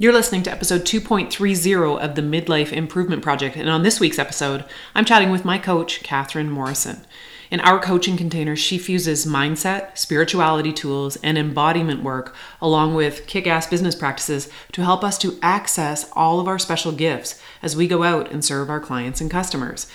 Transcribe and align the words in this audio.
You're 0.00 0.12
listening 0.12 0.44
to 0.44 0.52
episode 0.52 0.82
2.30 0.82 1.98
of 1.98 2.14
the 2.14 2.22
Midlife 2.22 2.72
Improvement 2.72 3.20
Project, 3.20 3.56
and 3.56 3.68
on 3.68 3.82
this 3.82 3.98
week's 3.98 4.20
episode, 4.20 4.64
I'm 4.94 5.04
chatting 5.04 5.28
with 5.28 5.44
my 5.44 5.58
coach, 5.58 6.04
Kathryn 6.04 6.48
Morrison. 6.50 7.04
In 7.50 7.58
our 7.62 7.80
coaching 7.80 8.16
container, 8.16 8.54
she 8.54 8.78
fuses 8.78 9.26
mindset, 9.26 9.98
spirituality 9.98 10.72
tools, 10.72 11.16
and 11.16 11.36
embodiment 11.36 12.04
work 12.04 12.36
along 12.62 12.94
with 12.94 13.26
kick 13.26 13.48
ass 13.48 13.66
business 13.66 13.96
practices 13.96 14.48
to 14.70 14.84
help 14.84 15.02
us 15.02 15.18
to 15.18 15.36
access 15.42 16.08
all 16.12 16.38
of 16.38 16.46
our 16.46 16.60
special 16.60 16.92
gifts 16.92 17.42
as 17.60 17.74
we 17.74 17.88
go 17.88 18.04
out 18.04 18.30
and 18.30 18.44
serve 18.44 18.70
our 18.70 18.78
clients 18.78 19.20
and 19.20 19.32
customers, 19.32 19.88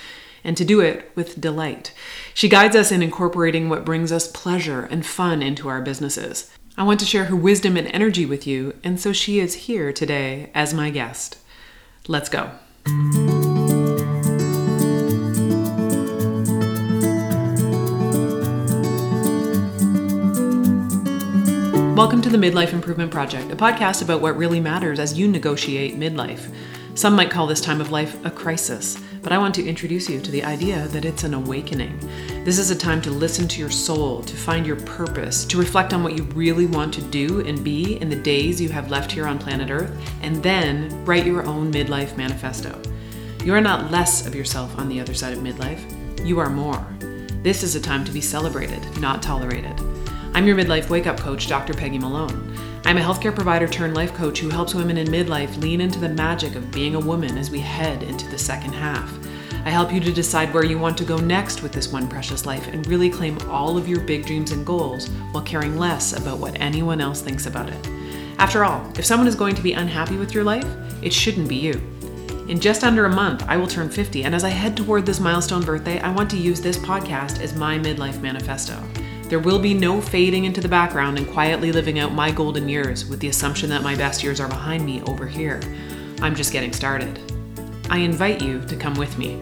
and 0.43 0.57
to 0.57 0.65
do 0.65 0.81
it 0.81 1.13
with 1.15 1.39
delight. 1.39 1.93
She 2.33 2.49
guides 2.49 2.75
us 2.75 2.91
in 2.91 3.01
incorporating 3.01 3.70
what 3.70 3.85
brings 3.85 4.11
us 4.11 4.29
pleasure 4.29 4.83
and 4.83 5.05
fun 5.05 5.41
into 5.41 5.70
our 5.70 5.81
businesses. 5.81 6.51
I 6.76 6.82
want 6.82 7.00
to 7.02 7.05
share 7.05 7.26
her 7.26 7.36
wisdom 7.36 7.78
and 7.78 7.88
energy 7.90 8.26
with 8.26 8.48
you, 8.48 8.73
and 8.84 9.00
so 9.00 9.14
she 9.14 9.40
is 9.40 9.54
here 9.54 9.94
today 9.94 10.50
as 10.55 10.73
my 10.73 10.90
guest. 10.90 11.38
Let's 12.08 12.30
go. 12.30 12.50
Welcome 21.95 22.23
to 22.23 22.30
the 22.31 22.40
Midlife 22.40 22.73
Improvement 22.73 23.12
Project, 23.12 23.52
a 23.52 23.55
podcast 23.55 24.02
about 24.02 24.22
what 24.22 24.36
really 24.36 24.59
matters 24.59 24.98
as 24.98 25.16
you 25.16 25.28
negotiate 25.28 26.00
midlife. 26.00 26.52
Some 26.95 27.16
might 27.16 27.30
call 27.30 27.45
this 27.45 27.62
time 27.62 27.81
of 27.81 27.92
life 27.92 28.17
a 28.26 28.31
crisis, 28.31 28.98
but 29.23 29.32
I 29.32 29.38
want 29.38 29.55
to 29.55 29.66
introduce 29.66 30.09
you 30.09 30.20
to 30.20 30.32
the 30.32 30.44
idea 30.44 30.86
that 30.90 31.05
it's 31.05 31.23
an 31.23 31.34
awakening. 31.34 31.98
This 32.44 32.59
is 32.59 32.72
a 32.72 32.76
time 32.76 33.02
to 33.04 33.09
listen 33.09 33.48
to 33.48 33.59
your 33.62 33.72
soul, 33.72 34.22
to 34.22 34.36
find 34.36 34.68
your 34.68 34.76
purpose, 34.81 35.45
to 35.45 35.58
reflect 35.58 35.94
on 35.94 36.04
what 36.04 36.18
you 36.18 36.23
really 36.36 36.66
want 36.66 36.94
to 36.95 37.02
do 37.02 37.40
and 37.40 37.64
be 37.64 37.95
in 38.02 38.09
the 38.09 38.17
days 38.17 38.59
you 38.59 38.67
have 38.67 38.91
left 38.91 39.09
here 39.09 39.26
on 39.26 39.40
planet 39.40 39.72
Earth, 39.72 39.98
and 40.22 40.44
then 40.44 41.05
write 41.05 41.26
your 41.26 41.45
own 41.45 41.72
midlife 41.72 42.17
manifesto. 42.17 42.78
You 43.45 43.54
are 43.54 43.62
not 43.62 43.92
less 43.92 44.28
of 44.28 44.36
yourself 44.36 44.78
on 44.78 44.89
the 44.89 45.00
other 45.00 45.14
side 45.14 45.31
of 45.31 45.40
midlife, 45.40 45.81
you 46.25 46.40
are 46.40 46.50
more. 46.50 46.86
This 47.44 47.64
is 47.64 47.75
a 47.75 47.81
time 47.81 48.03
to 48.03 48.12
be 48.12 48.22
celebrated, 48.22 48.86
not 49.00 49.22
tolerated. 49.22 49.80
I'm 50.34 50.45
your 50.45 50.58
midlife 50.58 50.90
wake 50.90 51.08
up 51.08 51.17
coach, 51.17 51.47
Dr. 51.47 51.73
Peggy 51.73 51.97
Malone. 51.97 52.58
I'm 52.86 52.98
a 52.98 53.02
healthcare 53.02 53.34
provider 53.34 53.66
turned 53.66 53.94
life 53.94 54.14
coach 54.14 54.39
who 54.39 54.50
helps 54.50 54.76
women 54.76 54.98
in 54.98 55.08
midlife 55.08 55.62
lean 55.62 55.80
into 55.80 56.00
the 56.00 56.09
magic 56.09 56.56
of 56.56 56.70
being 56.70 56.95
a 56.95 57.00
woman 57.00 57.38
as 57.38 57.50
we 57.50 57.59
head 57.59 58.03
into 58.03 58.28
the 58.28 58.38
second 58.38 58.73
half. 58.73 59.09
I 59.64 59.70
help 59.70 59.94
you 59.94 60.02
to 60.02 60.12
decide 60.12 60.53
where 60.53 60.66
you 60.66 60.78
want 60.78 60.98
to 60.98 61.06
go 61.06 61.16
next 61.16 61.64
with 61.64 61.72
this 61.72 61.94
one 61.94 62.09
precious 62.09 62.45
life 62.45 62.67
and 62.67 62.86
really 62.86 63.09
claim 63.09 63.40
all 63.50 63.78
of 63.78 63.88
your 63.88 64.02
big 64.02 64.25
dreams 64.25 64.52
and 64.52 64.66
goals 64.66 65.08
while 65.31 65.45
caring 65.45 65.78
less 65.78 66.12
about 66.12 66.40
what 66.40 66.59
anyone 66.59 67.00
else 67.00 67.22
thinks 67.22 67.45
about 67.45 67.70
it. 67.70 67.88
After 68.38 68.66
all, 68.66 68.86
if 69.00 69.06
someone 69.06 69.30
is 69.30 69.36
going 69.36 69.56
to 69.56 69.62
be 69.62 69.72
unhappy 69.72 70.18
with 70.18 70.34
your 70.34 70.44
life, 70.44 70.68
it 71.02 71.14
shouldn't 71.14 71.47
be 71.47 71.56
you. 71.56 71.75
In 72.50 72.59
just 72.59 72.84
under 72.84 73.06
a 73.06 73.16
month, 73.16 73.45
I 73.47 73.56
will 73.56 73.68
turn 73.68 73.90
50, 73.90 74.25
and 74.25 74.36
as 74.36 74.44
I 74.44 74.50
head 74.50 74.75
toward 74.75 75.06
this 75.06 75.22
milestone 75.22 75.64
birthday, 75.64 76.02
I 76.02 76.12
want 76.12 76.30
to 76.31 76.38
use 76.38 76.59
this 76.59 76.78
podcast 76.78 77.40
as 77.40 77.56
my 77.56 77.80
midlife 77.80 78.20
manifesto. 78.20 78.78
There 79.34 79.39
will 79.39 79.58
be 79.58 79.73
no 79.73 80.00
fading 80.00 80.45
into 80.45 80.62
the 80.62 80.70
background 80.70 81.17
and 81.17 81.28
quietly 81.28 81.72
living 81.72 81.98
out 81.98 82.14
my 82.14 82.30
golden 82.30 82.70
years 82.70 83.08
with 83.08 83.20
the 83.20 83.30
assumption 83.30 83.67
that 83.72 83.81
my 83.81 83.95
best 83.95 84.23
years 84.23 84.40
are 84.40 84.48
behind 84.48 84.86
me 84.86 85.02
over 85.08 85.25
here. 85.25 85.59
I'm 86.22 86.36
just 86.36 86.53
getting 86.53 86.72
started. 86.72 87.20
I 87.90 87.98
invite 87.98 88.44
you 88.44 88.64
to 88.66 88.75
come 88.75 88.94
with 88.94 89.17
me. 89.17 89.42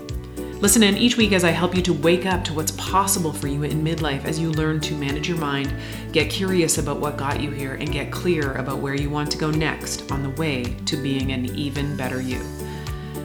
Listen 0.61 0.81
in 0.81 0.95
each 0.95 1.17
week 1.17 1.33
as 1.33 1.43
I 1.43 1.49
help 1.49 1.75
you 1.75 1.81
to 1.81 1.91
wake 1.91 2.25
up 2.25 2.45
to 2.45 2.53
what's 2.53 2.71
possible 2.77 3.33
for 3.33 3.47
you 3.49 3.63
in 3.63 3.83
midlife 3.83 4.23
as 4.23 4.39
you 4.39 4.53
learn 4.53 4.79
to 4.79 4.95
manage 4.95 5.27
your 5.27 5.39
mind, 5.39 5.73
get 6.13 6.29
curious 6.29 6.77
about 6.77 7.01
what 7.01 7.17
got 7.17 7.41
you 7.41 7.51
here, 7.51 7.73
and 7.73 7.91
get 7.91 8.13
clear 8.13 8.53
about 8.53 8.77
where 8.77 8.95
you 8.95 9.09
want 9.09 9.29
to 9.31 9.37
go 9.37 9.51
next 9.51 10.09
on 10.09 10.23
the 10.23 10.29
way 10.41 10.63
to 10.85 10.95
being 10.95 11.33
an 11.33 11.47
even 11.47 11.97
better 11.97 12.21
you. 12.21 12.41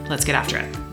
Let's 0.09 0.25
get 0.25 0.35
after 0.35 0.57
it. 0.57 0.86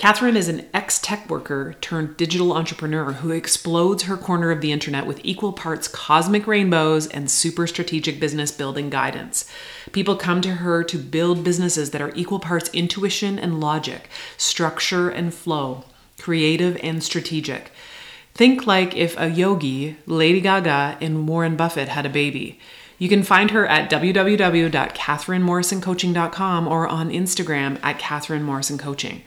Kathryn 0.00 0.34
is 0.34 0.48
an 0.48 0.66
ex 0.72 0.98
tech 0.98 1.28
worker 1.28 1.74
turned 1.82 2.16
digital 2.16 2.54
entrepreneur 2.54 3.12
who 3.12 3.32
explodes 3.32 4.04
her 4.04 4.16
corner 4.16 4.50
of 4.50 4.62
the 4.62 4.72
internet 4.72 5.04
with 5.04 5.20
equal 5.22 5.52
parts 5.52 5.88
cosmic 5.88 6.46
rainbows 6.46 7.06
and 7.06 7.30
super 7.30 7.66
strategic 7.66 8.18
business 8.18 8.50
building 8.50 8.88
guidance. 8.88 9.44
People 9.92 10.16
come 10.16 10.40
to 10.40 10.54
her 10.54 10.82
to 10.84 10.96
build 10.96 11.44
businesses 11.44 11.90
that 11.90 12.00
are 12.00 12.14
equal 12.14 12.38
parts 12.38 12.70
intuition 12.72 13.38
and 13.38 13.60
logic, 13.60 14.08
structure 14.38 15.10
and 15.10 15.34
flow, 15.34 15.84
creative 16.18 16.78
and 16.82 17.04
strategic. 17.04 17.70
Think 18.32 18.66
like 18.66 18.96
if 18.96 19.20
a 19.20 19.28
yogi, 19.28 19.98
Lady 20.06 20.40
Gaga, 20.40 20.96
and 21.02 21.28
Warren 21.28 21.56
Buffett 21.56 21.88
had 21.88 22.06
a 22.06 22.08
baby. 22.08 22.58
You 22.96 23.10
can 23.10 23.22
find 23.22 23.50
her 23.50 23.66
at 23.66 23.90
www.kathrynmorrisoncoaching.com 23.90 26.68
or 26.68 26.88
on 26.88 27.10
Instagram 27.10 27.78
at 27.82 27.98
Kathryn 27.98 28.40
Morrison 28.40 28.78
Coaching 28.78 29.20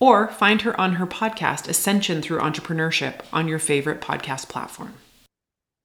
or 0.00 0.28
find 0.28 0.62
her 0.62 0.78
on 0.80 0.94
her 0.94 1.06
podcast, 1.06 1.68
Ascension 1.68 2.22
Through 2.22 2.38
Entrepreneurship, 2.40 3.20
on 3.32 3.48
your 3.48 3.58
favorite 3.58 4.00
podcast 4.00 4.48
platform. 4.48 4.94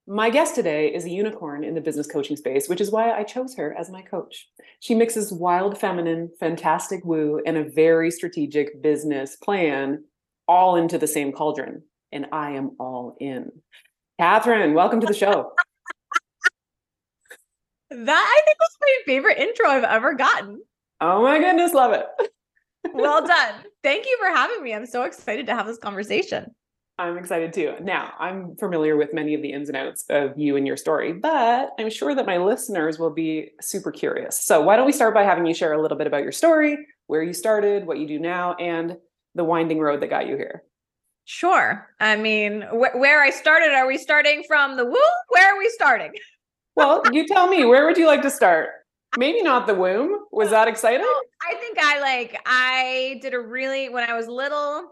My 0.05 0.29
guest 0.29 0.53
today 0.53 0.93
is 0.93 1.05
a 1.05 1.09
unicorn 1.09 1.63
in 1.63 1.75
the 1.75 1.81
business 1.81 2.07
coaching 2.07 2.35
space, 2.35 2.67
which 2.67 2.81
is 2.81 2.91
why 2.91 3.11
I 3.11 3.23
chose 3.23 3.55
her 3.55 3.73
as 3.79 3.89
my 3.89 4.01
coach. 4.01 4.49
She 4.81 4.95
mixes 4.95 5.31
wild 5.31 5.77
feminine, 5.77 6.29
fantastic 6.39 7.05
woo, 7.05 7.41
and 7.45 7.55
a 7.57 7.69
very 7.69 8.11
strategic 8.11 8.81
business 8.81 9.37
plan 9.37 10.03
all 10.45 10.75
into 10.75 10.97
the 10.97 11.07
same 11.07 11.31
cauldron. 11.31 11.83
And 12.11 12.27
I 12.33 12.51
am 12.51 12.71
all 12.79 13.15
in. 13.21 13.49
Kathryn, 14.19 14.73
welcome 14.73 14.99
to 14.99 15.07
the 15.07 15.13
show. 15.13 15.53
that 17.89 18.09
I 18.09 18.41
think 18.45 18.57
was 18.59 18.77
my 18.81 18.97
favorite 19.05 19.37
intro 19.37 19.69
I've 19.69 19.85
ever 19.85 20.15
gotten. 20.15 20.61
Oh 20.99 21.23
my 21.23 21.39
goodness, 21.39 21.73
love 21.73 21.93
it 21.93 22.29
well 22.93 23.25
done. 23.25 23.53
Thank 23.83 24.05
you 24.05 24.17
for 24.19 24.27
having 24.35 24.63
me. 24.63 24.73
I'm 24.73 24.85
so 24.85 25.03
excited 25.03 25.47
to 25.47 25.55
have 25.55 25.67
this 25.67 25.77
conversation. 25.77 26.53
I'm 26.99 27.17
excited 27.17 27.53
too. 27.53 27.73
Now, 27.81 28.13
I'm 28.19 28.55
familiar 28.57 28.95
with 28.95 29.13
many 29.13 29.33
of 29.33 29.41
the 29.41 29.51
ins 29.51 29.67
and 29.67 29.75
outs 29.75 30.05
of 30.09 30.37
you 30.37 30.55
and 30.57 30.67
your 30.67 30.77
story, 30.77 31.11
but 31.11 31.71
I'm 31.79 31.89
sure 31.89 32.13
that 32.13 32.27
my 32.27 32.37
listeners 32.37 32.99
will 32.99 33.09
be 33.09 33.49
super 33.61 33.91
curious. 33.91 34.45
So, 34.45 34.61
why 34.61 34.75
don't 34.75 34.85
we 34.85 34.91
start 34.91 35.15
by 35.15 35.23
having 35.23 35.45
you 35.45 35.55
share 35.55 35.73
a 35.73 35.81
little 35.81 35.97
bit 35.97 36.05
about 36.05 36.21
your 36.21 36.31
story, 36.31 36.77
where 37.07 37.23
you 37.23 37.33
started, 37.33 37.87
what 37.87 37.97
you 37.97 38.07
do 38.07 38.19
now, 38.19 38.53
and 38.55 38.97
the 39.33 39.43
winding 39.43 39.79
road 39.79 40.01
that 40.01 40.11
got 40.11 40.27
you 40.27 40.35
here? 40.35 40.63
Sure. 41.25 41.89
I 41.99 42.15
mean, 42.15 42.61
wh- 42.61 42.95
where 42.95 43.23
I 43.23 43.31
started, 43.31 43.69
are 43.69 43.87
we 43.87 43.97
starting 43.97 44.43
from 44.47 44.77
the 44.77 44.85
womb? 44.85 44.95
Where 45.29 45.55
are 45.55 45.57
we 45.57 45.69
starting? 45.69 46.11
well, 46.75 47.01
you 47.11 47.27
tell 47.27 47.47
me, 47.47 47.65
where 47.65 47.87
would 47.87 47.97
you 47.97 48.05
like 48.05 48.21
to 48.21 48.29
start? 48.29 48.69
maybe 49.17 49.41
not 49.41 49.67
the 49.67 49.75
womb. 49.75 50.25
Was 50.31 50.49
that 50.49 50.67
exciting? 50.67 51.01
Well, 51.01 51.21
think 51.73 51.85
I 51.85 51.99
like 51.99 52.41
I 52.45 53.19
did 53.21 53.33
a 53.33 53.39
really 53.39 53.89
when 53.89 54.09
I 54.09 54.13
was 54.13 54.27
little 54.27 54.91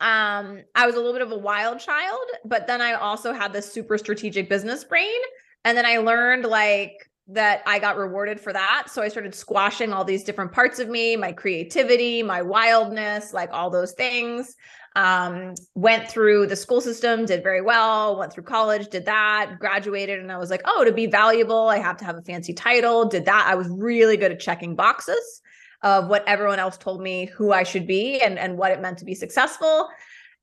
um 0.00 0.62
I 0.74 0.86
was 0.86 0.94
a 0.94 0.98
little 0.98 1.12
bit 1.12 1.22
of 1.22 1.32
a 1.32 1.38
wild 1.38 1.78
child, 1.78 2.20
but 2.44 2.66
then 2.66 2.80
I 2.80 2.94
also 2.94 3.32
had 3.32 3.52
this 3.52 3.72
super 3.72 3.96
strategic 3.98 4.48
business 4.48 4.84
brain 4.84 5.20
and 5.64 5.76
then 5.76 5.86
I 5.86 5.98
learned 5.98 6.44
like 6.44 7.08
that 7.28 7.62
I 7.66 7.78
got 7.78 7.96
rewarded 7.96 8.40
for 8.40 8.52
that. 8.52 8.88
So 8.90 9.00
I 9.00 9.08
started 9.08 9.34
squashing 9.34 9.92
all 9.92 10.04
these 10.04 10.24
different 10.24 10.50
parts 10.52 10.80
of 10.80 10.88
me, 10.88 11.16
my 11.16 11.32
creativity, 11.32 12.22
my 12.22 12.42
wildness, 12.42 13.32
like 13.32 13.50
all 13.52 13.70
those 13.70 13.92
things 13.92 14.56
um, 14.96 15.54
went 15.74 16.10
through 16.10 16.48
the 16.48 16.56
school 16.56 16.80
system, 16.80 17.24
did 17.24 17.42
very 17.42 17.62
well, 17.62 18.18
went 18.18 18.32
through 18.32 18.42
college, 18.42 18.88
did 18.88 19.06
that, 19.06 19.52
graduated. 19.60 20.18
And 20.18 20.32
I 20.32 20.36
was 20.36 20.50
like, 20.50 20.62
oh, 20.64 20.84
to 20.84 20.92
be 20.92 21.06
valuable, 21.06 21.68
I 21.68 21.78
have 21.78 21.96
to 21.98 22.04
have 22.04 22.16
a 22.16 22.22
fancy 22.22 22.52
title, 22.52 23.08
did 23.08 23.24
that. 23.26 23.46
I 23.48 23.54
was 23.54 23.68
really 23.68 24.16
good 24.16 24.32
at 24.32 24.40
checking 24.40 24.74
boxes 24.74 25.40
of 25.82 26.08
what 26.08 26.26
everyone 26.26 26.58
else 26.58 26.76
told 26.76 27.02
me 27.02 27.26
who 27.26 27.52
I 27.52 27.62
should 27.62 27.86
be 27.86 28.20
and, 28.20 28.38
and 28.38 28.56
what 28.56 28.72
it 28.72 28.80
meant 28.80 28.98
to 28.98 29.04
be 29.04 29.14
successful. 29.14 29.88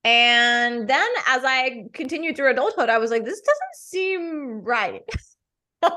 And 0.03 0.87
then 0.87 1.09
as 1.27 1.43
I 1.43 1.85
continued 1.93 2.35
through 2.35 2.51
adulthood, 2.51 2.89
I 2.89 2.97
was 2.97 3.11
like, 3.11 3.25
this 3.25 3.41
doesn't 3.41 3.75
seem 3.75 4.61
right. 4.61 5.03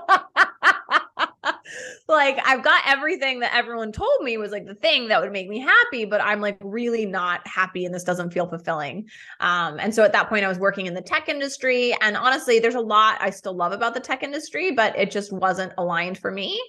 like 2.08 2.38
I've 2.44 2.62
got 2.62 2.82
everything 2.86 3.40
that 3.40 3.54
everyone 3.54 3.90
told 3.92 4.22
me 4.22 4.36
was 4.36 4.52
like 4.52 4.66
the 4.66 4.74
thing 4.74 5.08
that 5.08 5.20
would 5.20 5.32
make 5.32 5.48
me 5.48 5.58
happy, 5.58 6.04
but 6.04 6.20
I'm 6.20 6.40
like 6.40 6.58
really 6.60 7.06
not 7.06 7.46
happy 7.46 7.84
and 7.84 7.94
this 7.94 8.04
doesn't 8.04 8.32
feel 8.32 8.46
fulfilling. 8.46 9.08
Um, 9.40 9.78
and 9.80 9.94
so 9.94 10.04
at 10.04 10.12
that 10.12 10.28
point 10.28 10.44
I 10.44 10.48
was 10.48 10.58
working 10.58 10.86
in 10.86 10.94
the 10.94 11.02
tech 11.02 11.28
industry 11.28 11.96
and 12.00 12.16
honestly 12.16 12.58
there's 12.58 12.74
a 12.74 12.80
lot 12.80 13.18
I 13.20 13.30
still 13.30 13.54
love 13.54 13.72
about 13.72 13.94
the 13.94 14.00
tech 14.00 14.22
industry, 14.22 14.72
but 14.72 14.96
it 14.96 15.10
just 15.10 15.32
wasn't 15.32 15.72
aligned 15.78 16.18
for 16.18 16.30
me. 16.30 16.60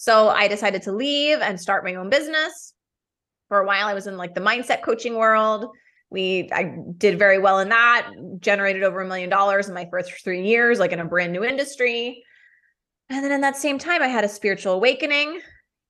So 0.00 0.30
I 0.30 0.48
decided 0.48 0.80
to 0.84 0.92
leave 0.92 1.40
and 1.40 1.60
start 1.60 1.84
my 1.84 1.96
own 1.96 2.08
business. 2.08 2.72
For 3.48 3.58
a 3.58 3.66
while 3.66 3.86
I 3.86 3.92
was 3.92 4.06
in 4.06 4.16
like 4.16 4.34
the 4.34 4.40
mindset 4.40 4.80
coaching 4.80 5.14
world. 5.14 5.66
We 6.08 6.48
I 6.54 6.74
did 6.96 7.18
very 7.18 7.38
well 7.38 7.58
in 7.58 7.68
that, 7.68 8.10
generated 8.38 8.82
over 8.82 9.02
a 9.02 9.06
million 9.06 9.28
dollars 9.28 9.68
in 9.68 9.74
my 9.74 9.86
first 9.90 10.24
3 10.24 10.42
years 10.42 10.78
like 10.78 10.92
in 10.92 11.00
a 11.00 11.04
brand 11.04 11.34
new 11.34 11.44
industry. 11.44 12.24
And 13.10 13.22
then 13.22 13.30
in 13.30 13.42
that 13.42 13.58
same 13.58 13.78
time, 13.78 14.00
I 14.00 14.08
had 14.08 14.24
a 14.24 14.28
spiritual 14.28 14.72
awakening, 14.72 15.40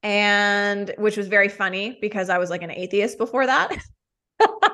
and 0.02 0.92
which 0.98 1.16
was 1.16 1.28
very 1.28 1.48
funny 1.48 1.96
because 2.00 2.30
I 2.30 2.38
was 2.38 2.50
like 2.50 2.62
an 2.62 2.72
atheist 2.72 3.16
before 3.16 3.46
that. 3.46 3.70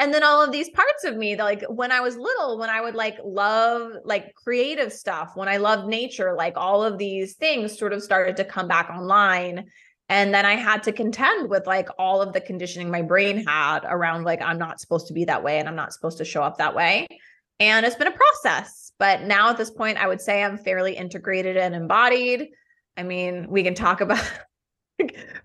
and 0.00 0.14
then 0.14 0.24
all 0.24 0.42
of 0.42 0.50
these 0.50 0.70
parts 0.70 1.04
of 1.04 1.16
me 1.16 1.34
that 1.34 1.44
like 1.44 1.62
when 1.68 1.92
i 1.92 2.00
was 2.00 2.16
little 2.16 2.58
when 2.58 2.70
i 2.70 2.80
would 2.80 2.94
like 2.94 3.18
love 3.22 3.92
like 4.04 4.34
creative 4.34 4.92
stuff 4.92 5.32
when 5.36 5.46
i 5.46 5.58
loved 5.58 5.86
nature 5.86 6.34
like 6.36 6.54
all 6.56 6.82
of 6.82 6.96
these 6.98 7.34
things 7.34 7.78
sort 7.78 7.92
of 7.92 8.02
started 8.02 8.36
to 8.36 8.44
come 8.44 8.66
back 8.66 8.90
online. 8.90 9.66
And 10.08 10.34
then 10.34 10.44
i 10.44 10.56
had 10.56 10.82
to 10.84 10.92
contend 10.92 11.50
with 11.50 11.68
like 11.68 11.88
all 11.98 12.20
of 12.20 12.32
the 12.32 12.40
conditioning 12.40 12.90
my 12.90 13.02
brain 13.02 13.44
had 13.46 13.80
around 13.84 14.24
like 14.24 14.42
i'm 14.42 14.58
not 14.58 14.80
supposed 14.80 15.06
to 15.06 15.12
be 15.12 15.26
that 15.26 15.44
way 15.44 15.58
and 15.60 15.68
i'm 15.68 15.76
not 15.76 15.92
supposed 15.92 16.18
to 16.18 16.24
show 16.24 16.42
up 16.42 16.58
that 16.58 16.74
way. 16.74 17.06
And 17.60 17.84
it's 17.84 17.94
been 17.94 18.08
a 18.08 18.22
process. 18.22 18.92
But 18.98 19.22
now 19.22 19.50
at 19.50 19.58
this 19.58 19.70
point 19.70 19.98
i 19.98 20.08
would 20.08 20.20
say 20.20 20.42
i'm 20.42 20.58
fairly 20.58 20.96
integrated 20.96 21.56
and 21.56 21.74
embodied. 21.74 22.48
I 22.96 23.02
mean 23.04 23.48
we 23.50 23.62
can 23.62 23.74
talk 23.74 24.00
about 24.06 24.24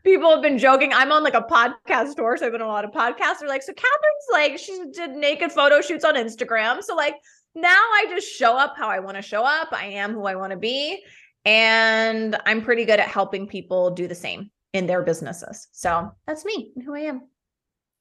people 0.04 0.32
have 0.32 0.42
been 0.42 0.58
joking. 0.58 0.92
I'm 0.94 1.12
on 1.12 1.24
like 1.24 1.34
a 1.34 1.42
podcast 1.42 2.16
tour, 2.16 2.38
so 2.38 2.46
I've 2.46 2.52
been 2.52 2.62
on 2.62 2.70
a 2.70 2.72
lot 2.72 2.86
of 2.86 2.92
podcasts. 2.92 3.40
They're 3.40 3.50
like, 3.50 3.64
so 3.64 3.74
Kathryn's 3.74 4.28
like, 4.32 4.58
she 4.58 4.86
did 4.94 5.12
naked 5.12 5.52
photo 5.52 5.82
shoots 5.82 6.06
on 6.06 6.16
Instagram. 6.16 6.82
So 6.82 6.96
like 6.96 7.16
now 7.56 7.70
I 7.70 8.06
just 8.10 8.28
show 8.28 8.58
up 8.58 8.76
how 8.78 8.90
I 8.90 9.00
want 9.00 9.16
to 9.16 9.22
show 9.22 9.44
up. 9.44 9.70
I 9.72 9.86
am 9.86 10.14
who 10.14 10.26
I 10.26 10.36
want 10.36 10.52
to 10.52 10.58
be. 10.58 11.04
And 11.46 12.36
I'm 12.46 12.62
pretty 12.62 12.86
good 12.86 13.00
at 13.00 13.08
helping 13.08 13.48
people 13.48 13.92
do 13.92 14.08
the 14.08 14.16
same 14.16 14.50
in 14.74 14.88
their 14.88 15.04
businesses. 15.04 15.68
So 15.72 16.12
that's 16.28 16.44
me 16.44 16.72
and 16.76 16.84
who 16.84 16.96
I 16.96 17.02
am. 17.02 17.30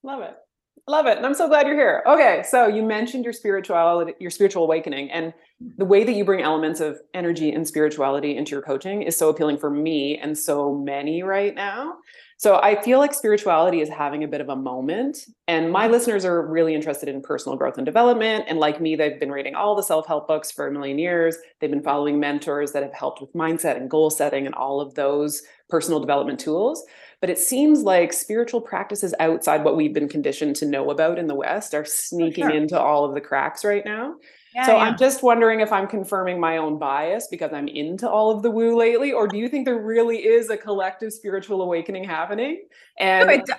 Love 0.03 0.23
it. 0.23 0.37
Love 0.86 1.06
it. 1.06 1.16
And 1.16 1.25
I'm 1.25 1.34
so 1.34 1.48
glad 1.48 1.66
you're 1.66 1.76
here. 1.76 2.02
Okay. 2.06 2.44
So 2.46 2.66
you 2.66 2.82
mentioned 2.82 3.25
your 3.25 3.32
spirituality, 3.32 4.12
your 4.20 4.31
spiritual 4.31 4.64
awakening, 4.64 5.10
and 5.10 5.32
the 5.78 5.84
way 5.84 6.04
that 6.04 6.12
you 6.12 6.25
bring 6.26 6.42
elements 6.42 6.81
of 6.81 6.98
energy 7.14 7.52
and 7.52 7.66
spirituality 7.66 8.36
into 8.36 8.50
your 8.50 8.60
coaching 8.60 9.02
is 9.02 9.16
so 9.16 9.31
appealing 9.31 9.56
for 9.56 9.70
me 9.70 10.19
and 10.19 10.36
so 10.36 10.75
many 10.75 11.22
right 11.22 11.54
now. 11.54 11.94
So 12.36 12.56
I 12.56 12.82
feel 12.82 12.98
like 12.98 13.14
spirituality 13.14 13.81
is 13.81 13.88
having 13.88 14.25
a 14.25 14.28
bit 14.28 14.42
of 14.42 14.50
a 14.50 14.56
moment. 14.56 15.19
And 15.48 15.72
my 15.72 15.86
listeners 15.86 16.26
are 16.26 16.46
really 16.46 16.75
interested 16.75 17.08
in 17.08 17.22
personal 17.22 17.56
growth 17.56 17.78
and 17.78 17.86
development. 17.86 18.44
And 18.48 18.58
like 18.58 18.81
me, 18.81 18.96
they've 18.96 19.19
been 19.19 19.32
reading 19.32 19.54
all 19.54 19.75
the 19.75 19.82
self 19.82 20.06
help 20.06 20.28
books 20.28 20.50
for 20.50 20.66
a 20.66 20.72
million 20.72 20.98
years. 20.98 21.38
They've 21.60 21.70
been 21.70 21.82
following 21.82 22.20
mentors 22.20 22.72
that 22.72 22.82
have 22.82 22.92
helped 22.92 23.22
with 23.22 23.32
mindset 23.32 23.76
and 23.76 23.88
goal 23.88 24.10
setting 24.10 24.44
and 24.44 24.54
all 24.54 24.81
of 24.81 24.94
those 24.94 25.42
personal 25.70 26.00
development 26.00 26.40
tools. 26.40 26.84
But 27.25 27.31
it 27.31 27.38
seems 27.38 27.81
like 27.81 28.12
spiritual 28.12 28.61
practices 28.61 29.15
outside 29.19 29.65
what 29.65 29.79
we've 29.79 29.94
been 29.94 30.11
conditioned 30.11 30.56
to 30.56 30.67
know 30.67 30.91
about 30.91 31.19
in 31.19 31.26
the 31.26 31.35
West 31.35 31.73
are 31.73 31.87
sneaking 31.87 32.44
sure. 32.44 32.55
into 32.55 32.79
all 32.79 33.06
of 33.06 33.15
the 33.15 33.21
cracks 33.23 33.65
right 33.65 33.82
now. 33.82 34.17
Yeah, 34.55 34.67
so 34.67 34.73
yeah. 34.73 34.82
I'm 34.82 34.99
just 34.99 35.23
wondering 35.23 35.61
if 35.61 35.73
I'm 35.73 35.87
confirming 35.87 36.38
my 36.38 36.59
own 36.59 36.79
bias 36.79 37.29
because 37.31 37.55
I'm 37.55 37.67
into 37.67 38.06
all 38.06 38.31
of 38.31 38.43
the 38.43 38.50
woo 38.50 38.76
lately, 38.76 39.11
or 39.11 39.26
do 39.26 39.38
you 39.38 39.49
think 39.49 39.65
there 39.65 39.79
really 39.79 40.19
is 40.19 40.50
a 40.50 40.56
collective 40.59 41.15
spiritual 41.15 41.62
awakening 41.62 42.05
happening? 42.05 42.67
And 42.99 43.27
no, 43.27 43.32
it, 43.32 43.50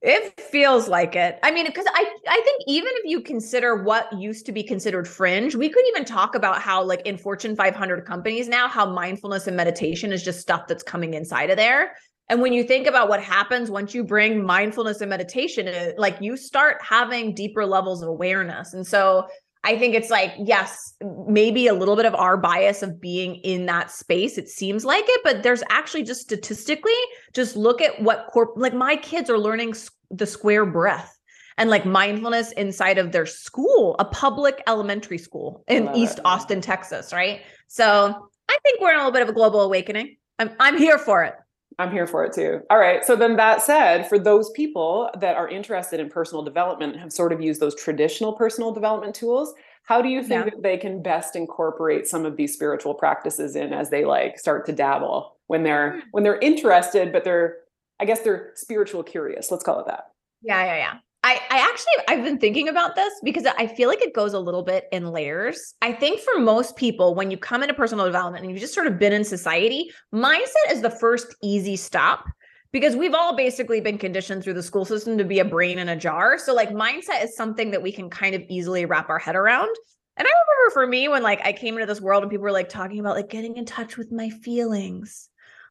it 0.00 0.40
feels 0.40 0.86
like 0.86 1.16
it. 1.16 1.40
I 1.42 1.50
mean, 1.50 1.66
because 1.66 1.86
I 1.92 2.14
I 2.28 2.40
think 2.44 2.62
even 2.68 2.92
if 2.98 3.04
you 3.04 3.20
consider 3.20 3.82
what 3.82 4.16
used 4.16 4.46
to 4.46 4.52
be 4.52 4.62
considered 4.62 5.08
fringe, 5.08 5.56
we 5.56 5.68
could 5.68 5.84
even 5.88 6.04
talk 6.04 6.36
about 6.36 6.62
how 6.62 6.84
like 6.84 7.00
in 7.04 7.18
Fortune 7.18 7.56
500 7.56 8.06
companies 8.06 8.46
now, 8.46 8.68
how 8.68 8.88
mindfulness 8.88 9.48
and 9.48 9.56
meditation 9.56 10.12
is 10.12 10.22
just 10.22 10.38
stuff 10.38 10.68
that's 10.68 10.84
coming 10.84 11.14
inside 11.14 11.50
of 11.50 11.56
there. 11.56 11.96
And 12.28 12.42
when 12.42 12.52
you 12.52 12.62
think 12.62 12.86
about 12.86 13.08
what 13.08 13.22
happens 13.22 13.70
once 13.70 13.94
you 13.94 14.04
bring 14.04 14.44
mindfulness 14.44 15.00
and 15.00 15.08
meditation, 15.08 15.66
it, 15.66 15.98
like 15.98 16.18
you 16.20 16.36
start 16.36 16.76
having 16.82 17.34
deeper 17.34 17.64
levels 17.64 18.02
of 18.02 18.08
awareness. 18.08 18.74
And 18.74 18.86
so 18.86 19.28
I 19.64 19.78
think 19.78 19.94
it's 19.94 20.10
like, 20.10 20.32
yes, 20.38 20.94
maybe 21.26 21.66
a 21.66 21.74
little 21.74 21.96
bit 21.96 22.04
of 22.04 22.14
our 22.14 22.36
bias 22.36 22.82
of 22.82 23.00
being 23.00 23.36
in 23.36 23.66
that 23.66 23.90
space. 23.90 24.38
It 24.38 24.48
seems 24.48 24.84
like 24.84 25.04
it, 25.08 25.20
but 25.24 25.42
there's 25.42 25.62
actually 25.70 26.04
just 26.04 26.20
statistically, 26.20 26.92
just 27.32 27.56
look 27.56 27.80
at 27.80 28.00
what 28.02 28.28
corp 28.30 28.52
like 28.56 28.74
my 28.74 28.96
kids 28.96 29.28
are 29.30 29.38
learning 29.38 29.74
the 30.10 30.26
square 30.26 30.64
breath 30.64 31.18
and 31.56 31.70
like 31.70 31.84
mindfulness 31.84 32.52
inside 32.52 32.98
of 32.98 33.10
their 33.10 33.26
school, 33.26 33.96
a 33.98 34.04
public 34.04 34.62
elementary 34.66 35.18
school 35.18 35.64
in 35.66 35.94
East 35.94 36.18
it. 36.18 36.24
Austin, 36.24 36.60
Texas, 36.60 37.12
right? 37.12 37.40
So 37.66 38.28
I 38.48 38.58
think 38.62 38.80
we're 38.80 38.92
in 38.92 38.96
a 38.96 38.98
little 38.98 39.12
bit 39.12 39.22
of 39.22 39.28
a 39.28 39.32
global 39.32 39.60
awakening. 39.62 40.16
I'm 40.38 40.50
I'm 40.60 40.78
here 40.78 40.98
for 40.98 41.24
it. 41.24 41.34
I'm 41.78 41.92
here 41.92 42.08
for 42.08 42.24
it 42.24 42.32
too. 42.32 42.60
All 42.70 42.78
right. 42.78 43.04
So 43.04 43.14
then 43.14 43.36
that 43.36 43.62
said, 43.62 44.08
for 44.08 44.18
those 44.18 44.50
people 44.50 45.10
that 45.20 45.36
are 45.36 45.48
interested 45.48 46.00
in 46.00 46.08
personal 46.10 46.42
development 46.42 46.94
and 46.94 47.00
have 47.00 47.12
sort 47.12 47.32
of 47.32 47.40
used 47.40 47.60
those 47.60 47.76
traditional 47.76 48.32
personal 48.32 48.72
development 48.72 49.14
tools, 49.14 49.54
how 49.84 50.02
do 50.02 50.08
you 50.08 50.22
think 50.22 50.46
yeah. 50.46 50.50
that 50.50 50.62
they 50.62 50.76
can 50.76 51.02
best 51.02 51.36
incorporate 51.36 52.08
some 52.08 52.26
of 52.26 52.36
these 52.36 52.52
spiritual 52.52 52.94
practices 52.94 53.54
in 53.54 53.72
as 53.72 53.90
they 53.90 54.04
like 54.04 54.38
start 54.38 54.66
to 54.66 54.72
dabble 54.72 55.36
when 55.46 55.62
they're 55.62 55.92
hmm. 55.92 56.00
when 56.10 56.24
they're 56.24 56.40
interested, 56.40 57.12
but 57.12 57.24
they're 57.24 57.58
I 58.00 58.04
guess 58.04 58.20
they're 58.20 58.52
spiritual 58.54 59.02
curious. 59.02 59.50
Let's 59.50 59.64
call 59.64 59.80
it 59.80 59.86
that. 59.86 60.08
Yeah, 60.42 60.64
yeah, 60.64 60.76
yeah. 60.76 60.94
I, 61.24 61.40
I 61.50 61.58
actually 61.58 61.92
I've 62.06 62.24
been 62.24 62.38
thinking 62.38 62.68
about 62.68 62.94
this 62.94 63.12
because 63.24 63.44
I 63.44 63.66
feel 63.66 63.88
like 63.88 64.00
it 64.00 64.14
goes 64.14 64.34
a 64.34 64.38
little 64.38 64.62
bit 64.62 64.86
in 64.92 65.10
layers. 65.10 65.74
I 65.82 65.92
think 65.92 66.20
for 66.20 66.38
most 66.38 66.76
people, 66.76 67.14
when 67.14 67.30
you 67.30 67.36
come 67.36 67.62
into 67.62 67.74
personal 67.74 68.04
development 68.04 68.44
and 68.44 68.52
you've 68.52 68.60
just 68.60 68.74
sort 68.74 68.86
of 68.86 68.98
been 68.98 69.12
in 69.12 69.24
society, 69.24 69.90
mindset 70.14 70.70
is 70.70 70.80
the 70.80 70.90
first 70.90 71.34
easy 71.42 71.76
stop 71.76 72.24
because 72.72 72.94
we've 72.94 73.14
all 73.14 73.34
basically 73.34 73.80
been 73.80 73.98
conditioned 73.98 74.44
through 74.44 74.54
the 74.54 74.62
school 74.62 74.84
system 74.84 75.18
to 75.18 75.24
be 75.24 75.40
a 75.40 75.44
brain 75.44 75.78
in 75.78 75.88
a 75.88 75.96
jar. 75.96 76.38
So 76.38 76.54
like 76.54 76.70
mindset 76.70 77.24
is 77.24 77.34
something 77.34 77.72
that 77.72 77.82
we 77.82 77.90
can 77.90 78.10
kind 78.10 78.34
of 78.34 78.42
easily 78.48 78.84
wrap 78.84 79.08
our 79.08 79.18
head 79.18 79.34
around. 79.34 79.74
And 80.16 80.26
I 80.26 80.30
remember 80.30 80.72
for 80.72 80.86
me 80.86 81.08
when 81.08 81.22
like 81.22 81.44
I 81.44 81.52
came 81.52 81.74
into 81.74 81.86
this 81.86 82.00
world 82.00 82.22
and 82.22 82.30
people 82.30 82.44
were 82.44 82.52
like 82.52 82.68
talking 82.68 83.00
about 83.00 83.16
like 83.16 83.30
getting 83.30 83.56
in 83.56 83.64
touch 83.64 83.96
with 83.96 84.12
my 84.12 84.30
feelings 84.30 85.27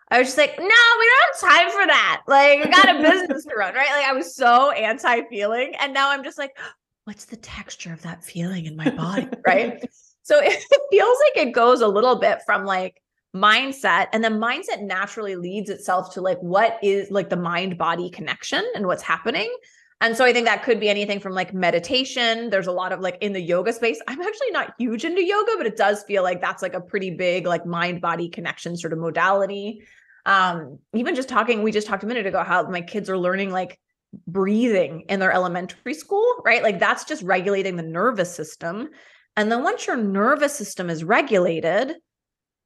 I 0.09 0.19
was 0.19 0.27
just 0.29 0.37
like, 0.37 0.57
no, 0.57 0.63
we 0.63 0.69
don't 0.69 1.41
have 1.41 1.51
time 1.51 1.71
for 1.71 1.85
that. 1.85 2.21
Like, 2.27 2.63
we 2.63 2.71
got 2.71 2.95
a 2.95 3.01
business 3.01 3.43
to 3.45 3.55
run, 3.55 3.73
right? 3.73 3.89
Like, 3.91 4.05
I 4.05 4.13
was 4.13 4.35
so 4.35 4.71
anti 4.71 5.23
feeling. 5.29 5.73
And 5.79 5.93
now 5.93 6.11
I'm 6.11 6.23
just 6.23 6.37
like, 6.37 6.57
what's 7.03 7.25
the 7.25 7.37
texture 7.37 7.91
of 7.91 8.01
that 8.03 8.23
feeling 8.23 8.65
in 8.65 8.75
my 8.75 8.89
body? 8.89 9.27
right. 9.45 9.83
So 10.23 10.39
it 10.43 10.63
feels 10.91 11.17
like 11.25 11.47
it 11.47 11.51
goes 11.51 11.81
a 11.81 11.87
little 11.87 12.17
bit 12.17 12.39
from 12.45 12.65
like 12.65 13.01
mindset, 13.35 14.07
and 14.13 14.23
then 14.23 14.39
mindset 14.39 14.81
naturally 14.81 15.35
leads 15.35 15.69
itself 15.69 16.13
to 16.13 16.21
like 16.21 16.39
what 16.39 16.77
is 16.81 17.11
like 17.11 17.29
the 17.29 17.37
mind 17.37 17.77
body 17.77 18.09
connection 18.09 18.63
and 18.75 18.87
what's 18.87 19.03
happening. 19.03 19.53
And 19.99 20.15
so 20.15 20.23
I 20.23 20.31
think 20.31 20.45
that 20.45 20.63
could 20.63 20.79
be 20.79 20.89
anything 20.89 21.19
from 21.19 21.33
like 21.33 21.53
meditation. 21.53 22.51
There's 22.51 22.67
a 22.67 22.71
lot 22.71 22.91
of 22.91 22.99
like 22.99 23.17
in 23.21 23.33
the 23.33 23.41
yoga 23.41 23.73
space. 23.73 23.99
I'm 24.07 24.21
actually 24.21 24.51
not 24.51 24.73
huge 24.77 25.03
into 25.03 25.23
yoga, 25.23 25.53
but 25.57 25.65
it 25.65 25.75
does 25.75 26.03
feel 26.03 26.21
like 26.21 26.39
that's 26.39 26.61
like 26.61 26.75
a 26.75 26.81
pretty 26.81 27.11
big 27.11 27.47
like 27.47 27.65
mind 27.65 27.99
body 27.99 28.29
connection 28.29 28.77
sort 28.77 28.93
of 28.93 28.99
modality. 28.99 29.81
Um, 30.25 30.79
even 30.93 31.15
just 31.15 31.29
talking, 31.29 31.63
we 31.63 31.71
just 31.71 31.87
talked 31.87 32.03
a 32.03 32.07
minute 32.07 32.27
ago 32.27 32.43
how 32.43 32.63
my 32.69 32.81
kids 32.81 33.09
are 33.09 33.17
learning 33.17 33.49
like 33.49 33.79
breathing 34.27 35.05
in 35.09 35.19
their 35.19 35.31
elementary 35.31 35.93
school, 35.93 36.27
right? 36.45 36.61
Like 36.61 36.79
that's 36.79 37.05
just 37.05 37.23
regulating 37.23 37.75
the 37.75 37.83
nervous 37.83 38.33
system. 38.33 38.89
And 39.35 39.51
then 39.51 39.63
once 39.63 39.87
your 39.87 39.97
nervous 39.97 40.55
system 40.55 40.89
is 40.89 41.03
regulated, 41.03 41.95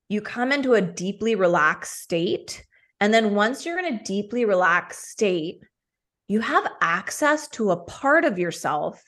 you 0.10 0.22
come 0.22 0.52
into 0.52 0.74
a 0.74 0.82
deeply 0.82 1.36
relaxed 1.36 2.02
state. 2.02 2.66
And 3.00 3.14
then 3.14 3.36
once 3.36 3.66
you're 3.66 3.80
in 3.80 3.94
a 3.94 4.04
deeply 4.04 4.44
relaxed 4.44 5.10
state, 5.10 5.64
you 6.32 6.40
have 6.40 6.66
access 6.80 7.50
to 7.50 7.72
a 7.72 7.78
part 7.78 8.24
of 8.24 8.40
yourself 8.40 9.04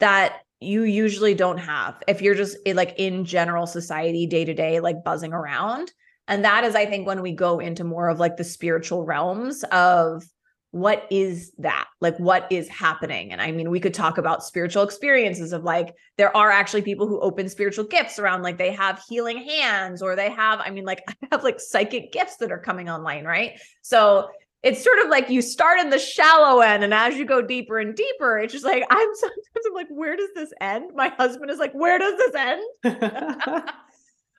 that 0.00 0.40
you 0.58 0.84
usually 0.84 1.34
don't 1.34 1.58
have 1.58 2.02
if 2.08 2.22
you're 2.22 2.34
just 2.34 2.56
eh, 2.64 2.72
like 2.74 2.94
in 2.96 3.26
general 3.26 3.66
society 3.66 4.26
day 4.26 4.44
to 4.44 4.54
day 4.54 4.80
like 4.80 5.04
buzzing 5.04 5.34
around. 5.34 5.92
And 6.28 6.44
that 6.44 6.64
is 6.64 6.74
i 6.74 6.86
think 6.86 7.06
when 7.06 7.20
we 7.20 7.32
go 7.32 7.58
into 7.58 7.84
more 7.84 8.08
of 8.08 8.18
like 8.18 8.38
the 8.38 8.44
spiritual 8.44 9.04
realms 9.04 9.64
of 9.64 10.24
what 10.70 11.06
is 11.10 11.52
that? 11.58 11.86
Like 12.00 12.16
what 12.16 12.50
is 12.50 12.66
happening? 12.68 13.32
And 13.32 13.42
i 13.42 13.52
mean 13.52 13.68
we 13.68 13.80
could 13.80 13.92
talk 13.92 14.16
about 14.16 14.42
spiritual 14.42 14.82
experiences 14.82 15.52
of 15.52 15.64
like 15.64 15.94
there 16.16 16.34
are 16.34 16.50
actually 16.50 16.82
people 16.82 17.06
who 17.06 17.20
open 17.20 17.50
spiritual 17.50 17.84
gifts 17.84 18.18
around 18.18 18.42
like 18.42 18.56
they 18.56 18.72
have 18.72 19.04
healing 19.06 19.36
hands 19.36 20.00
or 20.00 20.16
they 20.16 20.30
have 20.30 20.60
i 20.60 20.70
mean 20.70 20.86
like 20.86 21.02
i 21.08 21.14
have 21.32 21.44
like 21.44 21.60
psychic 21.60 22.12
gifts 22.12 22.36
that 22.38 22.50
are 22.50 22.58
coming 22.58 22.88
online 22.88 23.26
right? 23.26 23.60
So 23.82 24.30
it's 24.62 24.82
sort 24.82 24.98
of 25.00 25.08
like 25.08 25.28
you 25.28 25.42
start 25.42 25.80
in 25.80 25.90
the 25.90 25.98
shallow 25.98 26.60
end 26.60 26.84
and 26.84 26.94
as 26.94 27.16
you 27.16 27.24
go 27.24 27.42
deeper 27.42 27.78
and 27.78 27.96
deeper 27.96 28.38
it's 28.38 28.52
just 28.52 28.64
like 28.64 28.84
i'm 28.90 29.08
sometimes 29.14 29.66
i'm 29.66 29.74
like 29.74 29.88
where 29.90 30.16
does 30.16 30.30
this 30.34 30.52
end? 30.60 30.90
My 30.94 31.08
husband 31.08 31.50
is 31.50 31.58
like 31.58 31.72
where 31.72 31.98
does 31.98 32.16
this 32.16 32.34
end? 32.34 32.62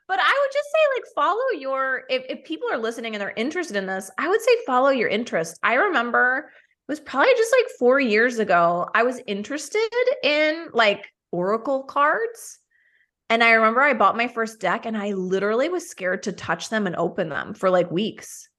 But 0.05 0.19
i 0.19 0.45
would 0.45 0.53
just 0.53 0.69
say 0.69 0.79
like 0.95 1.15
follow 1.15 1.59
your 1.59 2.03
if, 2.09 2.23
if 2.29 2.43
people 2.43 2.67
are 2.71 2.77
listening 2.77 3.15
and 3.15 3.21
they're 3.21 3.33
interested 3.37 3.77
in 3.77 3.85
this 3.85 4.11
i 4.19 4.27
would 4.27 4.41
say 4.41 4.51
follow 4.65 4.89
your 4.89 5.07
interest. 5.07 5.57
I 5.63 5.75
remember 5.75 6.49
it 6.49 6.91
was 6.91 6.99
probably 6.99 7.33
just 7.35 7.55
like 7.57 7.71
four 7.79 7.99
years 8.01 8.37
ago 8.37 8.89
i 8.93 9.01
was 9.01 9.21
interested 9.27 9.89
in 10.21 10.67
like 10.73 11.07
oracle 11.31 11.83
cards 11.83 12.59
and 13.29 13.43
i 13.43 13.51
remember 13.51 13.81
i 13.81 13.93
bought 13.93 14.17
my 14.17 14.27
first 14.27 14.59
deck 14.59 14.85
and 14.85 14.97
i 14.97 15.13
literally 15.13 15.69
was 15.69 15.89
scared 15.89 16.21
to 16.23 16.33
touch 16.33 16.69
them 16.69 16.85
and 16.85 16.97
open 16.97 17.29
them 17.29 17.53
for 17.53 17.69
like 17.69 17.89
weeks 17.89 18.49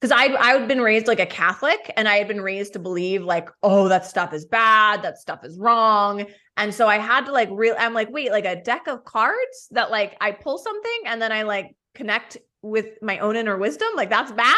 because 0.00 0.12
I 0.12 0.34
I 0.34 0.52
had 0.58 0.68
been 0.68 0.80
raised 0.80 1.06
like 1.06 1.20
a 1.20 1.26
Catholic 1.26 1.92
and 1.96 2.08
I 2.08 2.16
had 2.16 2.28
been 2.28 2.40
raised 2.40 2.72
to 2.72 2.78
believe 2.78 3.22
like, 3.22 3.48
oh, 3.62 3.88
that 3.88 4.06
stuff 4.06 4.32
is 4.32 4.46
bad, 4.46 5.02
that 5.02 5.18
stuff 5.18 5.44
is 5.44 5.58
wrong. 5.58 6.26
And 6.56 6.74
so 6.74 6.88
I 6.88 6.98
had 6.98 7.26
to 7.26 7.32
like 7.32 7.48
real 7.52 7.74
I'm 7.78 7.94
like, 7.94 8.10
wait, 8.10 8.30
like 8.30 8.46
a 8.46 8.62
deck 8.62 8.86
of 8.88 9.04
cards 9.04 9.68
that 9.72 9.90
like 9.90 10.16
I 10.20 10.32
pull 10.32 10.58
something 10.58 11.00
and 11.06 11.20
then 11.20 11.32
I 11.32 11.42
like 11.42 11.76
connect 11.94 12.38
with 12.62 12.86
my 13.02 13.18
own 13.18 13.36
inner 13.36 13.58
wisdom, 13.58 13.88
like 13.94 14.10
that's 14.10 14.32
bad. 14.32 14.56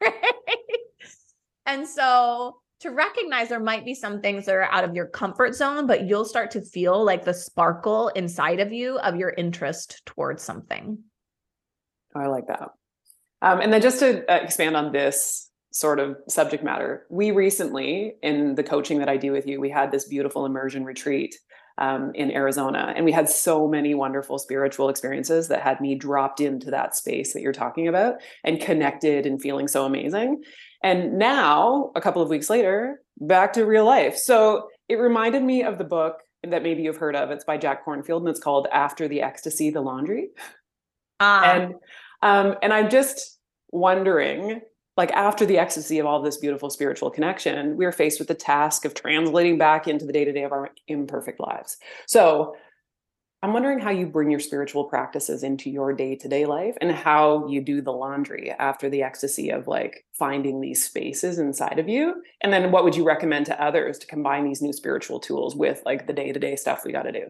and 1.66 1.88
so 1.88 2.58
to 2.80 2.90
recognize 2.90 3.48
there 3.48 3.60
might 3.60 3.86
be 3.86 3.94
some 3.94 4.20
things 4.20 4.44
that 4.44 4.54
are 4.54 4.70
out 4.70 4.84
of 4.84 4.94
your 4.94 5.06
comfort 5.06 5.54
zone, 5.54 5.86
but 5.86 6.06
you'll 6.06 6.26
start 6.26 6.50
to 6.50 6.60
feel 6.60 7.02
like 7.02 7.24
the 7.24 7.32
sparkle 7.32 8.08
inside 8.08 8.60
of 8.60 8.72
you 8.72 8.98
of 8.98 9.16
your 9.16 9.30
interest 9.30 10.02
towards 10.04 10.42
something. 10.42 10.98
I 12.14 12.26
like 12.26 12.46
that. 12.48 12.68
Um, 13.44 13.60
and 13.60 13.70
then 13.70 13.82
just 13.82 13.98
to 13.98 14.24
uh, 14.32 14.36
expand 14.36 14.74
on 14.74 14.90
this 14.90 15.50
sort 15.70 16.00
of 16.00 16.16
subject 16.28 16.64
matter, 16.64 17.04
we 17.10 17.30
recently, 17.30 18.14
in 18.22 18.54
the 18.54 18.62
coaching 18.62 18.98
that 19.00 19.08
I 19.10 19.18
do 19.18 19.32
with 19.32 19.46
you, 19.46 19.60
we 19.60 19.68
had 19.68 19.92
this 19.92 20.08
beautiful 20.08 20.46
immersion 20.46 20.82
retreat 20.84 21.36
um, 21.76 22.12
in 22.14 22.30
Arizona. 22.30 22.94
And 22.96 23.04
we 23.04 23.12
had 23.12 23.28
so 23.28 23.68
many 23.68 23.92
wonderful 23.94 24.38
spiritual 24.38 24.88
experiences 24.88 25.48
that 25.48 25.60
had 25.60 25.80
me 25.80 25.94
dropped 25.94 26.40
into 26.40 26.70
that 26.70 26.96
space 26.96 27.34
that 27.34 27.42
you're 27.42 27.52
talking 27.52 27.86
about 27.86 28.14
and 28.44 28.60
connected 28.60 29.26
and 29.26 29.42
feeling 29.42 29.68
so 29.68 29.84
amazing. 29.84 30.42
And 30.82 31.18
now, 31.18 31.90
a 31.94 32.00
couple 32.00 32.22
of 32.22 32.30
weeks 32.30 32.48
later, 32.48 33.02
back 33.18 33.52
to 33.54 33.66
real 33.66 33.84
life. 33.84 34.16
So 34.16 34.68
it 34.88 34.94
reminded 34.94 35.42
me 35.42 35.64
of 35.64 35.76
the 35.76 35.84
book 35.84 36.20
that 36.44 36.62
maybe 36.62 36.82
you've 36.82 36.96
heard 36.96 37.16
of. 37.16 37.30
It's 37.30 37.44
by 37.44 37.58
Jack 37.58 37.84
Kornfield 37.84 38.20
and 38.20 38.28
it's 38.28 38.40
called 38.40 38.68
After 38.72 39.06
the 39.06 39.20
Ecstasy, 39.20 39.68
the 39.68 39.82
Laundry. 39.82 40.28
Ah. 41.20 41.42
And 41.44 41.74
um, 42.24 42.56
and 42.62 42.72
I'm 42.72 42.88
just 42.88 43.33
wondering 43.74 44.60
like 44.96 45.10
after 45.12 45.44
the 45.44 45.58
ecstasy 45.58 45.98
of 45.98 46.06
all 46.06 46.22
this 46.22 46.36
beautiful 46.36 46.70
spiritual 46.70 47.10
connection, 47.10 47.76
we 47.76 47.84
are 47.84 47.92
faced 47.92 48.20
with 48.20 48.28
the 48.28 48.34
task 48.34 48.84
of 48.84 48.94
translating 48.94 49.58
back 49.58 49.88
into 49.88 50.06
the 50.06 50.12
day 50.12 50.24
to 50.24 50.32
day 50.32 50.44
of 50.44 50.52
our 50.52 50.70
imperfect 50.86 51.40
lives. 51.40 51.76
So 52.06 52.54
I'm 53.42 53.52
wondering 53.52 53.80
how 53.80 53.90
you 53.90 54.06
bring 54.06 54.30
your 54.30 54.40
spiritual 54.40 54.84
practices 54.84 55.42
into 55.42 55.68
your 55.68 55.92
day 55.92 56.14
to 56.14 56.28
day 56.28 56.46
life 56.46 56.76
and 56.80 56.92
how 56.92 57.46
you 57.48 57.60
do 57.60 57.82
the 57.82 57.92
laundry 57.92 58.52
after 58.52 58.88
the 58.88 59.02
ecstasy 59.02 59.50
of 59.50 59.66
like 59.66 60.06
finding 60.16 60.60
these 60.60 60.84
spaces 60.84 61.38
inside 61.38 61.78
of 61.78 61.88
you. 61.88 62.22
And 62.40 62.52
then 62.52 62.70
what 62.70 62.84
would 62.84 62.96
you 62.96 63.04
recommend 63.04 63.46
to 63.46 63.62
others 63.62 63.98
to 63.98 64.06
combine 64.06 64.44
these 64.44 64.62
new 64.62 64.72
spiritual 64.72 65.18
tools 65.18 65.56
with 65.56 65.82
like 65.84 66.06
the 66.06 66.12
day 66.12 66.32
to 66.32 66.38
day 66.38 66.54
stuff 66.56 66.84
we 66.84 66.92
got 66.92 67.02
to 67.02 67.12
do? 67.12 67.26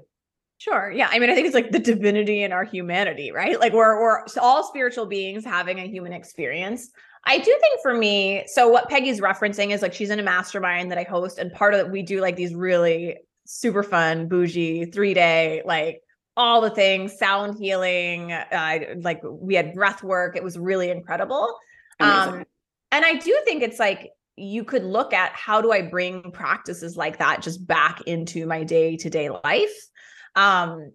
Sure. 0.64 0.90
Yeah. 0.90 1.11
I 1.11 1.18
mean, 1.18 1.28
I 1.28 1.35
think 1.35 1.44
it's 1.47 1.54
like 1.54 1.73
the 1.73 1.78
divinity 1.78 2.42
in 2.42 2.50
our 2.50 2.64
humanity, 2.64 3.30
right? 3.30 3.61
Like 3.61 3.75
we're 3.75 4.00
we're 4.00 4.25
all 4.40 4.64
spiritual 4.64 5.04
beings 5.04 5.44
having 5.44 5.78
a 5.78 5.87
human 5.87 6.14
experience. 6.14 6.88
I 7.26 7.37
do 7.37 7.44
think 7.44 7.83
for 7.83 7.92
me, 7.92 8.44
so 8.47 8.68
what 8.68 8.88
Peggy's 8.88 9.21
referencing 9.21 9.73
is 9.73 9.83
like 9.83 9.92
she's 9.92 10.09
in 10.09 10.18
a 10.18 10.23
mastermind 10.23 10.90
that 10.90 10.97
I 10.97 11.02
host, 11.02 11.38
and 11.38 11.52
part 11.52 11.75
of 11.75 11.80
it 11.80 11.92
we 11.92 12.00
do 12.00 12.23
like 12.23 12.37
these 12.37 12.54
really 12.54 13.18
super 13.44 13.83
fun, 13.83 14.26
bougie, 14.26 14.87
three 14.87 15.12
day, 15.12 15.61
like 15.66 16.00
all 16.35 16.62
the 16.62 16.71
things, 16.71 17.18
sound 17.18 17.59
healing, 17.59 18.33
uh, 18.33 18.78
like 19.02 19.21
we 19.23 19.54
had 19.56 19.75
breath 19.75 20.02
work. 20.02 20.35
It 20.35 20.42
was 20.42 20.59
really 20.59 20.88
incredible. 20.88 21.59
Um, 22.00 22.42
and 22.90 23.04
I 23.04 23.16
do 23.16 23.38
think 23.44 23.62
it's 23.62 23.78
like 23.78 24.12
you 24.37 24.64
could 24.64 24.83
look 24.83 25.12
at 25.12 25.33
how 25.33 25.61
do 25.61 25.73
I 25.73 25.83
bring 25.83 26.30
practices 26.33 26.97
like 26.97 27.18
that 27.18 27.42
just 27.42 27.66
back 27.66 28.00
into 28.06 28.47
my 28.47 28.64
day 28.64 28.97
to 28.97 29.11
day 29.11 29.28
life. 29.28 29.90
Um, 30.37 30.93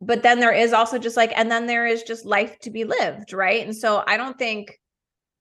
but 0.00 0.22
then 0.22 0.40
there 0.40 0.52
is 0.52 0.72
also 0.72 0.98
just 0.98 1.16
like, 1.16 1.32
and 1.36 1.50
then 1.50 1.66
there 1.66 1.86
is 1.86 2.02
just 2.02 2.24
life 2.24 2.58
to 2.60 2.70
be 2.70 2.84
lived, 2.84 3.32
right? 3.32 3.64
And 3.64 3.76
so 3.76 4.02
I 4.06 4.16
don't 4.16 4.38
think 4.38 4.78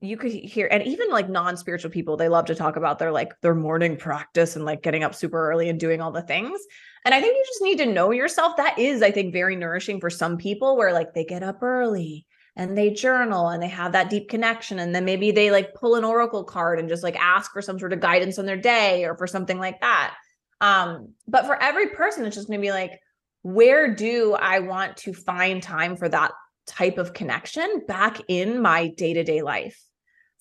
you 0.02 0.18
could 0.18 0.32
hear 0.32 0.68
and 0.70 0.84
even 0.84 1.10
like 1.10 1.30
non-spiritual 1.30 1.90
people 1.90 2.18
they 2.18 2.28
love 2.28 2.44
to 2.44 2.56
talk 2.56 2.76
about 2.76 3.00
their 3.00 3.10
like 3.10 3.40
their 3.40 3.56
morning 3.56 3.96
practice 3.96 4.58
and 4.58 4.66
like 4.66 4.84
getting 4.84 5.02
up 5.02 5.16
super 5.16 5.50
early 5.50 5.70
and 5.70 5.80
doing 5.80 6.02
all 6.02 6.12
the 6.12 6.22
things. 6.22 6.60
And 7.06 7.14
i 7.14 7.22
think 7.22 7.38
you 7.38 7.44
just 7.46 7.62
need 7.62 7.78
to 7.78 7.86
know 7.86 8.12
yourself. 8.12 8.58
That 8.58 8.78
is 8.78 9.02
i 9.02 9.12
think 9.12 9.32
very 9.32 9.56
nourishing 9.56 10.02
for 10.02 10.10
some 10.10 10.38
people 10.38 10.76
where 10.76 10.92
like 10.92 11.14
they 11.14 11.24
get 11.24 11.42
up 11.42 11.64
early 11.64 12.26
and 12.58 12.78
they 12.78 12.90
journal 12.90 13.48
and 13.48 13.64
they 13.64 13.70
have 13.70 13.94
that 13.94 14.10
deep 14.10 14.30
connection. 14.30 14.78
And 14.78 14.94
then 14.94 15.06
maybe 15.06 15.32
they 15.32 15.52
like 15.52 15.74
pull 15.74 15.96
an 15.96 16.04
oracle 16.04 16.44
card 16.44 16.80
and 16.80 16.90
just 16.90 17.02
like 17.02 17.16
ask 17.16 17.52
for 17.54 17.62
some 17.62 17.80
sort 17.80 17.94
of 17.94 18.02
guidance 18.02 18.38
on 18.38 18.46
their 18.46 18.58
day 18.58 19.06
or 19.06 19.18
for 19.18 19.26
something 19.26 19.58
like 19.58 19.80
that 19.80 20.16
um 20.64 21.10
but 21.28 21.46
for 21.46 21.62
every 21.62 21.88
person 21.90 22.26
it's 22.26 22.36
just 22.36 22.48
going 22.48 22.60
to 22.60 22.66
be 22.66 22.72
like 22.72 23.00
where 23.44 23.94
do 23.94 24.34
i 24.34 24.60
want 24.60 24.98
to 24.98 25.14
find 25.14 25.62
time 25.62 25.96
for 25.96 26.10
that 26.10 26.32
type 26.66 26.98
of 26.98 27.14
connection 27.14 27.82
back 27.88 28.20
in 28.28 28.62
my 28.62 28.88
day-to-day 28.88 29.42
life 29.42 29.78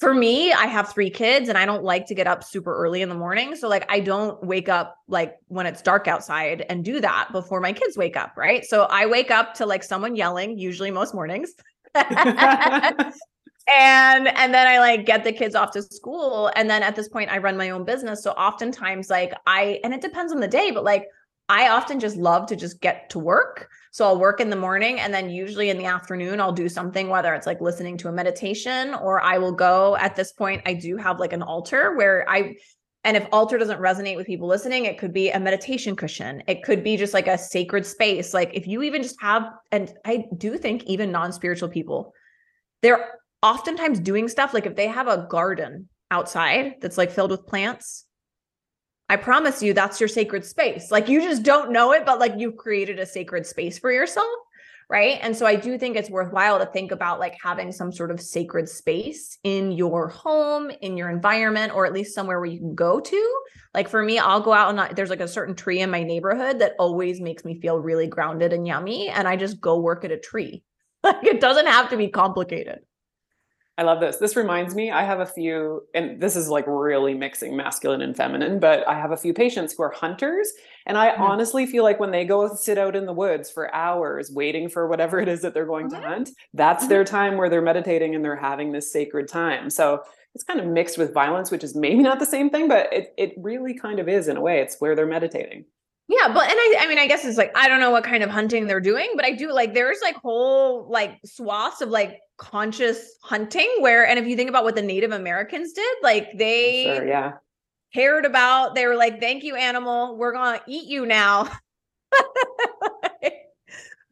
for 0.03 0.13
me, 0.13 0.53
I 0.53 0.67
have 0.67 0.93
three 0.93 1.11
kids 1.11 1.49
and 1.49 1.57
I 1.57 1.65
don't 1.65 1.85
like 1.85 2.07
to 2.07 2.15
get 2.17 2.27
up 2.27 2.43
super 2.43 2.75
early 2.75 3.03
in 3.03 3.09
the 3.09 3.15
morning. 3.15 3.55
So, 3.55 3.69
like, 3.69 3.87
I 3.89 4.01
don't 4.01 4.45
wake 4.45 4.69
up 4.69 4.97
like 5.07 5.37
when 5.47 5.65
it's 5.65 5.81
dark 5.81 6.09
outside 6.09 6.67
and 6.69 6.85
do 6.85 7.01
that 7.01 7.29
before 7.31 7.61
my 7.61 7.73
kids 7.73 7.97
wake 7.97 8.17
up. 8.17 8.33
Right. 8.37 8.65
So, 8.65 8.89
I 8.91 9.07
wake 9.07 9.31
up 9.31 9.55
to 9.55 9.67
like 9.67 9.85
someone 9.85 10.17
yelling, 10.17 10.59
usually 10.59 10.91
most 10.91 11.15
mornings. 11.15 11.53
and 11.95 13.15
and 13.77 14.29
and 14.29 14.53
then 14.55 14.67
I 14.67 14.79
like 14.79 15.07
get 15.07 15.25
the 15.25 15.33
kids 15.33 15.55
off 15.55 15.71
to 15.73 15.83
school. 15.83 16.51
And 16.57 16.69
then 16.69 16.83
at 16.83 16.97
this 16.97 17.09
point, 17.09 17.31
I 17.31 17.39
run 17.39 17.57
my 17.57 17.71
own 17.71 17.85
business. 17.85 18.23
So, 18.23 18.33
oftentimes, 18.33 19.11
like, 19.11 19.33
I, 19.47 19.81
and 19.85 19.95
it 19.95 20.01
depends 20.01 20.33
on 20.33 20.41
the 20.41 20.49
day, 20.49 20.71
but 20.71 20.85
like, 20.85 21.07
I 21.49 21.69
often 21.69 22.01
just 22.01 22.17
love 22.17 22.47
to 22.47 22.57
just 22.57 22.81
get 22.81 23.11
to 23.11 23.19
work. 23.19 23.69
So 23.91 24.07
I'll 24.07 24.19
work 24.19 24.41
in 24.41 24.49
the 24.49 24.57
morning 24.57 25.01
and 25.01 25.13
then 25.13 25.29
usually 25.29 25.69
in 25.69 25.77
the 25.77 25.85
afternoon 25.85 26.41
I'll 26.41 26.53
do 26.53 26.67
something 26.69 27.11
whether 27.11 27.35
it's 27.35 27.47
like 27.47 27.61
listening 27.61 27.99
to 27.99 28.09
a 28.09 28.13
meditation 28.13 28.95
or 28.95 29.21
I 29.21 29.37
will 29.37 29.53
go 29.53 29.97
at 29.97 30.17
this 30.17 30.33
point 30.33 30.63
I 30.65 30.73
do 30.73 30.97
have 30.97 31.21
like 31.21 31.35
an 31.35 31.43
altar 31.43 31.95
where 31.95 32.25
I 32.27 32.57
and 33.05 33.19
if 33.19 33.27
altar 33.33 33.59
doesn't 33.59 33.81
resonate 33.81 34.17
with 34.17 34.27
people 34.27 34.49
listening 34.49 34.87
it 34.87 34.97
could 34.97 35.13
be 35.13 35.31
a 35.31 35.39
meditation 35.39 35.95
cushion. 35.95 36.43
It 36.47 36.63
could 36.63 36.83
be 36.83 36.97
just 36.97 37.13
like 37.13 37.27
a 37.27 37.37
sacred 37.37 37.85
space. 37.85 38.33
Like 38.33 38.51
if 38.55 38.67
you 38.67 38.83
even 38.83 39.03
just 39.03 39.21
have 39.21 39.51
and 39.71 39.93
I 40.07 40.25
do 40.39 40.57
think 40.57 40.85
even 40.85 41.13
non-spiritual 41.13 41.69
people 41.69 42.15
they're 42.81 43.11
oftentimes 43.43 44.01
doing 44.01 44.29
stuff 44.29 44.55
like 44.55 44.67
if 44.67 44.77
they 44.77 44.87
have 44.87 45.09
a 45.09 45.27
garden 45.29 45.89
outside 46.11 46.75
that's 46.81 46.99
like 46.99 47.11
filled 47.11 47.31
with 47.31 47.47
plants 47.47 48.07
I 49.13 49.17
promise 49.17 49.63
you 49.63 49.75
that's 49.75 50.01
your 50.01 50.09
sacred 50.09 50.43
space. 50.43 50.91
Like 50.91 51.07
you 51.07 51.21
just 51.21 51.43
don't 51.43 51.71
know 51.71 51.93
it, 51.93 52.07
but 52.07 52.19
like 52.19 52.33
you've 52.39 52.57
created 52.57 52.99
a 52.99 53.05
sacred 53.05 53.45
space 53.45 53.79
for 53.79 53.93
yourself. 53.93 54.27
Right. 54.89 55.19
And 55.21 55.37
so 55.37 55.45
I 55.45 55.55
do 55.55 55.77
think 55.77 55.97
it's 55.97 56.09
worthwhile 56.09 56.59
to 56.59 56.65
think 56.65 56.93
about 56.93 57.21
like 57.21 57.37
having 57.43 57.73
some 57.73 57.93
sort 57.93 58.11
of 58.11 58.23
sacred 58.23 58.71
space 58.71 59.39
in 59.45 59.73
your 59.73 60.09
home, 60.09 60.71
in 60.81 60.97
your 60.97 61.11
environment, 61.11 61.75
or 61.75 61.85
at 61.85 61.93
least 61.93 62.15
somewhere 62.15 62.41
where 62.41 62.49
you 62.49 62.59
can 62.59 62.75
go 62.75 63.01
to. 63.01 63.41
Like 63.75 63.91
for 63.91 64.03
me, 64.03 64.19
I'll 64.19 64.41
go 64.41 64.55
out 64.55 64.71
and 64.71 64.81
I, 64.81 64.95
there's 64.95 65.11
like 65.11 65.21
a 65.21 65.29
certain 65.29 65.55
tree 65.55 65.81
in 65.81 65.91
my 65.91 66.03
neighborhood 66.03 66.59
that 66.61 66.75
always 66.79 67.21
makes 67.21 67.45
me 67.45 67.61
feel 67.61 67.79
really 67.79 68.07
grounded 68.07 68.55
and 68.55 68.67
yummy. 68.67 69.11
And 69.11 69.29
I 69.29 69.37
just 69.37 69.61
go 69.61 69.79
work 69.79 70.07
at 70.07 70.11
a 70.11 70.19
tree. 70.19 70.63
Like 71.05 71.25
it 71.25 71.41
doesn't 71.41 71.67
have 71.67 71.91
to 71.91 71.97
be 71.97 72.09
complicated. 72.09 72.79
I 73.79 73.85
love 73.85 74.01
this. 74.01 74.19
This 74.19 74.37
reminds 74.37 74.75
me, 74.75 74.91
I 74.91 75.03
have 75.03 75.21
a 75.21 75.27
few, 75.27 75.83
and 75.95 76.21
this 76.21 76.37
is 76.37 76.49
like 76.49 76.67
really 76.67 77.15
mixing 77.15 77.57
masculine 77.57 78.03
and 78.03 78.15
feminine, 78.15 78.61
but 78.61 78.87
I 78.87 78.95
have 78.95 79.13
a 79.13 79.17
few 79.17 79.33
patients 79.33 79.73
who 79.73 79.83
are 79.83 79.91
hunters. 79.91 80.53
And 80.85 80.99
I 80.99 81.11
mm-hmm. 81.11 81.23
honestly 81.23 81.65
feel 81.65 81.83
like 81.83 81.99
when 81.99 82.11
they 82.11 82.27
go 82.27 82.55
sit 82.55 82.77
out 82.77 82.95
in 82.95 83.07
the 83.07 83.15
woods 83.15 83.51
for 83.51 83.75
hours 83.75 84.31
waiting 84.31 84.69
for 84.69 84.89
whatever 84.89 85.21
it 85.21 85.29
is 85.29 85.41
that 85.41 85.55
they're 85.55 85.65
going 85.65 85.89
mm-hmm. 85.89 86.03
to 86.03 86.09
hunt, 86.09 86.31
that's 86.53 86.85
mm-hmm. 86.85 86.91
their 86.91 87.05
time 87.05 87.39
where 87.39 87.49
they're 87.49 87.63
meditating 87.63 88.15
and 88.15 88.23
they're 88.23 88.37
having 88.37 88.73
this 88.73 88.93
sacred 88.93 89.27
time. 89.27 89.71
So 89.71 90.03
it's 90.35 90.45
kind 90.45 90.61
of 90.61 90.67
mixed 90.67 90.99
with 90.99 91.15
violence, 91.15 91.51
which 91.51 91.65
is 91.65 91.75
maybe 91.75 92.03
not 92.03 92.19
the 92.19 92.27
same 92.27 92.51
thing, 92.51 92.69
but 92.69 92.93
it, 92.93 93.15
it 93.17 93.33
really 93.39 93.73
kind 93.73 93.99
of 93.99 94.09
is 94.09 94.29
in 94.29 94.37
a 94.37 94.41
way. 94.41 94.61
It's 94.61 94.77
where 94.81 94.95
they're 94.95 95.07
meditating. 95.07 95.65
Yeah, 96.09 96.29
but 96.29 96.51
and 96.51 96.59
I 96.59 96.77
I 96.81 96.89
mean 96.89 96.99
I 96.99 97.07
guess 97.07 97.25
it's 97.25 97.39
like 97.39 97.53
I 97.57 97.69
don't 97.69 97.81
know 97.81 97.91
what 97.91 98.05
kind 98.05 98.23
of 98.23 98.29
hunting 98.29 98.67
they're 98.67 98.81
doing, 98.81 99.13
but 99.17 99.25
I 99.25 99.33
do 99.33 99.51
like 99.51 99.73
there's 99.73 100.01
like 100.03 100.17
whole 100.17 100.91
like 100.91 101.19
swaths 101.25 101.81
of 101.81 101.89
like 101.89 102.19
conscious 102.43 103.19
hunting 103.23 103.71
where 103.79 104.05
and 104.05 104.19
if 104.19 104.27
you 104.27 104.35
think 104.35 104.51
about 104.51 104.65
what 104.65 104.75
the 104.75 104.83
Native 104.83 105.13
Americans 105.13 105.73
did, 105.73 105.97
like 106.03 106.31
oh, 106.35 106.39
they 106.39 106.85
sure, 106.85 107.07
yeah 107.07 107.35
cared 107.95 108.25
about 108.25 108.75
they 108.75 108.87
were 108.87 108.97
like 108.97 109.21
thank 109.21 109.45
you 109.45 109.55
animal, 109.55 110.17
we're 110.17 110.33
to 110.59 110.65
eat 110.67 110.89
you 110.89 111.07
now. 111.07 111.49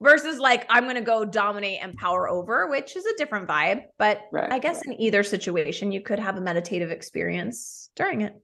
Versus 0.01 0.39
like 0.39 0.65
I'm 0.71 0.85
to 0.95 1.03
go 1.03 1.25
dominate 1.27 1.81
and 1.83 1.95
power 1.95 2.29
over, 2.29 2.69
which 2.69 2.97
is 2.97 3.05
a 3.05 3.17
different 3.19 3.47
vibe, 3.49 3.83
but 3.99 4.23
right, 4.33 4.51
I 4.51 4.59
guess 4.59 4.77
right. 4.77 4.87
in 4.87 5.01
either 5.01 5.23
situation 5.23 5.93
you 5.93 6.01
could 6.01 6.19
have 6.19 6.39
a 6.39 6.41
meditative 6.41 6.91
experience 6.91 7.91
during 7.97 8.23
it. 8.23 8.35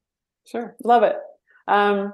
Sure. 0.46 0.76
Love 0.84 1.04
it. 1.04 1.16
Um 1.68 2.12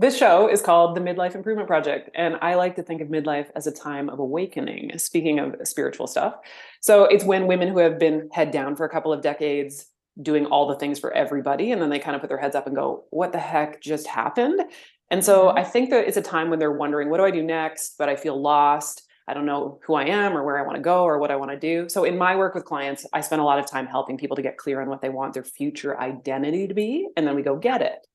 this 0.00 0.16
show 0.16 0.48
is 0.48 0.62
called 0.62 0.96
The 0.96 1.00
Midlife 1.02 1.34
Improvement 1.34 1.68
Project, 1.68 2.08
and 2.14 2.36
I 2.40 2.54
like 2.54 2.74
to 2.76 2.82
think 2.82 3.02
of 3.02 3.08
midlife 3.08 3.48
as 3.54 3.66
a 3.66 3.70
time 3.70 4.08
of 4.08 4.18
awakening, 4.18 4.96
speaking 4.96 5.38
of 5.38 5.56
spiritual 5.64 6.06
stuff. 6.06 6.36
So 6.80 7.04
it's 7.04 7.22
when 7.22 7.46
women 7.46 7.68
who 7.68 7.80
have 7.80 7.98
been 7.98 8.30
head 8.32 8.50
down 8.50 8.76
for 8.76 8.86
a 8.86 8.88
couple 8.88 9.12
of 9.12 9.20
decades 9.20 9.88
doing 10.22 10.46
all 10.46 10.66
the 10.66 10.76
things 10.76 10.98
for 10.98 11.12
everybody, 11.12 11.70
and 11.70 11.82
then 11.82 11.90
they 11.90 11.98
kind 11.98 12.14
of 12.14 12.22
put 12.22 12.28
their 12.28 12.38
heads 12.38 12.56
up 12.56 12.66
and 12.66 12.74
go, 12.74 13.04
What 13.10 13.32
the 13.32 13.38
heck 13.38 13.82
just 13.82 14.06
happened? 14.06 14.62
And 15.10 15.22
so 15.22 15.48
mm-hmm. 15.48 15.58
I 15.58 15.64
think 15.64 15.90
that 15.90 16.08
it's 16.08 16.16
a 16.16 16.22
time 16.22 16.48
when 16.48 16.58
they're 16.58 16.72
wondering, 16.72 17.10
What 17.10 17.18
do 17.18 17.24
I 17.24 17.30
do 17.30 17.42
next? 17.42 17.96
But 17.98 18.08
I 18.08 18.16
feel 18.16 18.40
lost. 18.40 19.02
I 19.28 19.34
don't 19.34 19.44
know 19.44 19.80
who 19.86 19.94
I 19.94 20.06
am 20.06 20.34
or 20.34 20.42
where 20.44 20.58
I 20.58 20.62
want 20.62 20.76
to 20.76 20.82
go 20.82 21.04
or 21.04 21.18
what 21.18 21.30
I 21.30 21.36
want 21.36 21.50
to 21.50 21.58
do. 21.58 21.90
So 21.90 22.04
in 22.04 22.16
my 22.16 22.34
work 22.36 22.54
with 22.54 22.64
clients, 22.64 23.06
I 23.12 23.20
spend 23.20 23.42
a 23.42 23.44
lot 23.44 23.58
of 23.58 23.66
time 23.66 23.86
helping 23.86 24.16
people 24.16 24.34
to 24.36 24.42
get 24.42 24.56
clear 24.56 24.80
on 24.80 24.88
what 24.88 25.02
they 25.02 25.10
want 25.10 25.34
their 25.34 25.44
future 25.44 26.00
identity 26.00 26.66
to 26.66 26.72
be. 26.72 27.06
And 27.18 27.26
then 27.26 27.36
we 27.36 27.42
go 27.42 27.54
get 27.54 27.82
it 27.82 28.06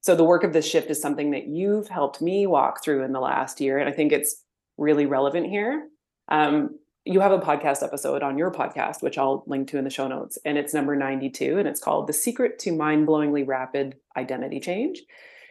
so 0.00 0.14
the 0.14 0.24
work 0.24 0.44
of 0.44 0.52
this 0.52 0.66
shift 0.66 0.90
is 0.90 1.00
something 1.00 1.30
that 1.30 1.46
you've 1.46 1.88
helped 1.88 2.20
me 2.20 2.46
walk 2.46 2.82
through 2.82 3.02
in 3.04 3.12
the 3.12 3.20
last 3.20 3.60
year 3.60 3.78
and 3.78 3.88
i 3.88 3.92
think 3.92 4.12
it's 4.12 4.42
really 4.76 5.06
relevant 5.06 5.46
here 5.46 5.88
um, 6.28 6.78
you 7.04 7.20
have 7.20 7.32
a 7.32 7.38
podcast 7.38 7.82
episode 7.82 8.22
on 8.22 8.36
your 8.36 8.50
podcast, 8.50 9.02
which 9.02 9.16
I'll 9.16 9.42
link 9.46 9.68
to 9.68 9.78
in 9.78 9.84
the 9.84 9.90
show 9.90 10.06
notes, 10.06 10.38
and 10.44 10.58
it's 10.58 10.74
number 10.74 10.94
92, 10.94 11.58
and 11.58 11.66
it's 11.66 11.80
called 11.80 12.06
The 12.06 12.12
Secret 12.12 12.58
to 12.60 12.72
Mind 12.72 13.08
Blowingly 13.08 13.46
Rapid 13.46 13.96
Identity 14.16 14.60
Change. 14.60 15.02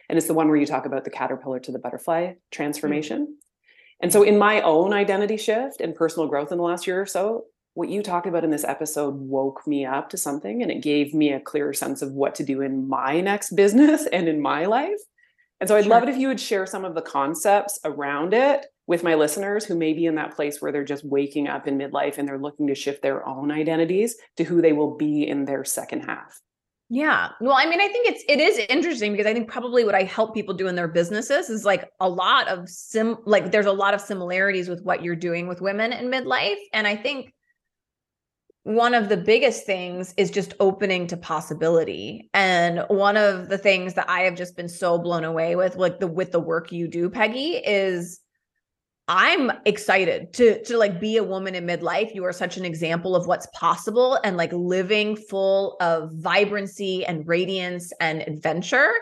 And 0.08 0.16
it's 0.16 0.26
the 0.26 0.34
one 0.34 0.48
where 0.48 0.56
you 0.56 0.66
talk 0.66 0.86
about 0.86 1.04
the 1.04 1.10
caterpillar 1.10 1.60
to 1.60 1.72
the 1.72 1.78
butterfly 1.78 2.34
transformation. 2.50 3.22
Mm-hmm. 3.22 3.32
And 4.00 4.12
so, 4.12 4.22
in 4.22 4.38
my 4.38 4.62
own 4.62 4.92
identity 4.92 5.36
shift 5.36 5.80
and 5.80 5.94
personal 5.94 6.28
growth 6.28 6.50
in 6.50 6.58
the 6.58 6.64
last 6.64 6.86
year 6.86 7.00
or 7.00 7.06
so, 7.06 7.44
what 7.74 7.88
you 7.88 8.02
talked 8.02 8.26
about 8.26 8.44
in 8.44 8.50
this 8.50 8.64
episode 8.64 9.14
woke 9.14 9.66
me 9.66 9.84
up 9.84 10.10
to 10.10 10.16
something 10.16 10.62
and 10.62 10.70
it 10.70 10.82
gave 10.82 11.14
me 11.14 11.32
a 11.32 11.40
clearer 11.40 11.72
sense 11.72 12.02
of 12.02 12.12
what 12.12 12.34
to 12.36 12.44
do 12.44 12.60
in 12.60 12.88
my 12.88 13.20
next 13.20 13.50
business 13.56 14.06
and 14.12 14.28
in 14.28 14.40
my 14.40 14.66
life. 14.66 14.98
And 15.60 15.68
so 15.68 15.76
I'd 15.76 15.84
sure. 15.84 15.90
love 15.90 16.02
it 16.02 16.08
if 16.08 16.16
you 16.16 16.28
would 16.28 16.40
share 16.40 16.66
some 16.66 16.84
of 16.84 16.94
the 16.94 17.02
concepts 17.02 17.78
around 17.84 18.32
it 18.32 18.66
with 18.86 19.04
my 19.04 19.14
listeners 19.14 19.64
who 19.64 19.76
may 19.76 19.92
be 19.92 20.06
in 20.06 20.14
that 20.16 20.34
place 20.34 20.60
where 20.60 20.72
they're 20.72 20.84
just 20.84 21.04
waking 21.04 21.48
up 21.48 21.68
in 21.68 21.78
midlife 21.78 22.18
and 22.18 22.26
they're 22.26 22.38
looking 22.38 22.66
to 22.66 22.74
shift 22.74 23.02
their 23.02 23.26
own 23.28 23.52
identities 23.52 24.16
to 24.36 24.44
who 24.44 24.62
they 24.62 24.72
will 24.72 24.96
be 24.96 25.28
in 25.28 25.44
their 25.44 25.64
second 25.64 26.00
half. 26.00 26.40
Yeah. 26.92 27.28
Well, 27.40 27.54
I 27.56 27.66
mean, 27.66 27.80
I 27.80 27.86
think 27.86 28.08
it's 28.08 28.24
it 28.26 28.40
is 28.40 28.58
interesting 28.68 29.12
because 29.12 29.26
I 29.26 29.32
think 29.32 29.48
probably 29.48 29.84
what 29.84 29.94
I 29.94 30.02
help 30.02 30.34
people 30.34 30.54
do 30.54 30.66
in 30.66 30.74
their 30.74 30.88
businesses 30.88 31.48
is 31.48 31.64
like 31.64 31.88
a 32.00 32.08
lot 32.08 32.48
of 32.48 32.68
sim 32.68 33.16
like 33.26 33.52
there's 33.52 33.66
a 33.66 33.72
lot 33.72 33.94
of 33.94 34.00
similarities 34.00 34.68
with 34.68 34.82
what 34.82 35.04
you're 35.04 35.14
doing 35.14 35.46
with 35.46 35.60
women 35.60 35.92
in 35.92 36.10
midlife 36.10 36.58
and 36.72 36.88
I 36.88 36.96
think 36.96 37.32
one 38.64 38.92
of 38.92 39.08
the 39.08 39.16
biggest 39.16 39.64
things 39.64 40.12
is 40.16 40.30
just 40.30 40.54
opening 40.60 41.06
to 41.06 41.16
possibility. 41.16 42.28
And 42.34 42.84
one 42.88 43.16
of 43.16 43.48
the 43.48 43.58
things 43.58 43.94
that 43.94 44.08
i 44.08 44.20
have 44.20 44.36
just 44.36 44.56
been 44.56 44.68
so 44.68 44.98
blown 44.98 45.24
away 45.24 45.56
with 45.56 45.76
like 45.76 45.98
the 46.00 46.06
with 46.06 46.32
the 46.32 46.40
work 46.40 46.72
you 46.72 46.88
do 46.88 47.08
peggy 47.08 47.56
is 47.56 48.20
i'm 49.08 49.50
excited 49.64 50.32
to 50.34 50.62
to 50.64 50.76
like 50.76 51.00
be 51.00 51.16
a 51.16 51.24
woman 51.24 51.54
in 51.54 51.66
midlife. 51.66 52.14
You 52.14 52.24
are 52.24 52.32
such 52.32 52.58
an 52.58 52.64
example 52.64 53.16
of 53.16 53.26
what's 53.26 53.46
possible 53.54 54.18
and 54.24 54.36
like 54.36 54.52
living 54.52 55.16
full 55.16 55.76
of 55.80 56.12
vibrancy 56.12 57.04
and 57.04 57.26
radiance 57.26 57.92
and 58.00 58.22
adventure. 58.22 58.92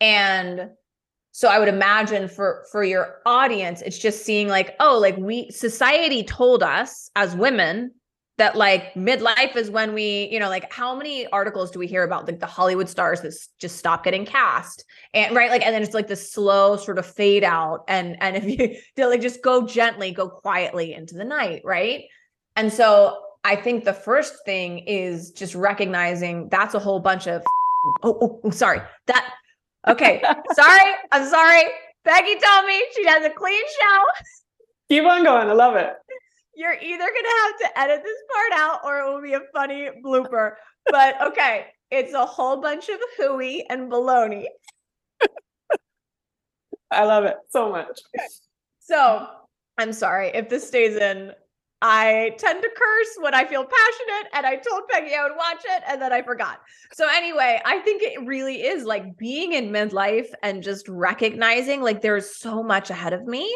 And 0.00 0.70
so 1.32 1.48
i 1.48 1.58
would 1.58 1.68
imagine 1.68 2.28
for 2.28 2.64
for 2.70 2.84
your 2.84 3.16
audience 3.26 3.82
it's 3.82 3.98
just 3.98 4.24
seeing 4.24 4.46
like 4.46 4.76
oh 4.78 4.98
like 5.00 5.16
we 5.16 5.50
society 5.50 6.22
told 6.22 6.62
us 6.62 7.10
as 7.16 7.34
women 7.34 7.90
that 8.36 8.56
like 8.56 8.92
midlife 8.94 9.54
is 9.54 9.70
when 9.70 9.94
we, 9.94 10.28
you 10.30 10.40
know, 10.40 10.48
like 10.48 10.72
how 10.72 10.94
many 10.96 11.26
articles 11.28 11.70
do 11.70 11.78
we 11.78 11.86
hear 11.86 12.02
about 12.02 12.26
like 12.26 12.40
the 12.40 12.46
Hollywood 12.46 12.88
stars 12.88 13.20
that 13.20 13.32
just 13.60 13.76
stop 13.76 14.02
getting 14.02 14.26
cast 14.26 14.84
and 15.14 15.34
right, 15.36 15.50
like, 15.50 15.64
and 15.64 15.72
then 15.72 15.82
it's 15.82 15.94
like 15.94 16.08
the 16.08 16.16
slow 16.16 16.76
sort 16.76 16.98
of 16.98 17.06
fade 17.06 17.44
out, 17.44 17.84
and 17.86 18.16
and 18.20 18.36
if 18.44 18.44
you 18.44 18.76
to 18.96 19.08
like 19.08 19.20
just 19.20 19.42
go 19.42 19.66
gently, 19.66 20.10
go 20.10 20.28
quietly 20.28 20.92
into 20.92 21.14
the 21.14 21.24
night, 21.24 21.62
right? 21.64 22.04
And 22.56 22.72
so 22.72 23.18
I 23.44 23.56
think 23.56 23.84
the 23.84 23.92
first 23.92 24.44
thing 24.44 24.80
is 24.80 25.30
just 25.30 25.54
recognizing 25.54 26.48
that's 26.48 26.74
a 26.74 26.78
whole 26.78 27.00
bunch 27.00 27.28
of 27.28 27.42
oh, 28.02 28.18
oh, 28.20 28.40
oh 28.42 28.50
sorry 28.50 28.80
that 29.06 29.34
okay 29.86 30.22
sorry 30.54 30.92
I'm 31.12 31.28
sorry 31.28 31.64
Peggy 32.04 32.38
told 32.38 32.66
me 32.66 32.84
she 32.94 33.06
has 33.06 33.24
a 33.24 33.30
clean 33.30 33.62
show. 33.80 34.02
Keep 34.90 35.04
on 35.04 35.24
going. 35.24 35.48
I 35.48 35.52
love 35.54 35.76
it 35.76 35.94
you're 36.56 36.74
either 36.74 36.98
gonna 36.98 37.28
have 37.44 37.58
to 37.60 37.78
edit 37.78 38.02
this 38.04 38.18
part 38.32 38.60
out 38.60 38.80
or 38.84 38.98
it 39.00 39.12
will 39.12 39.22
be 39.22 39.34
a 39.34 39.40
funny 39.52 39.88
blooper. 40.04 40.52
But 40.86 41.20
okay, 41.28 41.66
it's 41.90 42.12
a 42.12 42.26
whole 42.26 42.60
bunch 42.60 42.88
of 42.88 42.98
hooey 43.16 43.64
and 43.70 43.90
baloney. 43.90 44.46
I 46.90 47.04
love 47.04 47.24
it 47.24 47.36
so 47.50 47.70
much. 47.70 48.00
So 48.78 49.26
I'm 49.78 49.92
sorry 49.92 50.30
if 50.34 50.48
this 50.48 50.66
stays 50.66 50.96
in. 50.96 51.32
I 51.82 52.34
tend 52.38 52.62
to 52.62 52.68
curse 52.74 53.18
when 53.20 53.34
I 53.34 53.44
feel 53.44 53.62
passionate, 53.62 54.30
and 54.32 54.46
I 54.46 54.56
told 54.56 54.88
Peggy 54.88 55.14
I 55.14 55.22
would 55.24 55.36
watch 55.36 55.62
it, 55.66 55.82
and 55.86 56.00
then 56.00 56.14
I 56.14 56.22
forgot. 56.22 56.60
So, 56.94 57.06
anyway, 57.12 57.60
I 57.62 57.80
think 57.80 58.02
it 58.02 58.26
really 58.26 58.62
is 58.62 58.84
like 58.84 59.18
being 59.18 59.52
in 59.52 59.68
midlife 59.68 60.28
and 60.42 60.62
just 60.62 60.88
recognizing 60.88 61.82
like 61.82 62.00
there's 62.00 62.36
so 62.36 62.62
much 62.62 62.88
ahead 62.88 63.12
of 63.12 63.26
me 63.26 63.54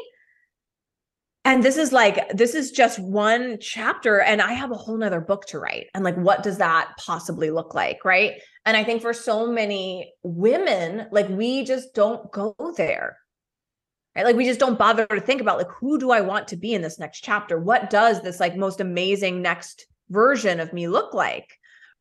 and 1.45 1.63
this 1.63 1.77
is 1.77 1.93
like 1.93 2.37
this 2.37 2.55
is 2.55 2.73
just 2.73 2.99
one 2.99 3.59
chapter 3.61 4.21
and 4.21 4.43
i 4.43 4.53
have 4.53 4.71
a 4.71 4.77
whole 4.77 4.97
nother 4.97 5.21
book 5.21 5.47
to 5.47 5.59
write. 5.59 5.87
And 5.95 6.05
like 6.05 6.17
what 6.17 6.43
does 6.43 6.59
that 6.59 6.93
possibly 6.99 7.51
look 7.51 7.75
like 7.75 8.05
right? 8.05 8.41
And 8.67 8.77
i 8.77 8.85
think 8.85 9.03
for 9.03 9.13
so 9.13 9.47
many 9.47 10.13
women 10.23 11.07
like 11.11 11.29
we 11.29 11.65
just 11.65 11.95
don't 11.95 12.31
go 12.33 12.55
there 12.77 13.19
right? 14.17 14.25
Like 14.25 14.37
we 14.37 14.47
just 14.47 14.61
don't 14.61 14.79
bother 14.79 15.07
to 15.07 15.21
think 15.21 15.41
about 15.41 15.59
like 15.59 15.71
who 15.71 15.99
do 15.99 16.11
i 16.11 16.21
want 16.21 16.49
to 16.49 16.57
be 16.57 16.75
in 16.75 16.83
this 16.83 16.99
next 16.99 17.21
chapter? 17.21 17.59
What 17.59 17.91
does 17.91 18.21
this 18.23 18.41
like 18.41 18.57
most 18.57 18.81
amazing 18.81 19.43
next 19.43 19.87
version 20.11 20.61
of 20.61 20.73
me 20.73 20.89
look 20.89 21.15
like 21.15 21.57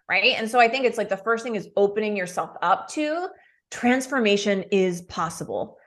right? 0.09 0.35
And 0.37 0.49
so 0.49 0.59
i 0.59 0.67
think 0.67 0.85
it's 0.85 0.97
like 0.97 1.09
the 1.09 1.17
first 1.17 1.43
thing 1.43 1.55
is 1.55 1.69
opening 1.75 2.17
yourself 2.17 2.51
up 2.61 2.89
to 2.89 3.27
transformation 3.69 4.63
is 4.71 5.01
possible 5.03 5.77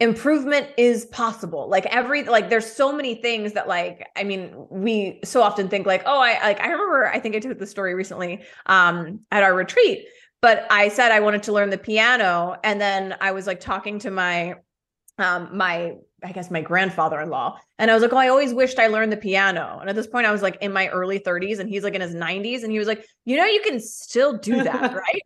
improvement 0.00 0.68
is 0.78 1.04
possible. 1.06 1.68
Like 1.68 1.86
every 1.86 2.24
like 2.24 2.48
there's 2.48 2.70
so 2.70 2.90
many 2.92 3.14
things 3.16 3.52
that 3.52 3.68
like 3.68 4.08
i 4.16 4.24
mean 4.24 4.66
we 4.70 5.20
so 5.24 5.42
often 5.42 5.68
think 5.68 5.86
like 5.86 6.02
oh 6.06 6.18
i 6.18 6.32
like 6.42 6.60
i 6.60 6.68
remember 6.68 7.06
i 7.06 7.18
think 7.18 7.34
i 7.34 7.38
took 7.38 7.58
the 7.58 7.66
story 7.66 7.94
recently 7.94 8.42
um 8.66 9.20
at 9.30 9.42
our 9.42 9.54
retreat 9.54 10.06
but 10.40 10.66
i 10.70 10.88
said 10.88 11.12
i 11.12 11.20
wanted 11.20 11.42
to 11.42 11.52
learn 11.52 11.70
the 11.70 11.78
piano 11.78 12.56
and 12.64 12.80
then 12.80 13.14
i 13.20 13.32
was 13.32 13.46
like 13.46 13.60
talking 13.60 13.98
to 13.98 14.10
my 14.10 14.54
um 15.18 15.48
my 15.56 15.94
i 16.24 16.32
guess 16.32 16.50
my 16.50 16.60
grandfather-in-law 16.60 17.58
and 17.78 17.90
i 17.90 17.94
was 17.94 18.02
like 18.02 18.12
oh 18.12 18.18
i 18.18 18.28
always 18.28 18.54
wished 18.54 18.78
i 18.78 18.86
learned 18.86 19.12
the 19.12 19.16
piano 19.16 19.78
and 19.80 19.88
at 19.88 19.96
this 19.96 20.06
point 20.06 20.26
i 20.26 20.32
was 20.32 20.42
like 20.42 20.56
in 20.60 20.72
my 20.72 20.88
early 20.88 21.18
30s 21.18 21.58
and 21.58 21.68
he's 21.68 21.84
like 21.84 21.94
in 21.94 22.00
his 22.00 22.14
90s 22.14 22.62
and 22.62 22.72
he 22.72 22.78
was 22.78 22.88
like 22.88 23.04
you 23.24 23.36
know 23.36 23.44
you 23.44 23.60
can 23.62 23.80
still 23.80 24.36
do 24.38 24.62
that 24.62 24.94
right? 24.94 25.22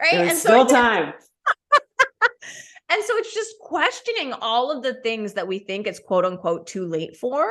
Right? 0.00 0.12
There's 0.12 0.30
and 0.30 0.38
so 0.38 0.48
still 0.48 0.66
time 0.66 1.12
And 2.90 3.04
so 3.04 3.16
it's 3.16 3.32
just 3.32 3.54
questioning 3.60 4.32
all 4.40 4.72
of 4.72 4.82
the 4.82 4.94
things 4.94 5.34
that 5.34 5.46
we 5.46 5.60
think 5.60 5.86
it's 5.86 6.00
quote 6.00 6.24
unquote 6.24 6.66
too 6.66 6.86
late 6.86 7.16
for. 7.16 7.48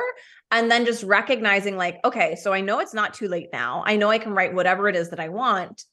And 0.50 0.70
then 0.70 0.84
just 0.84 1.02
recognizing, 1.02 1.76
like, 1.76 1.98
okay, 2.04 2.36
so 2.36 2.52
I 2.52 2.60
know 2.60 2.80
it's 2.80 2.92
not 2.92 3.14
too 3.14 3.26
late 3.28 3.48
now. 3.52 3.82
I 3.86 3.96
know 3.96 4.10
I 4.10 4.18
can 4.18 4.34
write 4.34 4.54
whatever 4.54 4.88
it 4.88 4.96
is 4.96 5.10
that 5.10 5.20
I 5.20 5.28
want. 5.28 5.84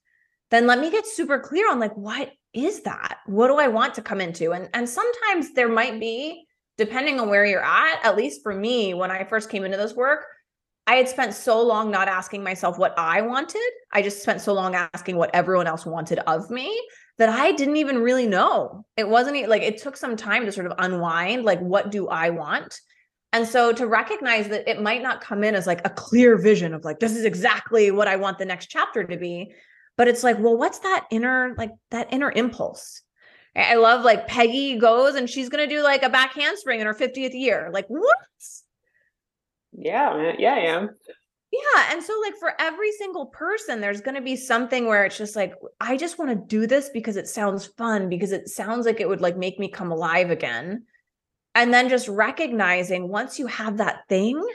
Then 0.52 0.68
let 0.68 0.80
me 0.80 0.92
get 0.92 1.06
super 1.06 1.40
clear 1.40 1.70
on 1.72 1.80
like, 1.80 1.96
what 1.96 2.32
is 2.54 2.82
that? 2.82 3.20
What 3.26 3.48
do 3.48 3.56
I 3.56 3.68
want 3.68 3.94
to 3.96 4.02
come 4.02 4.20
into? 4.20 4.52
And, 4.52 4.70
and 4.74 4.90
sometimes 4.90 5.54
there 5.54 5.70
might 5.70 6.00
be, 6.00 6.46
depending 6.78 7.20
on 7.20 7.30
where 7.30 7.46
you're 7.46 7.64
at, 7.64 8.00
at 8.04 8.18
least 8.18 8.44
for 8.44 8.54
me, 8.54 8.94
when 8.94 9.12
I 9.12 9.24
first 9.24 9.50
came 9.50 9.64
into 9.64 9.78
this 9.78 9.94
work, 9.94 10.26
I 10.88 10.96
had 10.96 11.10
spent 11.10 11.34
so 11.34 11.62
long 11.62 11.92
not 11.92 12.08
asking 12.08 12.44
myself 12.44 12.78
what 12.78 12.94
I 12.98 13.22
wanted. 13.22 13.70
I 13.92 14.02
just 14.02 14.22
spent 14.22 14.42
so 14.42 14.54
long 14.54 14.74
asking 14.74 15.18
what 15.18 15.32
everyone 15.34 15.68
else 15.68 15.86
wanted 15.86 16.20
of 16.20 16.50
me 16.50 16.82
that 17.18 17.30
I 17.30 17.52
didn't 17.52 17.78
even 17.78 18.00
really 18.00 18.28
know. 18.28 18.86
It 18.96 19.08
wasn't 19.08 19.50
like 19.50 19.62
it 19.62 19.82
took 19.82 19.98
some 19.98 20.16
time 20.16 20.46
to 20.46 20.52
sort 20.52 20.68
of 20.68 20.74
unwind 20.78 21.44
like 21.44 21.60
what 21.60 21.92
do 21.92 22.08
I 22.08 22.30
want? 22.30 22.80
And 23.34 23.48
so 23.48 23.74
to 23.74 23.88
recognize 23.88 24.48
that 24.50 24.68
it 24.70 24.82
might 24.82 25.02
not 25.02 25.22
come 25.22 25.44
in 25.44 25.56
as 25.56 25.68
like 25.68 25.86
a 25.86 25.90
clear 25.90 26.38
vision 26.38 26.74
of 26.74 26.86
like 26.86 27.00
this 27.00 27.16
is 27.16 27.26
exactly 27.26 27.92
what 27.92 28.08
I 28.08 28.16
want 28.16 28.38
the 28.38 28.46
next 28.46 28.68
chapter 28.68 29.04
to 29.04 29.18
be, 29.18 29.54
but 29.98 30.08
it's 30.08 30.24
like, 30.24 30.40
well, 30.40 30.58
what's 30.58 30.80
that 30.80 31.08
inner 31.12 31.56
like 31.58 31.72
that 31.92 32.14
inner 32.14 32.32
impulse? 32.32 33.02
I 33.56 33.76
love 33.76 34.06
like 34.06 34.28
Peggy 34.28 34.78
goes 34.78 35.16
and 35.16 35.28
she's 35.28 35.50
going 35.50 35.68
to 35.68 35.76
do 35.76 35.82
like 35.82 36.04
a 36.04 36.10
back 36.10 36.34
handspring 36.36 36.80
in 36.80 36.86
her 36.86 36.94
50th 36.94 37.34
year. 37.34 37.72
Like 37.74 37.88
what? 37.88 38.16
Yeah. 39.74 40.34
Yeah, 40.38 40.54
I 40.54 40.60
am. 40.60 40.90
Yeah. 41.58 41.89
And 41.91 42.04
so, 42.04 42.13
like, 42.22 42.36
for 42.38 42.54
every 42.60 42.91
single 42.91 43.28
person, 43.28 43.82
there's 43.82 44.02
going 44.02 44.15
to 44.15 44.22
be 44.22 44.36
something 44.36 44.86
where 44.86 45.06
it's 45.06 45.17
just 45.17 45.36
like, 45.36 45.54
I 45.80 45.98
just 45.98 46.20
want 46.20 46.30
to 46.30 46.36
do 46.36 46.67
this 46.67 46.89
because 46.89 47.17
it 47.17 47.28
sounds 47.28 47.65
fun, 47.65 48.10
because 48.10 48.32
it 48.32 48.50
sounds 48.50 48.86
like 48.86 49.00
it 49.00 49.08
would 49.08 49.22
like 49.22 49.38
make 49.38 49.58
me 49.58 49.70
come 49.70 49.91
alive 49.91 50.30
again. 50.30 50.84
And 51.56 51.74
then 51.74 51.89
just 51.89 52.08
recognizing 52.08 53.08
once 53.08 53.39
you 53.39 53.48
have 53.48 53.78
that 53.78 54.02
thing, 54.10 54.46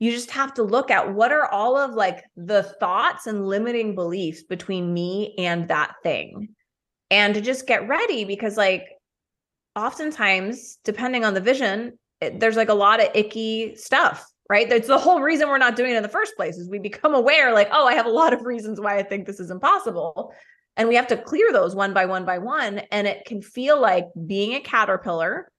you 0.00 0.10
just 0.10 0.30
have 0.32 0.52
to 0.54 0.62
look 0.62 0.90
at 0.90 1.14
what 1.14 1.32
are 1.32 1.46
all 1.46 1.76
of 1.76 1.94
like 1.94 2.24
the 2.36 2.64
thoughts 2.64 3.26
and 3.26 3.46
limiting 3.46 3.94
beliefs 3.94 4.42
between 4.42 4.92
me 4.92 5.34
and 5.38 5.68
that 5.68 5.94
thing. 6.02 6.48
And 7.10 7.34
to 7.34 7.40
just 7.40 7.66
get 7.66 7.88
ready 7.88 8.24
because, 8.24 8.56
like, 8.56 8.86
oftentimes, 9.76 10.78
depending 10.84 11.24
on 11.24 11.34
the 11.34 11.40
vision, 11.40 11.98
it, 12.20 12.40
there's 12.40 12.56
like 12.56 12.68
a 12.68 12.74
lot 12.74 13.00
of 13.00 13.08
icky 13.14 13.76
stuff 13.76 14.31
right? 14.52 14.68
That's 14.68 14.86
the 14.86 14.98
whole 14.98 15.22
reason 15.22 15.48
we're 15.48 15.56
not 15.56 15.76
doing 15.76 15.92
it 15.92 15.96
in 15.96 16.02
the 16.02 16.10
first 16.10 16.36
place 16.36 16.58
is 16.58 16.68
we 16.68 16.78
become 16.78 17.14
aware 17.14 17.54
like, 17.54 17.70
oh, 17.72 17.86
I 17.86 17.94
have 17.94 18.04
a 18.04 18.10
lot 18.10 18.34
of 18.34 18.44
reasons 18.44 18.78
why 18.78 18.98
I 18.98 19.02
think 19.02 19.24
this 19.24 19.40
is 19.40 19.50
impossible. 19.50 20.34
And 20.76 20.90
we 20.90 20.94
have 20.96 21.06
to 21.06 21.16
clear 21.16 21.50
those 21.54 21.74
one 21.74 21.94
by 21.94 22.04
one 22.04 22.26
by 22.26 22.36
one. 22.36 22.80
And 22.90 23.06
it 23.06 23.24
can 23.24 23.40
feel 23.40 23.80
like 23.80 24.08
being 24.26 24.52
a 24.52 24.60
caterpillar 24.60 25.50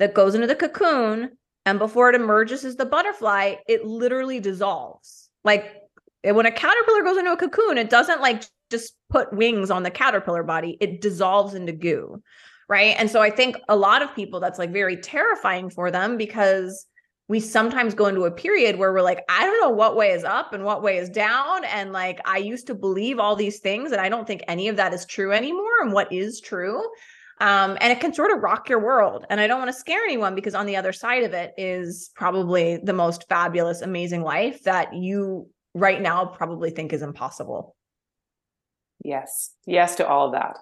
that 0.00 0.14
goes 0.14 0.34
into 0.34 0.48
the 0.48 0.56
cocoon. 0.56 1.30
And 1.64 1.78
before 1.78 2.08
it 2.08 2.16
emerges 2.16 2.64
as 2.64 2.74
the 2.74 2.86
butterfly, 2.86 3.54
it 3.68 3.84
literally 3.84 4.40
dissolves. 4.40 5.30
Like 5.44 5.76
when 6.24 6.46
a 6.46 6.50
caterpillar 6.50 7.04
goes 7.04 7.18
into 7.18 7.30
a 7.30 7.36
cocoon, 7.36 7.78
it 7.78 7.88
doesn't 7.88 8.20
like 8.20 8.42
just 8.68 8.94
put 9.10 9.32
wings 9.32 9.70
on 9.70 9.84
the 9.84 9.92
caterpillar 9.92 10.42
body, 10.42 10.76
it 10.80 11.00
dissolves 11.00 11.54
into 11.54 11.72
goo. 11.72 12.20
Right. 12.68 12.96
And 12.98 13.08
so 13.08 13.22
I 13.22 13.30
think 13.30 13.58
a 13.68 13.76
lot 13.76 14.02
of 14.02 14.12
people 14.16 14.40
that's 14.40 14.58
like 14.58 14.72
very 14.72 14.96
terrifying 14.96 15.70
for 15.70 15.92
them 15.92 16.16
because 16.16 16.84
we 17.28 17.40
sometimes 17.40 17.94
go 17.94 18.06
into 18.06 18.24
a 18.24 18.30
period 18.30 18.76
where 18.76 18.92
we're 18.92 19.02
like, 19.02 19.22
I 19.28 19.44
don't 19.44 19.60
know 19.60 19.68
what 19.68 19.96
way 19.96 20.12
is 20.12 20.24
up 20.24 20.54
and 20.54 20.64
what 20.64 20.82
way 20.82 20.96
is 20.96 21.10
down. 21.10 21.64
And 21.66 21.92
like, 21.92 22.20
I 22.24 22.38
used 22.38 22.66
to 22.68 22.74
believe 22.74 23.18
all 23.18 23.36
these 23.36 23.58
things, 23.58 23.92
and 23.92 24.00
I 24.00 24.08
don't 24.08 24.26
think 24.26 24.42
any 24.48 24.68
of 24.68 24.76
that 24.76 24.94
is 24.94 25.04
true 25.04 25.32
anymore. 25.32 25.82
And 25.82 25.92
what 25.92 26.10
is 26.10 26.40
true? 26.40 26.82
Um, 27.40 27.76
and 27.80 27.92
it 27.92 28.00
can 28.00 28.14
sort 28.14 28.32
of 28.32 28.42
rock 28.42 28.68
your 28.68 28.80
world. 28.80 29.26
And 29.28 29.40
I 29.40 29.46
don't 29.46 29.58
want 29.58 29.68
to 29.68 29.78
scare 29.78 30.02
anyone 30.02 30.34
because 30.34 30.54
on 30.54 30.66
the 30.66 30.76
other 30.76 30.92
side 30.92 31.22
of 31.22 31.34
it 31.34 31.52
is 31.56 32.10
probably 32.16 32.78
the 32.82 32.94
most 32.94 33.28
fabulous, 33.28 33.82
amazing 33.82 34.22
life 34.22 34.64
that 34.64 34.94
you 34.94 35.48
right 35.74 36.00
now 36.00 36.24
probably 36.24 36.70
think 36.70 36.92
is 36.92 37.02
impossible. 37.02 37.76
Yes. 39.04 39.50
Yes 39.66 39.96
to 39.96 40.08
all 40.08 40.26
of 40.26 40.32
that. 40.32 40.56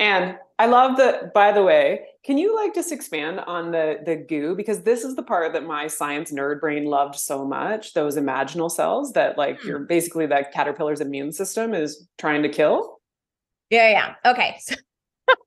And 0.00 0.38
I 0.58 0.66
love 0.66 0.96
the 0.96 1.30
by 1.34 1.52
the 1.52 1.62
way, 1.62 2.06
can 2.24 2.38
you 2.38 2.56
like 2.56 2.74
just 2.74 2.90
expand 2.90 3.38
on 3.40 3.70
the 3.70 3.98
the 4.04 4.16
goo 4.16 4.56
because 4.56 4.82
this 4.82 5.04
is 5.04 5.14
the 5.14 5.22
part 5.22 5.52
that 5.52 5.64
my 5.64 5.86
science 5.86 6.32
nerd 6.32 6.60
brain 6.60 6.86
loved 6.86 7.16
so 7.16 7.44
much, 7.44 7.92
those 7.92 8.16
imaginal 8.16 8.70
cells 8.70 9.12
that 9.12 9.36
like 9.36 9.60
hmm. 9.60 9.68
you're 9.68 9.78
basically 9.80 10.26
that 10.26 10.52
caterpillar's 10.52 11.02
immune 11.02 11.32
system 11.32 11.74
is 11.74 12.08
trying 12.18 12.42
to 12.42 12.48
kill. 12.48 12.98
Yeah, 13.68 13.90
yeah. 13.90 14.30
Okay. 14.32 14.58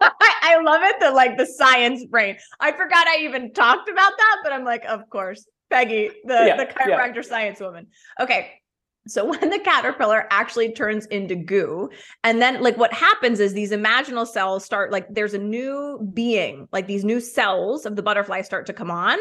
So 0.02 0.08
I 0.10 0.62
love 0.64 0.82
it 0.82 1.00
that 1.02 1.14
like 1.14 1.38
the 1.38 1.46
science 1.46 2.06
brain. 2.06 2.38
I 2.60 2.72
forgot 2.72 3.06
I 3.06 3.18
even 3.24 3.52
talked 3.52 3.90
about 3.90 4.14
that, 4.18 4.38
but 4.42 4.54
I'm 4.54 4.64
like, 4.64 4.86
of 4.86 5.10
course, 5.10 5.46
Peggy, 5.70 6.10
the, 6.24 6.34
yeah, 6.34 6.56
the 6.56 6.66
chiropractor 6.66 7.16
yeah. 7.18 7.22
science 7.22 7.60
woman. 7.60 7.88
Okay. 8.18 8.52
So 9.08 9.26
when 9.30 9.50
the 9.50 9.60
caterpillar 9.60 10.28
actually 10.32 10.74
turns 10.74 11.06
into 11.08 11.36
goo, 11.36 11.90
and 12.24 12.42
then 12.42 12.62
like 12.62 12.78
what 12.78 12.94
happens 12.94 13.40
is 13.40 13.54
these 13.54 13.72
imaginal 13.72 14.28
cells 14.28 14.66
start 14.66 14.92
like 14.92 15.08
there's 15.10 15.34
a 15.34 15.40
new 15.40 16.00
being, 16.14 16.68
like 16.72 16.88
these 16.88 17.04
new 17.04 17.20
cells 17.20 17.86
of 17.86 17.96
the 17.96 18.04
butterfly 18.04 18.42
start 18.42 18.66
to 18.68 18.74
come 18.74 18.92
on. 18.92 19.18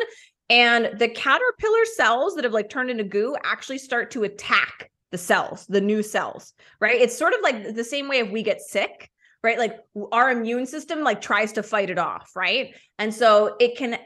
And 0.50 0.98
the 0.98 1.08
caterpillar 1.08 1.84
cells 1.96 2.34
that 2.34 2.44
have 2.44 2.52
like 2.52 2.68
turned 2.68 2.90
into 2.90 3.04
goo 3.04 3.36
actually 3.44 3.78
start 3.78 4.10
to 4.12 4.24
attack 4.24 4.90
the 5.10 5.18
cells, 5.18 5.66
the 5.66 5.80
new 5.80 6.02
cells, 6.02 6.52
right? 6.80 7.00
It's 7.00 7.16
sort 7.16 7.34
of 7.34 7.40
like 7.42 7.74
the 7.74 7.84
same 7.84 8.08
way 8.08 8.18
if 8.18 8.30
we 8.30 8.42
get 8.42 8.60
sick, 8.60 9.10
right? 9.42 9.58
Like 9.58 9.78
our 10.10 10.30
immune 10.30 10.66
system 10.66 11.02
like 11.02 11.20
tries 11.20 11.52
to 11.52 11.62
fight 11.62 11.90
it 11.90 11.98
off, 11.98 12.30
right? 12.34 12.74
And 12.98 13.14
so 13.14 13.56
it 13.60 13.76
can 13.76 13.98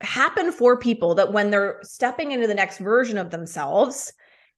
happen 0.00 0.52
for 0.52 0.78
people 0.78 1.14
that 1.16 1.32
when 1.32 1.50
they're 1.50 1.80
stepping 1.82 2.32
into 2.32 2.46
the 2.46 2.54
next 2.54 2.78
version 2.78 3.18
of 3.18 3.30
themselves, 3.30 4.12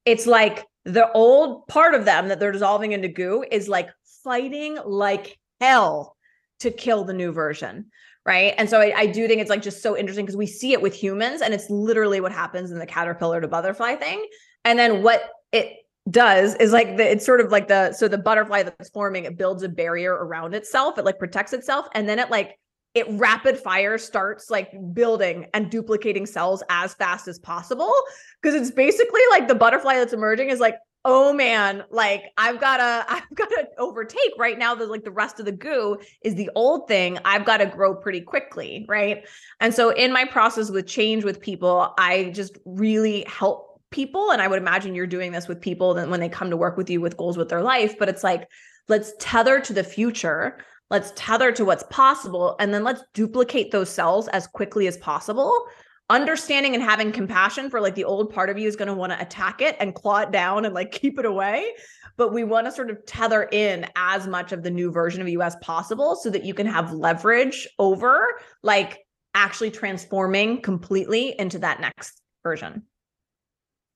it's 0.05 0.27
like 0.27 0.67
the 0.85 1.11
old 1.13 1.67
part 1.69 1.95
of 1.95 2.05
them 2.05 2.29
that 2.29 2.41
they're 2.41 2.53
dissolving 2.53 2.93
into 2.93 3.09
goo 3.09 3.45
is 3.51 3.69
like 3.69 3.91
fighting 4.25 4.79
like 4.85 5.39
hell 5.61 6.17
to 6.61 6.71
kill 6.71 7.05
the 7.05 7.13
new 7.13 7.33
version 7.33 7.87
right? 8.27 8.55
And 8.59 8.69
so 8.69 8.81
I, 8.81 8.93
I 8.97 9.07
do 9.07 9.27
think 9.27 9.41
it's 9.41 9.51
like 9.51 9.63
just 9.63 9.83
so 9.83 9.97
interesting 9.97 10.27
because 10.27 10.37
we 10.37 10.47
see 10.47 10.73
it 10.73 10.83
with 10.83 10.95
humans 10.95 11.41
and 11.41 11.55
it's 11.55 11.71
literally 11.71 12.21
what 12.21 12.33
happens 12.33 12.71
in 12.71 12.79
the 12.79 12.87
caterpillar 12.87 13.41
to 13.41 13.49
butterfly 13.49 13.95
thing. 13.97 14.27
And 14.65 14.79
then 14.79 15.03
what 15.03 15.31
it 15.53 15.79
does 16.11 16.55
is 16.57 16.73
like 16.73 16.97
the 16.97 17.11
it's 17.11 17.25
sort 17.25 17.41
of 17.41 17.53
like 17.53 17.69
the 17.69 17.93
so 17.93 18.09
the 18.09 18.19
butterfly 18.19 18.63
that's 18.63 18.91
forming 18.91 19.25
it 19.25 19.37
builds 19.37 19.63
a 19.63 19.69
barrier 19.69 20.13
around 20.13 20.55
itself. 20.55 20.99
It 20.99 21.05
like 21.05 21.19
protects 21.19 21.53
itself 21.53 21.87
and 21.95 22.09
then 22.09 22.19
it 22.19 22.31
like 22.31 22.59
it 22.95 23.07
rapid 23.11 23.57
fire 23.57 23.99
starts 23.99 24.51
like 24.51 24.73
building 24.93 25.47
and 25.55 25.71
duplicating 25.71 26.27
cells 26.27 26.63
as 26.69 26.95
fast 26.95 27.29
as 27.29 27.39
possible 27.39 27.93
because 28.41 28.61
it's 28.61 28.71
basically 28.71 29.21
like 29.31 29.49
the 29.49 29.55
butterfly 29.55 29.95
that's 29.95 30.13
emerging 30.13 30.51
is 30.51 30.61
like 30.61 30.77
oh 31.05 31.33
man 31.33 31.83
like 31.91 32.25
i've 32.37 32.61
gotta 32.61 33.05
i've 33.13 33.35
gotta 33.35 33.69
overtake 33.79 34.33
right 34.39 34.59
now 34.59 34.75
the 34.75 34.87
like 34.87 35.05
the 35.05 35.11
rest 35.11 35.39
of 35.39 35.47
the 35.47 35.53
goo 35.53 35.97
is 36.23 36.35
the 36.35 36.51
old 36.55 36.89
thing. 36.89 37.19
I've 37.25 37.45
got 37.45 37.59
to 37.59 37.67
grow 37.67 37.95
pretty 37.95 38.21
quickly 38.21 38.85
right? 38.89 39.27
And 39.61 39.73
so 39.73 39.91
in 39.91 40.13
my 40.13 40.25
process 40.25 40.71
with 40.71 40.87
change 40.87 41.25
with 41.25 41.41
people 41.41 41.95
i 41.99 42.31
just 42.35 42.59
really 42.65 43.25
help 43.29 43.81
people 43.91 44.31
and 44.31 44.41
i 44.41 44.47
would 44.47 44.59
imagine 44.61 44.95
you're 44.95 45.07
doing 45.07 45.33
this 45.33 45.49
with 45.49 45.61
people 45.61 45.95
that 45.95 46.09
when 46.09 46.21
they 46.21 46.29
come 46.29 46.51
to 46.51 46.57
work 46.57 46.77
with 46.77 46.89
you 46.91 47.01
with 47.01 47.17
goals 47.17 47.37
with 47.37 47.49
their 47.49 47.63
life 47.63 47.99
but 47.99 48.09
it's 48.09 48.23
like 48.23 48.49
let's 48.89 49.13
tether 49.19 49.61
to 49.61 49.73
the 49.73 49.83
future 49.83 50.59
let's 50.91 51.13
tether 51.15 51.53
to 51.53 51.65
what's 51.65 51.85
possible 51.85 52.57
and 52.61 52.75
then 52.75 52.85
let's 52.85 53.03
duplicate 53.15 53.71
those 53.71 53.89
cells 53.89 54.29
as 54.29 54.47
quickly 54.47 54.87
as 54.87 54.97
possible 54.99 55.67
understanding 56.11 56.75
and 56.75 56.83
having 56.83 57.13
compassion 57.13 57.71
for 57.71 57.81
like 57.81 57.95
the 57.95 58.05
old 58.05 58.33
part 58.33 58.51
of 58.51 58.59
you 58.59 58.67
is 58.67 58.77
going 58.77 58.89
to 58.89 58.95
want 58.95 59.13
to 59.13 59.21
attack 59.23 59.63
it 59.63 59.77
and 59.79 59.95
claw 59.95 60.19
it 60.19 60.33
down 60.33 60.65
and 60.65 60.75
like 60.75 60.91
keep 60.93 61.19
it 61.19 61.25
away 61.25 61.73
but 62.17 62.35
we 62.35 62.45
want 62.45 62.67
to 62.67 62.73
sort 62.73 62.91
of 62.91 62.99
tether 63.07 63.45
in 63.53 63.87
as 63.97 64.27
much 64.27 64.53
of 64.53 64.63
the 64.63 64.71
new 64.71 64.91
version 64.91 65.23
of 65.23 65.29
you 65.29 65.41
as 65.41 65.57
possible 65.63 66.17
so 66.17 66.29
that 66.29 66.45
you 66.45 66.53
can 66.53 66.67
have 66.67 66.93
leverage 66.93 67.69
over 67.79 68.27
like 68.63 68.99
actually 69.35 69.71
transforming 69.71 70.61
completely 70.61 71.35
into 71.39 71.59
that 71.59 71.81
next 71.81 72.21
version 72.43 72.83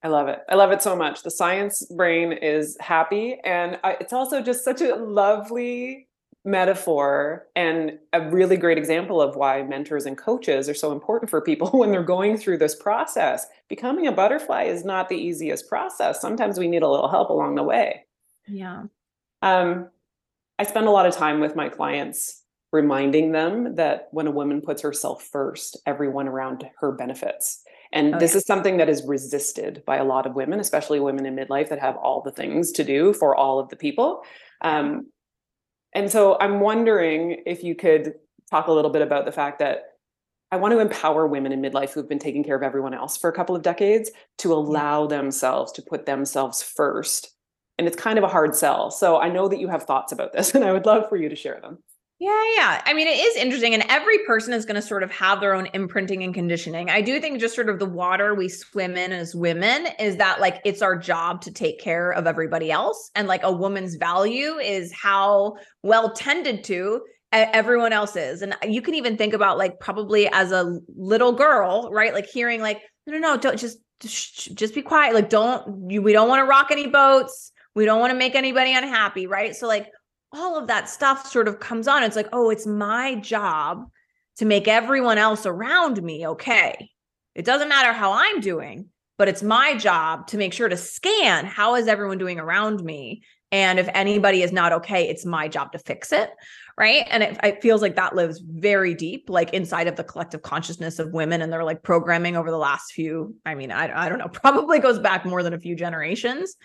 I 0.03 0.09
love 0.09 0.29
it. 0.29 0.41
I 0.51 0.55
love 0.55 0.71
it 0.71 0.83
so 0.83 0.95
much. 0.95 1.23
The 1.23 1.31
science 1.31 1.87
brain 1.87 2.31
is 2.31 2.77
happy. 2.79 3.39
And 3.43 3.79
I, 3.83 3.97
it's 3.99 4.13
also 4.13 4.43
just 4.43 4.63
such 4.63 4.83
a 4.83 4.95
lovely 4.95 6.09
metaphor 6.45 7.47
and 7.57 7.99
a 8.13 8.31
really 8.31 8.57
great 8.57 8.77
example 8.77 9.21
of 9.21 9.35
why 9.35 9.63
mentors 9.63 10.05
and 10.05 10.19
coaches 10.19 10.69
are 10.69 10.75
so 10.75 10.93
important 10.93 11.31
for 11.31 11.41
people 11.41 11.69
when 11.73 11.91
they're 11.91 12.03
going 12.03 12.37
through 12.37 12.59
this 12.59 12.75
process. 12.75 13.47
Becoming 13.69 14.07
a 14.07 14.13
butterfly 14.13 14.65
is 14.65 14.85
not 14.85 15.09
the 15.09 15.17
easiest 15.17 15.69
process. 15.69 16.21
Sometimes 16.21 16.59
we 16.59 16.69
need 16.69 16.83
a 16.83 16.89
little 16.89 17.09
help 17.09 17.31
along 17.31 17.55
the 17.55 17.63
way. 17.63 18.05
Yeah. 18.47 18.85
Um, 19.41 19.89
I 20.59 20.65
spend 20.65 20.87
a 20.87 20.91
lot 20.91 21.07
of 21.07 21.15
time 21.15 21.41
with 21.41 21.57
my 21.57 21.69
clients 21.69 22.43
reminding 22.73 23.33
them 23.33 23.77
that 23.77 24.09
when 24.11 24.27
a 24.27 24.33
woman 24.33 24.61
puts 24.61 24.83
herself 24.83 25.23
first, 25.23 25.77
everyone 25.87 26.29
around 26.29 26.69
her 26.81 26.93
benefits. 26.93 27.63
And 27.93 28.17
oh, 28.17 28.19
this 28.19 28.33
yeah. 28.33 28.39
is 28.39 28.47
something 28.47 28.77
that 28.79 28.89
is 28.89 29.05
resisted 29.07 29.83
by 29.87 29.97
a 29.97 30.05
lot 30.05 30.27
of 30.27 30.35
women, 30.35 30.59
especially 30.59 30.99
women 30.99 31.25
in 31.25 31.37
midlife 31.37 31.69
that 31.69 31.79
have 31.79 31.97
all 31.97 32.21
the 32.21 32.33
things 32.33 32.73
to 32.73 32.85
do 32.85 33.13
for 33.13 33.35
all 33.37 33.61
of 33.61 33.69
the 33.69 33.77
people. 33.77 34.25
Um, 34.61 35.07
and 35.95 36.11
so 36.11 36.37
I'm 36.41 36.61
wondering 36.61 37.43
if 37.47 37.63
you 37.63 37.75
could 37.75 38.15
talk 38.51 38.67
a 38.67 38.73
little 38.73 38.91
bit 38.91 39.03
about 39.03 39.25
the 39.25 39.33
fact 39.33 39.59
that 39.61 39.95
I 40.51 40.57
want 40.57 40.73
to 40.73 40.79
empower 40.79 41.27
women 41.27 41.53
in 41.53 41.61
midlife 41.61 41.93
who've 41.93 42.09
been 42.09 42.19
taking 42.19 42.45
care 42.45 42.57
of 42.57 42.63
everyone 42.63 42.95
else 42.95 43.17
for 43.17 43.29
a 43.29 43.33
couple 43.33 43.57
of 43.57 43.63
decades 43.63 44.11
to 44.39 44.53
allow 44.53 45.07
themselves 45.07 45.73
to 45.73 45.83
put 45.83 46.07
themselves 46.07 46.63
first. 46.63 47.35
And 47.77 47.89
it's 47.89 47.97
kind 47.97 48.19
of 48.19 48.25
a 48.25 48.29
hard 48.29 48.55
sell. 48.55 48.91
So 48.91 49.19
I 49.19 49.31
know 49.31 49.49
that 49.49 49.59
you 49.59 49.69
have 49.69 49.83
thoughts 49.83 50.13
about 50.13 50.33
this, 50.33 50.55
and 50.55 50.65
I 50.65 50.73
would 50.73 50.87
love 50.87 51.09
for 51.09 51.17
you 51.17 51.29
to 51.29 51.37
share 51.37 51.61
them. 51.61 51.79
Yeah, 52.25 52.43
yeah. 52.57 52.83
I 52.87 52.95
mean, 52.95 53.07
it 53.07 53.19
is 53.19 53.37
interesting. 53.37 53.75
And 53.75 53.85
every 53.91 54.17
person 54.21 54.55
is 54.55 54.65
going 54.65 54.77
to 54.77 54.83
sort 54.83 55.03
of 55.03 55.11
have 55.11 55.43
their 55.43 55.55
own 55.55 55.69
imprinting 55.75 56.23
and 56.23 56.33
conditioning. 56.33 56.89
I 56.89 57.03
do 57.03 57.21
think 57.21 57.39
just 57.39 57.55
sort 57.55 57.69
of 57.69 57.79
the 57.79 57.85
water 57.85 58.35
we 58.35 58.49
swim 58.49 58.97
in 58.97 59.13
as 59.13 59.35
women 59.35 59.89
is 59.99 60.17
that 60.17 60.41
like 60.41 60.59
it's 60.65 60.81
our 60.81 60.97
job 60.97 61.43
to 61.43 61.53
take 61.53 61.79
care 61.79 62.13
of 62.13 62.27
everybody 62.27 62.73
else. 62.73 63.11
And 63.15 63.29
like 63.29 63.43
a 63.43 63.53
woman's 63.53 63.97
value 63.97 64.55
is 64.55 64.91
how 64.91 65.57
well 65.83 66.15
tended 66.15 66.65
to 66.65 67.03
everyone 67.31 67.93
else 67.93 68.17
is. 68.17 68.41
And 68.41 68.57
you 68.67 68.81
can 68.81 68.95
even 68.95 69.19
think 69.19 69.35
about 69.35 69.59
like 69.59 69.79
probably 69.79 70.27
as 70.29 70.51
a 70.51 70.81
little 70.97 71.33
girl, 71.33 71.91
right? 71.93 72.15
Like 72.15 72.27
hearing 72.27 72.63
like, 72.63 72.81
no, 73.07 73.13
no, 73.13 73.19
no, 73.19 73.37
don't 73.37 73.59
just, 73.59 73.81
just, 74.01 74.75
be 74.75 74.81
quiet. 74.81 75.13
Like, 75.13 75.29
don't 75.29 75.63
we 75.69 76.15
don't 76.15 76.29
want 76.31 76.41
to 76.41 76.47
rock 76.47 76.69
any 76.71 76.87
boats. 76.87 77.53
We 77.75 77.85
don't 77.85 78.01
want 78.01 78.13
to 78.13 78.19
make 78.19 78.35
anybody 78.35 78.73
unhappy. 78.73 79.27
Right. 79.27 79.55
So 79.55 79.67
like, 79.67 79.91
all 80.35 80.59
of 80.59 80.67
that 80.67 80.89
stuff 80.89 81.27
sort 81.27 81.49
of 81.49 81.61
comes 81.61 81.89
on. 81.89 82.03
It's 82.03 82.17
like, 82.17 82.29
oh, 82.33 82.51
it's 82.51 82.67
my 82.67 83.15
job 83.17 83.89
to 84.37 84.45
make 84.45 84.69
everyone 84.69 85.19
else 85.19 85.47
around 85.47 86.03
me 86.03 86.27
okay. 86.27 86.91
It 87.35 87.45
doesn't 87.45 87.69
matter 87.69 87.93
how 87.93 88.13
I'm 88.13 88.41
doing, 88.41 88.89
but 89.17 89.29
it's 89.29 89.43
my 89.43 89.77
job 89.77 90.27
to 90.29 90.37
make 90.37 90.53
sure 90.53 90.69
to 90.69 90.77
scan 90.77 91.47
how 91.47 91.77
is 91.77 91.89
everyone 91.89 92.19
doing 92.19 92.39
around 92.39 92.83
me. 92.83 93.23
And 93.53 93.79
if 93.79 93.89
anybody 93.95 94.43
is 94.43 94.53
not 94.53 94.73
okay, 94.73 95.09
it's 95.09 95.25
my 95.25 95.47
job 95.47 95.73
to 95.73 95.79
fix 95.79 96.13
it. 96.13 96.31
Right. 96.77 97.07
And 97.09 97.23
it, 97.23 97.39
it 97.45 97.63
feels 97.63 97.83
like 97.83 97.95
that 97.95 98.17
lives 98.17 98.41
very 98.45 98.95
deep, 98.95 99.31
like 99.31 99.55
inside 99.55 99.87
of 99.87 99.95
the 99.95 100.03
collective 100.03 100.43
consciousness 100.43 100.99
of 100.99 101.13
women 101.13 101.41
and 101.41 101.53
their 101.53 101.63
like 101.63 101.85
programming 101.85 102.37
over 102.37 102.51
the 102.51 102.59
last 102.59 102.93
few, 102.93 103.37
I 103.47 103.55
mean, 103.55 103.71
I, 103.71 104.07
I 104.07 104.09
don't 104.09 104.19
know, 104.19 104.29
probably 104.33 104.81
goes 104.81 104.99
back 104.99 105.25
more 105.25 105.45
than 105.45 105.55
a 105.55 105.61
few 105.61 105.77
generations 105.77 106.57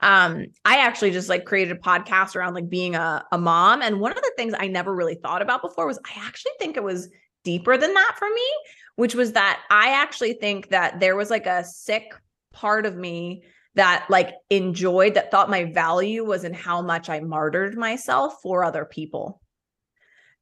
um 0.00 0.44
i 0.64 0.78
actually 0.78 1.10
just 1.10 1.28
like 1.28 1.44
created 1.44 1.76
a 1.76 1.80
podcast 1.80 2.36
around 2.36 2.54
like 2.54 2.68
being 2.68 2.94
a, 2.94 3.24
a 3.32 3.38
mom 3.38 3.80
and 3.80 3.98
one 4.00 4.12
of 4.12 4.18
the 4.18 4.32
things 4.36 4.54
i 4.58 4.66
never 4.66 4.94
really 4.94 5.14
thought 5.14 5.42
about 5.42 5.62
before 5.62 5.86
was 5.86 5.98
i 6.04 6.26
actually 6.26 6.52
think 6.58 6.76
it 6.76 6.82
was 6.82 7.08
deeper 7.44 7.78
than 7.78 7.94
that 7.94 8.14
for 8.18 8.28
me 8.28 8.50
which 8.96 9.14
was 9.14 9.32
that 9.32 9.62
i 9.70 9.88
actually 9.90 10.34
think 10.34 10.68
that 10.68 11.00
there 11.00 11.16
was 11.16 11.30
like 11.30 11.46
a 11.46 11.64
sick 11.64 12.12
part 12.52 12.84
of 12.84 12.96
me 12.96 13.42
that 13.76 14.06
like 14.08 14.34
enjoyed 14.48 15.14
that 15.14 15.30
thought 15.30 15.50
my 15.50 15.64
value 15.64 16.24
was 16.24 16.44
in 16.44 16.52
how 16.54 16.82
much 16.82 17.08
i 17.08 17.20
martyred 17.20 17.76
myself 17.76 18.40
for 18.42 18.64
other 18.64 18.84
people. 18.84 19.40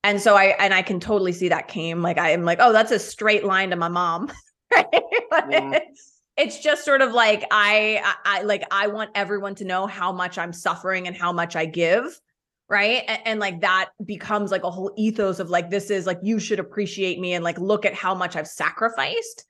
And 0.04 0.20
so 0.20 0.36
i 0.36 0.54
and 0.58 0.72
i 0.72 0.82
can 0.82 1.00
totally 1.00 1.32
see 1.32 1.48
that 1.48 1.68
came 1.68 2.02
like 2.02 2.18
i'm 2.18 2.44
like 2.44 2.58
oh 2.60 2.72
that's 2.72 2.92
a 2.92 2.98
straight 2.98 3.44
line 3.44 3.70
to 3.70 3.76
my 3.76 3.88
mom. 3.88 4.32
Right? 4.72 5.02
Yeah 5.50 5.78
it's 6.36 6.60
just 6.60 6.84
sort 6.84 7.00
of 7.02 7.12
like 7.12 7.44
I, 7.50 8.00
I, 8.24 8.38
I 8.38 8.42
like 8.42 8.64
I 8.70 8.88
want 8.88 9.10
everyone 9.14 9.54
to 9.56 9.64
know 9.64 9.86
how 9.86 10.12
much 10.12 10.38
I'm 10.38 10.52
suffering 10.52 11.06
and 11.06 11.16
how 11.16 11.32
much 11.32 11.56
I 11.56 11.66
give 11.66 12.20
right 12.68 13.02
and, 13.06 13.20
and, 13.26 13.40
like 13.40 13.60
that 13.60 13.90
becomes 14.04 14.50
like 14.50 14.64
a 14.64 14.70
whole 14.70 14.92
ethos 14.96 15.38
of 15.38 15.50
like 15.50 15.70
this 15.70 15.90
is 15.90 16.06
like 16.06 16.18
you 16.22 16.38
should 16.40 16.58
appreciate 16.58 17.20
me 17.20 17.34
and 17.34 17.44
like 17.44 17.58
look 17.58 17.84
at 17.84 17.92
how 17.94 18.14
much 18.14 18.36
i've 18.36 18.48
sacrificed 18.48 19.44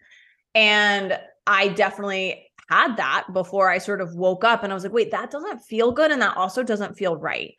And 0.55 1.18
I 1.47 1.68
definitely 1.68 2.51
had 2.68 2.97
that 2.97 3.27
before 3.33 3.68
I 3.70 3.79
sort 3.79 4.01
of 4.01 4.14
woke 4.14 4.44
up 4.44 4.62
and 4.62 4.73
I 4.73 4.75
was 4.75 4.85
like, 4.85 4.92
wait, 4.92 5.11
that 5.11 5.31
doesn't 5.31 5.61
feel 5.61 5.92
good. 5.92 6.11
And 6.11 6.23
that 6.23 6.37
also 6.37 6.62
doesn't 6.62 6.97
feel 6.97 7.16
right. 7.16 7.55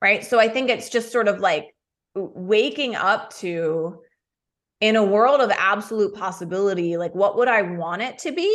Right. 0.00 0.24
So 0.24 0.38
I 0.38 0.48
think 0.48 0.70
it's 0.70 0.90
just 0.90 1.10
sort 1.10 1.28
of 1.28 1.40
like 1.40 1.74
waking 2.14 2.94
up 2.94 3.32
to 3.38 4.00
in 4.84 4.96
a 4.96 5.02
world 5.02 5.40
of 5.40 5.50
absolute 5.52 6.14
possibility, 6.14 6.98
like 6.98 7.14
what 7.14 7.38
would 7.38 7.48
I 7.48 7.62
want 7.62 8.02
it 8.02 8.18
to 8.18 8.32
be? 8.32 8.54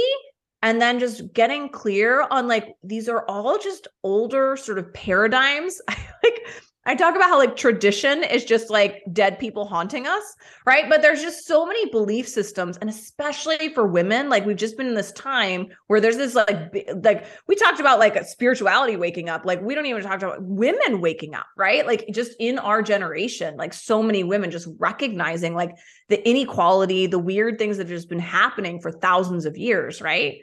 And 0.61 0.79
then 0.79 0.99
just 0.99 1.33
getting 1.33 1.69
clear 1.69 2.27
on 2.29 2.47
like 2.47 2.75
these 2.83 3.09
are 3.09 3.25
all 3.27 3.57
just 3.57 3.87
older 4.03 4.55
sort 4.55 4.77
of 4.77 4.93
paradigms. 4.93 5.81
like 5.87 6.45
I 6.89 6.95
talk 6.95 7.15
about 7.15 7.29
how 7.29 7.37
like 7.37 7.55
tradition 7.55 8.23
is 8.23 8.43
just 8.43 8.71
like 8.71 9.03
dead 9.13 9.37
people 9.37 9.67
haunting 9.67 10.07
us, 10.07 10.35
right? 10.65 10.89
But 10.89 11.03
there's 11.03 11.21
just 11.21 11.45
so 11.45 11.63
many 11.63 11.87
belief 11.91 12.27
systems, 12.27 12.77
and 12.77 12.89
especially 12.89 13.71
for 13.75 13.85
women, 13.85 14.27
like 14.27 14.43
we've 14.43 14.57
just 14.57 14.75
been 14.75 14.87
in 14.87 14.95
this 14.95 15.11
time 15.11 15.67
where 15.85 16.01
there's 16.01 16.17
this 16.17 16.33
like 16.33 16.73
like 17.03 17.27
we 17.45 17.53
talked 17.53 17.79
about 17.79 17.99
like 17.99 18.15
a 18.15 18.25
spirituality 18.25 18.95
waking 18.95 19.29
up, 19.29 19.45
like 19.45 19.61
we 19.61 19.75
don't 19.75 19.85
even 19.85 20.01
talk 20.01 20.23
about 20.23 20.41
women 20.41 20.99
waking 20.99 21.35
up, 21.35 21.45
right? 21.55 21.85
Like 21.85 22.07
just 22.11 22.31
in 22.39 22.57
our 22.57 22.81
generation, 22.81 23.55
like 23.55 23.75
so 23.75 24.01
many 24.01 24.23
women 24.23 24.49
just 24.49 24.67
recognizing 24.79 25.53
like 25.53 25.77
the 26.07 26.27
inequality, 26.27 27.05
the 27.05 27.19
weird 27.19 27.59
things 27.59 27.77
that 27.77 27.83
have 27.83 27.95
just 27.95 28.09
been 28.09 28.17
happening 28.17 28.81
for 28.81 28.91
thousands 28.91 29.45
of 29.45 29.55
years, 29.57 30.01
right? 30.01 30.39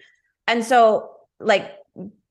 And 0.47 0.65
so 0.65 1.11
like 1.41 1.73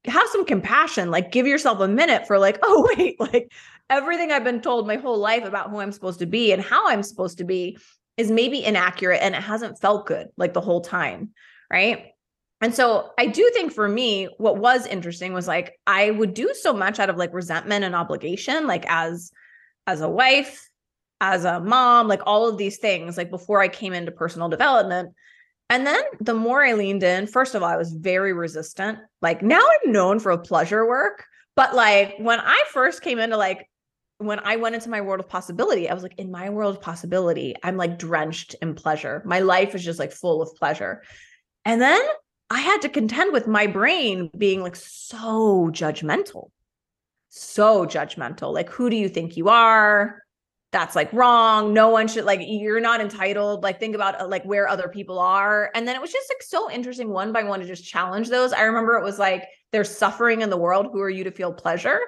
have 0.07 0.27
some 0.29 0.45
compassion 0.45 1.09
like 1.11 1.31
give 1.31 1.47
yourself 1.47 1.79
a 1.79 1.87
minute 1.87 2.27
for 2.27 2.37
like 2.37 2.59
oh 2.63 2.87
wait 2.95 3.19
like 3.19 3.51
everything 3.89 4.31
I've 4.31 4.43
been 4.43 4.61
told 4.61 4.87
my 4.87 4.95
whole 4.95 5.17
life 5.17 5.43
about 5.43 5.69
who 5.69 5.79
I'm 5.79 5.91
supposed 5.91 6.19
to 6.19 6.25
be 6.25 6.51
and 6.51 6.61
how 6.61 6.89
I'm 6.89 7.03
supposed 7.03 7.37
to 7.39 7.43
be 7.43 7.77
is 8.17 8.31
maybe 8.31 8.63
inaccurate 8.63 9.21
and 9.21 9.35
it 9.35 9.41
hasn't 9.41 9.79
felt 9.79 10.07
good 10.07 10.27
like 10.37 10.53
the 10.53 10.61
whole 10.61 10.81
time. 10.81 11.31
Right. 11.71 12.11
And 12.61 12.73
so 12.73 13.11
I 13.17 13.27
do 13.27 13.49
think 13.53 13.73
for 13.73 13.87
me, 13.87 14.29
what 14.37 14.57
was 14.57 14.85
interesting 14.87 15.33
was 15.33 15.47
like 15.47 15.79
I 15.85 16.11
would 16.11 16.33
do 16.33 16.53
so 16.53 16.73
much 16.73 16.99
out 16.99 17.09
of 17.09 17.17
like 17.17 17.33
resentment 17.33 17.83
and 17.83 17.95
obligation, 17.95 18.65
like 18.65 18.85
as 18.87 19.31
as 19.87 20.01
a 20.01 20.09
wife, 20.09 20.67
as 21.21 21.45
a 21.45 21.59
mom, 21.59 22.07
like 22.07 22.21
all 22.25 22.47
of 22.47 22.57
these 22.57 22.77
things, 22.77 23.17
like 23.17 23.29
before 23.29 23.61
I 23.61 23.67
came 23.67 23.93
into 23.93 24.11
personal 24.11 24.49
development. 24.49 25.13
And 25.69 25.85
then 25.85 26.01
the 26.21 26.33
more 26.33 26.63
I 26.63 26.73
leaned 26.73 27.03
in, 27.03 27.27
first 27.27 27.55
of 27.55 27.63
all, 27.63 27.69
I 27.69 27.77
was 27.77 27.91
very 27.91 28.33
resistant. 28.33 28.99
Like 29.21 29.41
now 29.41 29.61
I'm 29.61 29.91
known 29.91 30.19
for 30.19 30.31
a 30.31 30.37
pleasure 30.37 30.87
work, 30.87 31.25
but 31.55 31.75
like 31.75 32.15
when 32.19 32.39
I 32.39 32.63
first 32.71 33.01
came 33.01 33.19
into 33.19 33.37
like 33.37 33.67
when 34.17 34.39
I 34.39 34.55
went 34.55 34.75
into 34.75 34.89
my 34.89 35.01
world 35.01 35.19
of 35.19 35.27
possibility, 35.27 35.89
I 35.89 35.93
was 35.93 36.03
like, 36.03 36.17
in 36.17 36.31
my 36.31 36.49
world 36.49 36.75
of 36.75 36.81
possibility, 36.81 37.55
I'm 37.63 37.77
like 37.77 37.99
drenched 37.99 38.55
in 38.61 38.73
pleasure. 38.73 39.21
My 39.25 39.39
life 39.39 39.75
is 39.75 39.83
just 39.83 39.99
like 39.99 40.11
full 40.11 40.41
of 40.41 40.55
pleasure. 40.55 41.03
And 41.65 41.81
then 41.81 42.01
I 42.49 42.59
had 42.59 42.81
to 42.83 42.89
contend 42.89 43.33
with 43.33 43.47
my 43.47 43.67
brain 43.67 44.29
being 44.37 44.61
like 44.61 44.75
so 44.75 45.69
judgmental, 45.71 46.51
so 47.29 47.85
judgmental. 47.85 48.53
Like, 48.53 48.69
who 48.69 48.89
do 48.89 48.95
you 48.95 49.09
think 49.09 49.35
you 49.35 49.49
are? 49.49 50.21
That's 50.71 50.95
like 50.95 51.11
wrong. 51.11 51.73
No 51.73 51.89
one 51.89 52.07
should 52.07 52.25
like, 52.25 52.41
you're 52.43 52.79
not 52.79 53.01
entitled. 53.01 53.63
Like, 53.63 53.79
think 53.79 53.95
about 53.95 54.21
uh, 54.21 54.27
like 54.27 54.43
where 54.45 54.67
other 54.67 54.87
people 54.87 55.19
are. 55.19 55.71
And 55.73 55.87
then 55.87 55.95
it 55.95 56.01
was 56.01 56.11
just 56.11 56.29
like 56.29 56.43
so 56.43 56.71
interesting 56.71 57.09
one 57.09 57.33
by 57.33 57.43
one 57.43 57.59
to 57.59 57.65
just 57.65 57.85
challenge 57.85 58.29
those. 58.29 58.53
I 58.53 58.63
remember 58.63 58.97
it 58.97 59.03
was 59.03 59.19
like, 59.19 59.43
there's 59.71 59.89
suffering 59.89 60.41
in 60.41 60.49
the 60.49 60.57
world. 60.57 60.87
Who 60.91 61.01
are 61.01 61.09
you 61.09 61.25
to 61.25 61.31
feel 61.31 61.51
pleasure? 61.51 61.99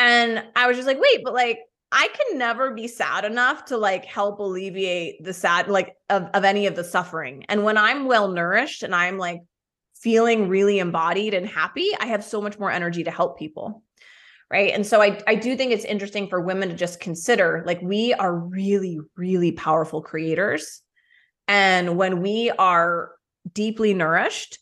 And 0.00 0.42
I 0.56 0.66
was 0.66 0.78
just 0.78 0.86
like, 0.86 0.98
wait, 0.98 1.22
but 1.22 1.34
like 1.34 1.60
I 1.92 2.08
can 2.08 2.38
never 2.38 2.72
be 2.72 2.88
sad 2.88 3.26
enough 3.26 3.66
to 3.66 3.76
like 3.76 4.06
help 4.06 4.38
alleviate 4.38 5.22
the 5.22 5.34
sad 5.34 5.68
like 5.68 5.94
of, 6.08 6.28
of 6.32 6.42
any 6.42 6.66
of 6.66 6.74
the 6.74 6.82
suffering. 6.82 7.44
And 7.50 7.64
when 7.64 7.76
I'm 7.76 8.06
well 8.06 8.28
nourished 8.28 8.82
and 8.82 8.94
I'm 8.94 9.18
like 9.18 9.40
feeling 9.94 10.48
really 10.48 10.78
embodied 10.78 11.34
and 11.34 11.46
happy, 11.46 11.90
I 12.00 12.06
have 12.06 12.24
so 12.24 12.40
much 12.40 12.58
more 12.58 12.70
energy 12.70 13.04
to 13.04 13.10
help 13.10 13.38
people. 13.38 13.82
Right. 14.50 14.72
And 14.72 14.86
so 14.86 15.02
I, 15.02 15.20
I 15.28 15.34
do 15.34 15.54
think 15.54 15.70
it's 15.70 15.84
interesting 15.84 16.28
for 16.28 16.40
women 16.40 16.70
to 16.70 16.74
just 16.74 16.98
consider 16.98 17.62
like 17.66 17.82
we 17.82 18.14
are 18.14 18.34
really, 18.34 18.98
really 19.16 19.52
powerful 19.52 20.00
creators. 20.00 20.80
And 21.46 21.98
when 21.98 22.22
we 22.22 22.50
are 22.58 23.10
deeply 23.52 23.92
nourished, 23.92 24.58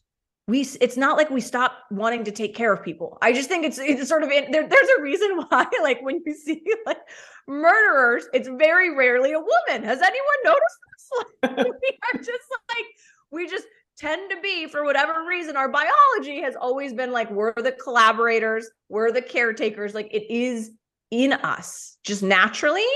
we 0.49 0.63
it's 0.81 0.97
not 0.97 1.19
like 1.19 1.29
we 1.29 1.43
stop 1.43 1.85
wanting 1.91 2.25
to 2.25 2.33
take 2.33 2.55
care 2.55 2.73
of 2.73 2.83
people. 2.83 3.19
I 3.21 3.35
just 3.35 3.51
think 3.51 3.67
it's 3.67 3.79
it's 3.79 4.09
sort 4.09 4.23
of 4.23 4.31
in, 4.31 4.51
there, 4.51 4.67
there's 4.67 4.89
a 4.99 5.03
reason 5.03 5.37
why 5.49 5.67
like 5.83 6.01
when 6.01 6.23
you 6.25 6.35
see 6.35 6.63
like 6.87 6.99
murderers, 7.47 8.25
it's 8.33 8.49
very 8.49 8.97
rarely 8.97 9.33
a 9.33 9.39
woman. 9.39 9.87
Has 9.87 10.01
anyone 10.01 10.37
noticed 10.45 10.61
this? 10.61 10.95
Like, 11.43 11.57
we 11.67 11.99
are 12.13 12.19
just 12.19 12.49
like 12.69 12.87
we 13.31 13.49
just 13.49 13.65
tend 13.99 14.31
to 14.31 14.41
be 14.43 14.67
for 14.67 14.85
whatever 14.85 15.25
reason 15.27 15.57
our 15.57 15.69
biology 15.69 16.41
has 16.43 16.55
always 16.55 16.93
been 16.93 17.13
like 17.13 17.31
we're 17.31 17.55
the 17.55 17.73
collaborators, 17.73 18.69
we're 18.89 19.13
the 19.13 19.23
caretakers, 19.23 19.95
like 19.95 20.13
it 20.13 20.31
is 20.33 20.73
in 21.11 21.33
us 21.33 21.97
just 22.05 22.23
naturally 22.23 22.87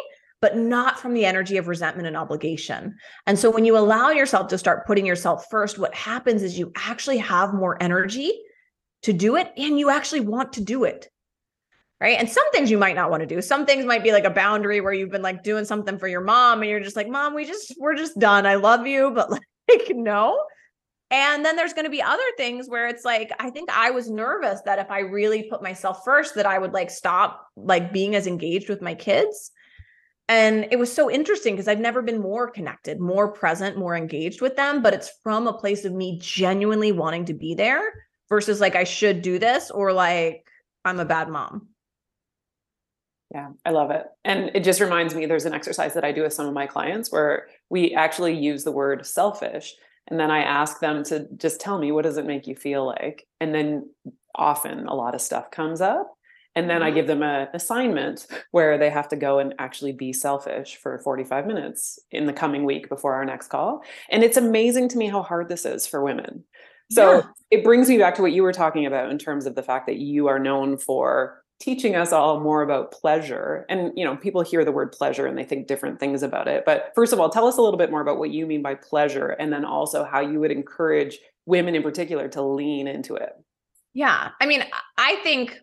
but 0.42 0.56
not 0.56 0.98
from 0.98 1.14
the 1.14 1.24
energy 1.24 1.56
of 1.56 1.68
resentment 1.68 2.08
and 2.08 2.16
obligation. 2.16 2.96
And 3.28 3.38
so 3.38 3.48
when 3.48 3.64
you 3.64 3.78
allow 3.78 4.10
yourself 4.10 4.48
to 4.48 4.58
start 4.58 4.86
putting 4.86 5.06
yourself 5.06 5.46
first, 5.48 5.78
what 5.78 5.94
happens 5.94 6.42
is 6.42 6.58
you 6.58 6.72
actually 6.76 7.18
have 7.18 7.54
more 7.54 7.80
energy 7.80 8.32
to 9.02 9.12
do 9.12 9.36
it 9.36 9.52
and 9.56 9.78
you 9.78 9.88
actually 9.88 10.20
want 10.20 10.54
to 10.54 10.60
do 10.60 10.82
it. 10.82 11.08
Right. 12.00 12.18
And 12.18 12.28
some 12.28 12.50
things 12.50 12.68
you 12.68 12.78
might 12.78 12.96
not 12.96 13.12
want 13.12 13.20
to 13.20 13.28
do. 13.28 13.40
Some 13.40 13.64
things 13.64 13.84
might 13.84 14.02
be 14.02 14.10
like 14.10 14.24
a 14.24 14.30
boundary 14.30 14.80
where 14.80 14.92
you've 14.92 15.12
been 15.12 15.22
like 15.22 15.44
doing 15.44 15.64
something 15.64 15.96
for 15.96 16.08
your 16.08 16.20
mom 16.20 16.60
and 16.60 16.68
you're 16.68 16.80
just 16.80 16.96
like, 16.96 17.08
Mom, 17.08 17.32
we 17.32 17.44
just, 17.44 17.76
we're 17.78 17.94
just 17.94 18.18
done. 18.18 18.44
I 18.44 18.56
love 18.56 18.88
you, 18.88 19.12
but 19.12 19.30
like, 19.30 19.42
no. 19.90 20.42
And 21.12 21.44
then 21.44 21.54
there's 21.54 21.74
going 21.74 21.84
to 21.84 21.90
be 21.90 22.02
other 22.02 22.20
things 22.36 22.68
where 22.68 22.88
it's 22.88 23.04
like, 23.04 23.30
I 23.38 23.50
think 23.50 23.70
I 23.70 23.92
was 23.92 24.10
nervous 24.10 24.62
that 24.62 24.80
if 24.80 24.90
I 24.90 25.00
really 25.00 25.44
put 25.44 25.62
myself 25.62 26.02
first, 26.04 26.34
that 26.34 26.46
I 26.46 26.58
would 26.58 26.72
like 26.72 26.90
stop 26.90 27.46
like 27.54 27.92
being 27.92 28.16
as 28.16 28.26
engaged 28.26 28.68
with 28.68 28.82
my 28.82 28.94
kids. 28.94 29.52
And 30.28 30.68
it 30.70 30.78
was 30.78 30.92
so 30.92 31.10
interesting 31.10 31.54
because 31.54 31.68
I've 31.68 31.80
never 31.80 32.00
been 32.00 32.20
more 32.20 32.50
connected, 32.50 33.00
more 33.00 33.32
present, 33.32 33.76
more 33.76 33.96
engaged 33.96 34.40
with 34.40 34.56
them, 34.56 34.82
but 34.82 34.94
it's 34.94 35.10
from 35.22 35.46
a 35.46 35.52
place 35.52 35.84
of 35.84 35.92
me 35.92 36.18
genuinely 36.22 36.92
wanting 36.92 37.24
to 37.26 37.34
be 37.34 37.54
there 37.54 37.92
versus 38.28 38.60
like 38.60 38.76
I 38.76 38.84
should 38.84 39.20
do 39.20 39.38
this 39.38 39.70
or 39.70 39.92
like 39.92 40.46
I'm 40.84 41.00
a 41.00 41.04
bad 41.04 41.28
mom. 41.28 41.68
Yeah, 43.34 43.50
I 43.64 43.70
love 43.70 43.90
it. 43.90 44.06
And 44.24 44.50
it 44.54 44.62
just 44.62 44.80
reminds 44.80 45.14
me 45.14 45.26
there's 45.26 45.46
an 45.46 45.54
exercise 45.54 45.94
that 45.94 46.04
I 46.04 46.12
do 46.12 46.22
with 46.22 46.34
some 46.34 46.46
of 46.46 46.54
my 46.54 46.66
clients 46.66 47.10
where 47.10 47.48
we 47.70 47.94
actually 47.94 48.34
use 48.34 48.62
the 48.62 48.72
word 48.72 49.06
selfish. 49.06 49.74
And 50.08 50.20
then 50.20 50.30
I 50.30 50.42
ask 50.42 50.80
them 50.80 51.02
to 51.04 51.26
just 51.36 51.60
tell 51.60 51.78
me, 51.78 51.92
what 51.92 52.02
does 52.02 52.18
it 52.18 52.26
make 52.26 52.46
you 52.46 52.54
feel 52.54 52.86
like? 52.86 53.26
And 53.40 53.54
then 53.54 53.88
often 54.34 54.86
a 54.86 54.94
lot 54.94 55.14
of 55.14 55.20
stuff 55.20 55.50
comes 55.50 55.80
up. 55.80 56.12
And 56.54 56.68
then 56.68 56.80
mm-hmm. 56.80 56.86
I 56.86 56.90
give 56.90 57.06
them 57.06 57.22
an 57.22 57.48
assignment 57.54 58.26
where 58.50 58.78
they 58.78 58.90
have 58.90 59.08
to 59.08 59.16
go 59.16 59.38
and 59.38 59.54
actually 59.58 59.92
be 59.92 60.12
selfish 60.12 60.76
for 60.76 60.98
45 60.98 61.46
minutes 61.46 61.98
in 62.10 62.26
the 62.26 62.32
coming 62.32 62.64
week 62.64 62.88
before 62.88 63.14
our 63.14 63.24
next 63.24 63.48
call. 63.48 63.82
And 64.10 64.22
it's 64.22 64.36
amazing 64.36 64.88
to 64.90 64.98
me 64.98 65.08
how 65.08 65.22
hard 65.22 65.48
this 65.48 65.64
is 65.64 65.86
for 65.86 66.02
women. 66.02 66.44
So 66.90 67.16
yeah. 67.16 67.22
it 67.50 67.64
brings 67.64 67.88
me 67.88 67.96
back 67.96 68.16
to 68.16 68.22
what 68.22 68.32
you 68.32 68.42
were 68.42 68.52
talking 68.52 68.84
about 68.84 69.10
in 69.10 69.18
terms 69.18 69.46
of 69.46 69.54
the 69.54 69.62
fact 69.62 69.86
that 69.86 69.96
you 69.96 70.26
are 70.26 70.38
known 70.38 70.76
for 70.76 71.42
teaching 71.58 71.94
us 71.94 72.12
all 72.12 72.40
more 72.40 72.62
about 72.62 72.92
pleasure. 72.92 73.64
And 73.68 73.92
you 73.96 74.04
know, 74.04 74.16
people 74.16 74.42
hear 74.42 74.64
the 74.64 74.72
word 74.72 74.92
pleasure 74.92 75.26
and 75.26 75.38
they 75.38 75.44
think 75.44 75.68
different 75.68 76.00
things 76.00 76.22
about 76.22 76.48
it. 76.48 76.64
But 76.66 76.92
first 76.94 77.12
of 77.12 77.20
all, 77.20 77.30
tell 77.30 77.46
us 77.46 77.56
a 77.56 77.62
little 77.62 77.78
bit 77.78 77.90
more 77.90 78.00
about 78.00 78.18
what 78.18 78.30
you 78.30 78.46
mean 78.46 78.62
by 78.62 78.74
pleasure 78.74 79.28
and 79.28 79.52
then 79.52 79.64
also 79.64 80.04
how 80.04 80.20
you 80.20 80.40
would 80.40 80.50
encourage 80.50 81.18
women 81.46 81.74
in 81.74 81.82
particular 81.82 82.28
to 82.28 82.42
lean 82.42 82.88
into 82.88 83.14
it. 83.14 83.32
Yeah. 83.94 84.30
I 84.40 84.46
mean, 84.46 84.64
I 84.98 85.16
think 85.22 85.58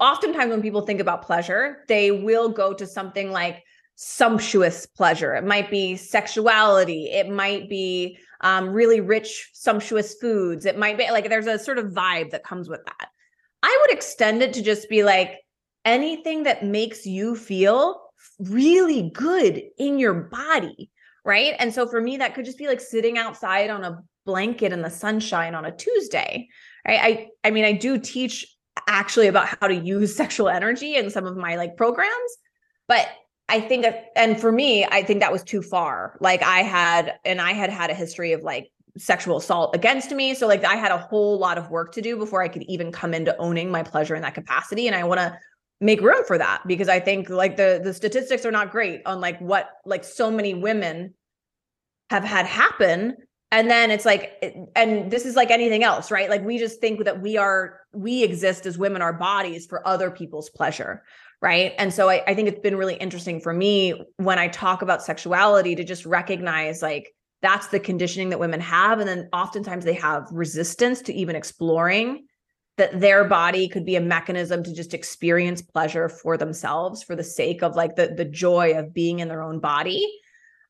oftentimes 0.00 0.50
when 0.50 0.62
people 0.62 0.82
think 0.82 1.00
about 1.00 1.22
pleasure, 1.22 1.84
they 1.88 2.10
will 2.10 2.48
go 2.48 2.72
to 2.74 2.86
something 2.86 3.30
like 3.30 3.62
sumptuous 3.94 4.86
pleasure. 4.86 5.34
It 5.34 5.44
might 5.44 5.70
be 5.70 5.96
sexuality. 5.96 7.10
It 7.10 7.28
might 7.28 7.68
be 7.68 8.18
um, 8.40 8.70
really 8.70 9.00
rich, 9.00 9.50
sumptuous 9.52 10.16
foods. 10.20 10.66
It 10.66 10.78
might 10.78 10.98
be 10.98 11.10
like 11.10 11.28
there's 11.28 11.46
a 11.46 11.58
sort 11.58 11.78
of 11.78 11.92
vibe 11.92 12.30
that 12.30 12.44
comes 12.44 12.68
with 12.68 12.84
that. 12.84 13.08
I 13.62 13.78
would 13.80 13.94
extend 13.96 14.42
it 14.42 14.52
to 14.54 14.62
just 14.62 14.88
be 14.88 15.04
like 15.04 15.38
anything 15.84 16.44
that 16.44 16.64
makes 16.64 17.06
you 17.06 17.36
feel 17.36 18.00
really 18.40 19.10
good 19.10 19.62
in 19.78 19.98
your 19.98 20.14
body. 20.14 20.90
Right. 21.24 21.54
And 21.60 21.72
so 21.72 21.86
for 21.86 22.00
me, 22.00 22.16
that 22.16 22.34
could 22.34 22.44
just 22.44 22.58
be 22.58 22.66
like 22.66 22.80
sitting 22.80 23.16
outside 23.16 23.70
on 23.70 23.84
a 23.84 24.02
blanket 24.26 24.72
in 24.72 24.82
the 24.82 24.90
sunshine 24.90 25.54
on 25.54 25.64
a 25.64 25.76
Tuesday. 25.76 26.48
Right. 26.86 27.28
I, 27.44 27.48
I 27.48 27.50
mean, 27.52 27.64
I 27.64 27.72
do 27.72 27.98
teach 27.98 28.46
actually 28.86 29.26
about 29.26 29.48
how 29.48 29.68
to 29.68 29.74
use 29.74 30.14
sexual 30.22 30.48
energy 30.48 30.96
in 30.96 31.10
some 31.10 31.26
of 31.26 31.36
my 31.36 31.56
like 31.56 31.76
programs 31.76 32.36
but 32.88 33.08
i 33.48 33.60
think 33.60 33.86
and 34.16 34.40
for 34.40 34.52
me 34.52 34.84
i 34.86 35.02
think 35.02 35.20
that 35.20 35.32
was 35.32 35.42
too 35.42 35.62
far. 35.62 36.16
Like 36.20 36.42
i 36.42 36.60
had 36.60 37.14
and 37.24 37.40
i 37.40 37.52
had 37.52 37.70
had 37.70 37.90
a 37.90 37.94
history 37.94 38.32
of 38.32 38.42
like 38.42 38.70
sexual 38.98 39.38
assault 39.38 39.74
against 39.74 40.10
me 40.10 40.34
so 40.34 40.46
like 40.46 40.64
i 40.64 40.74
had 40.74 40.92
a 40.92 40.98
whole 40.98 41.38
lot 41.38 41.56
of 41.56 41.70
work 41.70 41.92
to 41.92 42.02
do 42.02 42.16
before 42.16 42.42
i 42.42 42.48
could 42.48 42.62
even 42.64 42.92
come 42.92 43.14
into 43.14 43.34
owning 43.38 43.70
my 43.70 43.82
pleasure 43.82 44.14
in 44.14 44.20
that 44.22 44.34
capacity 44.34 44.86
and 44.86 44.94
i 44.94 45.02
want 45.02 45.18
to 45.18 45.36
make 45.80 46.00
room 46.02 46.22
for 46.26 46.36
that 46.36 46.62
because 46.66 46.88
i 46.88 47.00
think 47.00 47.30
like 47.30 47.56
the 47.56 47.80
the 47.82 47.94
statistics 47.94 48.44
are 48.44 48.50
not 48.50 48.70
great 48.70 49.00
on 49.06 49.20
like 49.20 49.40
what 49.40 49.70
like 49.86 50.04
so 50.04 50.30
many 50.30 50.52
women 50.52 51.14
have 52.10 52.22
had 52.22 52.44
happen 52.44 53.16
and 53.52 53.70
then 53.70 53.92
it's 53.92 54.04
like 54.04 54.70
and 54.74 55.10
this 55.10 55.24
is 55.24 55.36
like 55.36 55.52
anything 55.52 55.84
else 55.84 56.10
right? 56.10 56.28
Like 56.28 56.44
we 56.44 56.58
just 56.58 56.80
think 56.80 57.04
that 57.04 57.22
we 57.22 57.36
are 57.36 57.80
we 57.92 58.24
exist 58.24 58.66
as 58.66 58.76
women 58.76 59.02
our 59.02 59.12
bodies 59.12 59.66
for 59.66 59.86
other 59.86 60.10
people's 60.10 60.50
pleasure 60.50 61.04
right? 61.40 61.74
And 61.76 61.92
so 61.92 62.08
I, 62.08 62.22
I 62.26 62.34
think 62.34 62.48
it's 62.48 62.60
been 62.60 62.76
really 62.76 62.94
interesting 62.94 63.40
for 63.40 63.52
me 63.52 63.94
when 64.16 64.38
i 64.38 64.46
talk 64.46 64.80
about 64.80 65.02
sexuality 65.02 65.74
to 65.74 65.84
just 65.84 66.06
recognize 66.06 66.82
like 66.82 67.12
that's 67.42 67.66
the 67.68 67.80
conditioning 67.80 68.30
that 68.30 68.38
women 68.38 68.60
have. 68.60 69.00
And 69.00 69.08
then 69.08 69.28
oftentimes 69.32 69.84
they 69.84 69.94
have 69.94 70.28
resistance 70.30 71.02
to 71.02 71.12
even 71.12 71.34
exploring 71.34 72.26
that 72.78 73.00
their 73.00 73.24
body 73.24 73.68
could 73.68 73.84
be 73.84 73.96
a 73.96 74.00
mechanism 74.00 74.62
to 74.62 74.72
just 74.72 74.94
experience 74.94 75.60
pleasure 75.60 76.08
for 76.08 76.36
themselves 76.38 77.02
for 77.02 77.16
the 77.16 77.24
sake 77.24 77.62
of 77.62 77.76
like 77.76 77.96
the 77.96 78.14
the 78.16 78.24
joy 78.24 78.78
of 78.78 78.94
being 78.94 79.18
in 79.18 79.28
their 79.28 79.42
own 79.42 79.58
body 79.58 80.06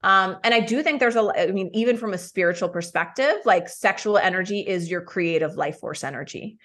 um, 0.02 0.38
and 0.42 0.52
I 0.52 0.60
do 0.60 0.82
think 0.82 1.00
there's 1.00 1.16
a, 1.16 1.32
I 1.36 1.52
mean, 1.52 1.70
even 1.72 1.96
from 1.96 2.12
a 2.12 2.18
spiritual 2.18 2.68
perspective, 2.68 3.36
like 3.44 3.68
sexual 3.68 4.18
energy 4.18 4.60
is 4.60 4.90
your 4.90 5.00
creative 5.00 5.56
life 5.56 5.78
force 5.78 6.02
energy. 6.02 6.58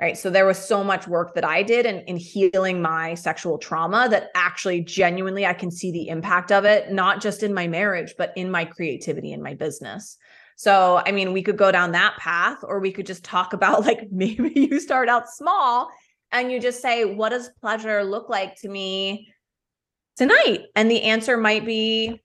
Right. 0.00 0.18
So 0.18 0.28
there 0.28 0.44
was 0.44 0.58
so 0.58 0.82
much 0.82 1.06
work 1.06 1.36
that 1.36 1.44
I 1.44 1.62
did 1.62 1.86
in, 1.86 2.00
in 2.00 2.16
healing 2.16 2.82
my 2.82 3.14
sexual 3.14 3.58
trauma 3.58 4.08
that 4.10 4.30
actually 4.34 4.80
genuinely 4.80 5.46
I 5.46 5.52
can 5.52 5.70
see 5.70 5.92
the 5.92 6.08
impact 6.08 6.50
of 6.50 6.64
it, 6.64 6.90
not 6.90 7.20
just 7.20 7.44
in 7.44 7.54
my 7.54 7.68
marriage, 7.68 8.14
but 8.18 8.32
in 8.34 8.50
my 8.50 8.64
creativity 8.64 9.32
in 9.32 9.40
my 9.40 9.54
business. 9.54 10.16
So, 10.56 11.00
I 11.06 11.12
mean, 11.12 11.32
we 11.32 11.42
could 11.42 11.56
go 11.56 11.70
down 11.70 11.92
that 11.92 12.16
path, 12.18 12.58
or 12.64 12.80
we 12.80 12.90
could 12.90 13.06
just 13.06 13.24
talk 13.24 13.52
about 13.52 13.82
like 13.82 14.08
maybe 14.10 14.52
you 14.54 14.80
start 14.80 15.08
out 15.08 15.28
small 15.28 15.90
and 16.32 16.50
you 16.50 16.60
just 16.60 16.82
say, 16.82 17.04
what 17.04 17.28
does 17.28 17.50
pleasure 17.60 18.02
look 18.02 18.28
like 18.28 18.60
to 18.62 18.68
me 18.68 19.32
tonight? 20.16 20.62
And 20.74 20.90
the 20.90 21.02
answer 21.02 21.36
might 21.36 21.64
be 21.64 22.20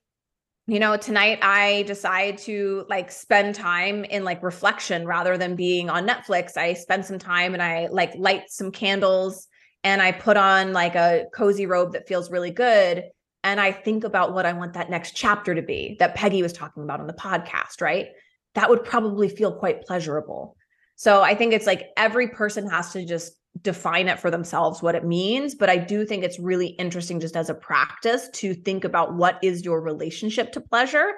you 0.70 0.78
know 0.78 0.96
tonight 0.96 1.40
i 1.42 1.82
decide 1.88 2.38
to 2.38 2.86
like 2.88 3.10
spend 3.10 3.56
time 3.56 4.04
in 4.04 4.22
like 4.22 4.40
reflection 4.40 5.04
rather 5.04 5.36
than 5.36 5.56
being 5.56 5.90
on 5.90 6.06
netflix. 6.06 6.56
I 6.56 6.74
spend 6.74 7.04
some 7.04 7.18
time 7.18 7.54
and 7.54 7.62
i 7.62 7.88
like 7.90 8.14
light 8.14 8.44
some 8.46 8.70
candles 8.70 9.48
and 9.82 10.00
i 10.00 10.12
put 10.12 10.36
on 10.36 10.72
like 10.72 10.94
a 10.94 11.26
cozy 11.34 11.66
robe 11.66 11.94
that 11.94 12.06
feels 12.06 12.30
really 12.30 12.52
good. 12.52 13.02
And 13.42 13.60
i 13.60 13.72
think 13.72 14.04
about 14.04 14.32
what 14.32 14.46
i 14.46 14.52
want 14.52 14.74
that 14.74 14.90
next 14.90 15.16
chapter 15.16 15.56
to 15.56 15.62
be 15.62 15.96
that 15.98 16.14
peggy 16.14 16.40
was 16.40 16.52
talking 16.52 16.84
about 16.84 17.00
on 17.00 17.08
the 17.08 17.14
podcast 17.14 17.80
right? 17.80 18.06
That 18.54 18.70
would 18.70 18.84
probably 18.84 19.28
feel 19.28 19.58
quite 19.58 19.82
pleasurable. 19.82 20.56
So 20.94 21.20
i 21.20 21.34
think 21.34 21.52
it's 21.52 21.66
like 21.66 21.88
every 21.96 22.28
person 22.28 22.70
has 22.70 22.92
to 22.92 23.04
just 23.04 23.32
define 23.62 24.08
it 24.08 24.18
for 24.18 24.30
themselves 24.30 24.82
what 24.82 24.94
it 24.94 25.04
means 25.04 25.54
but 25.54 25.68
i 25.68 25.76
do 25.76 26.04
think 26.04 26.24
it's 26.24 26.38
really 26.38 26.68
interesting 26.68 27.20
just 27.20 27.36
as 27.36 27.50
a 27.50 27.54
practice 27.54 28.28
to 28.32 28.54
think 28.54 28.84
about 28.84 29.14
what 29.14 29.38
is 29.42 29.64
your 29.64 29.80
relationship 29.80 30.52
to 30.52 30.60
pleasure 30.60 31.14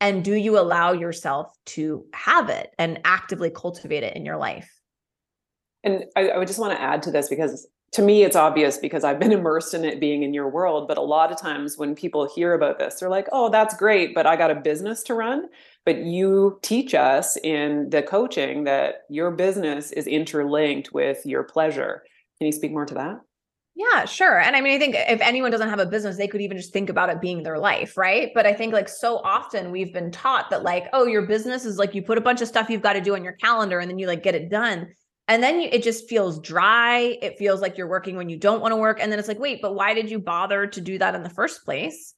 and 0.00 0.24
do 0.24 0.34
you 0.34 0.58
allow 0.58 0.92
yourself 0.92 1.56
to 1.66 2.04
have 2.12 2.50
it 2.50 2.74
and 2.78 3.00
actively 3.04 3.50
cultivate 3.50 4.02
it 4.02 4.16
in 4.16 4.26
your 4.26 4.36
life? 4.36 4.70
And 5.82 6.04
I, 6.16 6.28
I 6.28 6.38
would 6.38 6.48
just 6.48 6.58
want 6.58 6.72
to 6.72 6.80
add 6.80 7.02
to 7.04 7.10
this 7.10 7.28
because 7.28 7.66
to 7.92 8.02
me 8.02 8.24
it's 8.24 8.34
obvious 8.34 8.76
because 8.76 9.04
i've 9.04 9.20
been 9.20 9.30
immersed 9.30 9.72
in 9.72 9.84
it 9.84 10.00
being 10.00 10.24
in 10.24 10.34
your 10.34 10.48
world 10.48 10.88
but 10.88 10.98
a 10.98 11.02
lot 11.02 11.30
of 11.30 11.38
times 11.38 11.78
when 11.78 11.94
people 11.94 12.28
hear 12.34 12.52
about 12.54 12.76
this 12.76 12.98
they're 12.98 13.08
like 13.08 13.28
oh 13.30 13.48
that's 13.50 13.76
great 13.76 14.16
but 14.16 14.26
i 14.26 14.34
got 14.34 14.50
a 14.50 14.54
business 14.56 15.04
to 15.04 15.14
run 15.14 15.46
but 15.84 15.98
you 15.98 16.58
teach 16.62 16.94
us 16.94 17.36
in 17.38 17.90
the 17.90 18.02
coaching 18.02 18.64
that 18.64 19.02
your 19.08 19.30
business 19.30 19.92
is 19.92 20.06
interlinked 20.06 20.92
with 20.92 21.24
your 21.24 21.44
pleasure 21.44 22.02
can 22.38 22.46
you 22.46 22.52
speak 22.52 22.72
more 22.72 22.86
to 22.86 22.94
that 22.94 23.20
yeah, 23.76 24.04
sure. 24.04 24.38
And 24.38 24.54
I 24.54 24.60
mean, 24.60 24.76
I 24.76 24.78
think 24.78 24.94
if 24.96 25.20
anyone 25.20 25.50
doesn't 25.50 25.68
have 25.68 25.80
a 25.80 25.86
business, 25.86 26.16
they 26.16 26.28
could 26.28 26.40
even 26.40 26.56
just 26.56 26.72
think 26.72 26.90
about 26.90 27.10
it 27.10 27.20
being 27.20 27.42
their 27.42 27.58
life, 27.58 27.96
right? 27.96 28.30
But 28.32 28.46
I 28.46 28.52
think 28.52 28.72
like 28.72 28.88
so 28.88 29.18
often 29.18 29.72
we've 29.72 29.92
been 29.92 30.12
taught 30.12 30.50
that 30.50 30.62
like, 30.62 30.86
oh, 30.92 31.06
your 31.06 31.22
business 31.22 31.64
is 31.64 31.76
like 31.76 31.92
you 31.92 32.00
put 32.00 32.16
a 32.16 32.20
bunch 32.20 32.40
of 32.40 32.46
stuff 32.46 32.70
you've 32.70 32.82
got 32.82 32.92
to 32.92 33.00
do 33.00 33.16
on 33.16 33.24
your 33.24 33.32
calendar 33.32 33.80
and 33.80 33.90
then 33.90 33.98
you 33.98 34.06
like 34.06 34.22
get 34.22 34.36
it 34.36 34.48
done. 34.48 34.92
And 35.26 35.42
then 35.42 35.60
you, 35.60 35.68
it 35.72 35.82
just 35.82 36.08
feels 36.08 36.38
dry. 36.38 37.18
It 37.20 37.36
feels 37.36 37.60
like 37.60 37.76
you're 37.76 37.88
working 37.88 38.16
when 38.16 38.28
you 38.28 38.36
don't 38.36 38.60
want 38.60 38.70
to 38.70 38.76
work. 38.76 39.00
And 39.00 39.10
then 39.10 39.18
it's 39.18 39.26
like, 39.26 39.40
wait, 39.40 39.60
but 39.60 39.74
why 39.74 39.92
did 39.92 40.08
you 40.08 40.20
bother 40.20 40.68
to 40.68 40.80
do 40.80 40.98
that 40.98 41.16
in 41.16 41.24
the 41.24 41.30
first 41.30 41.64
place? 41.64 42.14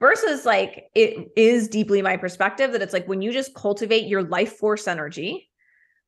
Versus 0.00 0.44
like 0.44 0.86
it 0.94 1.28
is 1.36 1.68
deeply 1.68 2.02
my 2.02 2.16
perspective 2.16 2.72
that 2.72 2.82
it's 2.82 2.92
like 2.92 3.08
when 3.08 3.22
you 3.22 3.32
just 3.32 3.54
cultivate 3.54 4.06
your 4.06 4.22
life 4.22 4.56
force 4.56 4.86
energy 4.86 5.48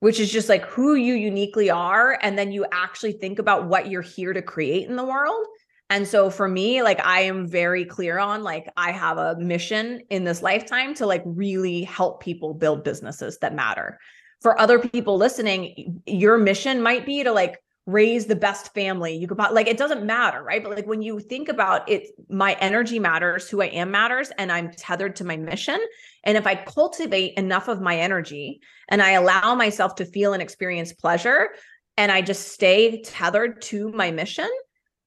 which 0.00 0.20
is 0.20 0.30
just 0.30 0.48
like 0.48 0.64
who 0.66 0.94
you 0.94 1.14
uniquely 1.14 1.70
are 1.70 2.18
and 2.22 2.38
then 2.38 2.52
you 2.52 2.66
actually 2.72 3.12
think 3.12 3.38
about 3.38 3.66
what 3.66 3.90
you're 3.90 4.02
here 4.02 4.32
to 4.32 4.42
create 4.42 4.88
in 4.88 4.96
the 4.96 5.04
world. 5.04 5.46
And 5.88 6.06
so 6.06 6.30
for 6.30 6.48
me 6.48 6.82
like 6.82 7.00
i 7.04 7.20
am 7.20 7.46
very 7.46 7.84
clear 7.84 8.18
on 8.18 8.42
like 8.42 8.68
i 8.76 8.90
have 8.90 9.18
a 9.18 9.36
mission 9.36 10.02
in 10.10 10.24
this 10.24 10.42
lifetime 10.42 10.94
to 10.94 11.06
like 11.06 11.22
really 11.24 11.84
help 11.84 12.20
people 12.20 12.54
build 12.54 12.84
businesses 12.84 13.38
that 13.38 13.54
matter. 13.54 13.98
For 14.42 14.60
other 14.60 14.78
people 14.78 15.16
listening 15.16 16.02
your 16.06 16.38
mission 16.38 16.82
might 16.82 17.06
be 17.06 17.22
to 17.22 17.32
like 17.32 17.58
raise 17.86 18.26
the 18.26 18.34
best 18.34 18.74
family 18.74 19.14
you 19.16 19.28
could 19.28 19.38
like 19.38 19.68
it 19.68 19.78
doesn't 19.78 20.04
matter 20.04 20.42
right? 20.42 20.62
But 20.62 20.74
like 20.74 20.86
when 20.86 21.02
you 21.02 21.20
think 21.20 21.48
about 21.48 21.88
it 21.88 22.08
my 22.28 22.54
energy 22.54 22.98
matters 22.98 23.48
who 23.48 23.62
i 23.62 23.66
am 23.66 23.92
matters 23.92 24.32
and 24.38 24.50
i'm 24.50 24.72
tethered 24.72 25.16
to 25.16 25.24
my 25.24 25.36
mission. 25.36 25.78
And 26.24 26.36
if 26.36 26.46
i 26.46 26.56
cultivate 26.56 27.34
enough 27.34 27.68
of 27.68 27.80
my 27.80 27.96
energy 27.96 28.60
and 28.88 29.00
i 29.00 29.12
allow 29.12 29.54
myself 29.54 29.94
to 29.96 30.04
feel 30.04 30.32
and 30.32 30.42
experience 30.42 30.92
pleasure 30.92 31.50
and 31.96 32.10
i 32.10 32.20
just 32.20 32.48
stay 32.48 33.02
tethered 33.02 33.62
to 33.62 33.92
my 33.92 34.10
mission 34.10 34.48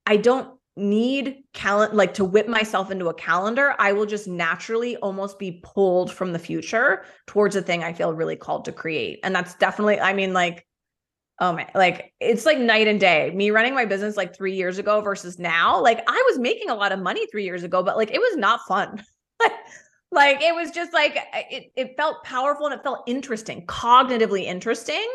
i 0.06 0.16
don't 0.16 0.58
need 0.78 1.44
calendar 1.54 1.94
like 1.94 2.14
to 2.14 2.24
whip 2.24 2.48
myself 2.48 2.90
into 2.90 3.10
a 3.10 3.14
calendar. 3.14 3.76
I 3.80 3.92
will 3.92 4.06
just 4.06 4.30
naturally 4.30 4.96
almost 4.98 5.38
be 5.38 5.60
pulled 5.62 6.10
from 6.10 6.32
the 6.32 6.40
future 6.40 7.04
towards 7.28 7.58
a 7.58 7.62
thing 7.62 7.84
i 7.84 7.92
feel 7.92 8.14
really 8.14 8.38
called 8.38 8.64
to 8.66 8.72
create. 8.72 9.20
And 9.24 9.36
that's 9.36 9.56
definitely 9.56 10.00
i 10.00 10.14
mean 10.14 10.32
like 10.32 10.66
oh 11.40 11.54
my 11.54 11.68
like 11.76 12.14
it's 12.20 12.46
like 12.46 12.58
night 12.58 12.88
and 12.88 13.00
day. 13.00 13.32
Me 13.34 13.52
running 13.52 13.74
my 13.74 13.86
business 13.86 14.18
like 14.18 14.36
three 14.36 14.56
years 14.56 14.78
ago 14.78 15.02
versus 15.02 15.40
now 15.40 15.82
like 15.82 16.04
i 16.08 16.24
was 16.28 16.40
making 16.40 16.70
a 16.70 16.76
lot 16.76 16.92
of 16.92 17.00
money 17.00 17.26
three 17.28 17.46
years 17.46 17.64
ago 17.64 17.82
but 17.84 17.98
like 17.98 18.12
it 18.12 18.20
was 18.20 18.38
not 18.38 18.62
fun. 18.68 19.04
Like 20.12 20.42
it 20.42 20.56
was 20.56 20.72
just 20.72 20.92
like 20.92 21.18
it, 21.52 21.72
it 21.76 21.96
felt 21.96 22.24
powerful 22.24 22.66
and 22.66 22.74
it 22.74 22.84
felt 22.84 23.04
interesting 23.06 23.66
cognitively 23.68 24.44
interesting. 24.44 25.08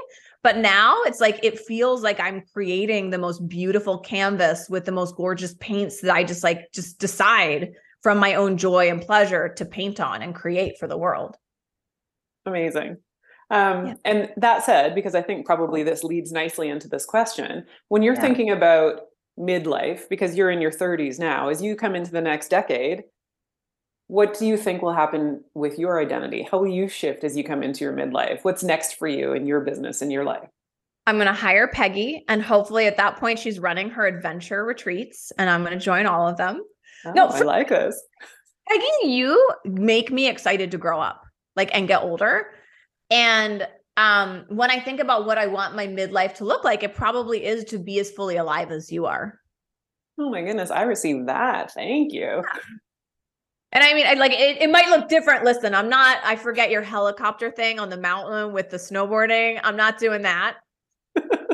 But 0.44 0.58
now 0.58 1.02
it's 1.02 1.20
like 1.20 1.40
it 1.42 1.58
feels 1.58 2.02
like 2.02 2.20
i'm 2.20 2.42
creating 2.52 3.10
the 3.10 3.18
most 3.18 3.48
beautiful 3.48 3.98
canvas 3.98 4.68
with 4.68 4.84
the 4.84 4.92
most 4.92 5.16
gorgeous 5.16 5.54
paints 5.54 6.02
that 6.02 6.14
i 6.14 6.22
just 6.22 6.44
like 6.44 6.70
just 6.72 6.98
decide 6.98 7.72
from 8.02 8.18
my 8.18 8.34
own 8.34 8.58
joy 8.58 8.90
and 8.90 9.00
pleasure 9.00 9.48
to 9.54 9.64
paint 9.64 9.98
on 9.98 10.20
and 10.20 10.34
create 10.34 10.78
for 10.78 10.86
the 10.86 10.98
world. 10.98 11.36
Amazing 12.44 12.98
um, 13.50 13.86
yeah. 13.86 13.94
And 14.04 14.32
that 14.36 14.64
said, 14.64 14.94
because 14.94 15.14
I 15.14 15.22
think 15.22 15.46
probably 15.46 15.82
this 15.82 16.04
leads 16.04 16.32
nicely 16.32 16.68
into 16.68 16.88
this 16.88 17.04
question, 17.04 17.66
when 17.88 18.02
you're 18.02 18.14
yeah. 18.14 18.20
thinking 18.20 18.50
about 18.50 19.02
midlife, 19.38 20.08
because 20.08 20.36
you're 20.36 20.50
in 20.50 20.60
your 20.60 20.70
30s 20.70 21.18
now, 21.18 21.48
as 21.48 21.62
you 21.62 21.76
come 21.76 21.94
into 21.94 22.10
the 22.10 22.20
next 22.20 22.48
decade, 22.48 23.04
what 24.06 24.38
do 24.38 24.46
you 24.46 24.56
think 24.56 24.82
will 24.82 24.92
happen 24.92 25.42
with 25.54 25.78
your 25.78 26.00
identity? 26.00 26.46
How 26.50 26.58
will 26.58 26.68
you 26.68 26.88
shift 26.88 27.24
as 27.24 27.36
you 27.36 27.44
come 27.44 27.62
into 27.62 27.84
your 27.84 27.94
midlife? 27.94 28.40
What's 28.42 28.62
next 28.62 28.94
for 28.94 29.08
you 29.08 29.32
in 29.32 29.46
your 29.46 29.60
business 29.60 30.02
and 30.02 30.12
your 30.12 30.24
life? 30.24 30.48
I'm 31.06 31.16
going 31.16 31.26
to 31.26 31.32
hire 31.34 31.68
Peggy, 31.68 32.24
and 32.28 32.42
hopefully 32.42 32.86
at 32.86 32.96
that 32.96 33.16
point, 33.18 33.38
she's 33.38 33.58
running 33.58 33.90
her 33.90 34.06
adventure 34.06 34.64
retreats, 34.64 35.32
and 35.38 35.50
I'm 35.50 35.62
going 35.62 35.78
to 35.78 35.84
join 35.84 36.06
all 36.06 36.26
of 36.26 36.38
them. 36.38 36.62
Oh, 37.04 37.12
no, 37.12 37.26
I 37.26 37.40
like 37.40 37.68
this. 37.68 38.00
Peggy, 38.68 39.12
you 39.12 39.50
make 39.64 40.10
me 40.10 40.28
excited 40.28 40.70
to 40.70 40.78
grow 40.78 41.00
up, 41.00 41.22
like 41.56 41.70
and 41.74 41.86
get 41.86 42.02
older. 42.02 42.46
And 43.10 43.66
um, 43.96 44.44
when 44.48 44.70
I 44.70 44.80
think 44.80 45.00
about 45.00 45.26
what 45.26 45.38
I 45.38 45.46
want 45.46 45.76
my 45.76 45.86
midlife 45.86 46.34
to 46.36 46.44
look 46.44 46.64
like, 46.64 46.82
it 46.82 46.94
probably 46.94 47.44
is 47.44 47.64
to 47.64 47.78
be 47.78 47.98
as 48.00 48.10
fully 48.10 48.36
alive 48.36 48.70
as 48.70 48.90
you 48.90 49.06
are. 49.06 49.38
Oh 50.18 50.30
my 50.30 50.42
goodness, 50.42 50.70
I 50.70 50.82
received 50.82 51.28
that. 51.28 51.72
Thank 51.72 52.12
you. 52.12 52.20
Yeah. 52.22 52.42
And 53.72 53.82
I 53.82 53.92
mean, 53.92 54.06
I, 54.06 54.14
like 54.14 54.32
it, 54.32 54.62
it 54.62 54.70
might 54.70 54.88
look 54.88 55.08
different. 55.08 55.44
Listen, 55.44 55.74
I'm 55.74 55.88
not, 55.88 56.18
I 56.24 56.36
forget 56.36 56.70
your 56.70 56.82
helicopter 56.82 57.50
thing 57.50 57.80
on 57.80 57.90
the 57.90 57.96
mountain 57.96 58.52
with 58.52 58.70
the 58.70 58.76
snowboarding. 58.76 59.60
I'm 59.64 59.76
not 59.76 59.98
doing 59.98 60.22
that. 60.22 60.58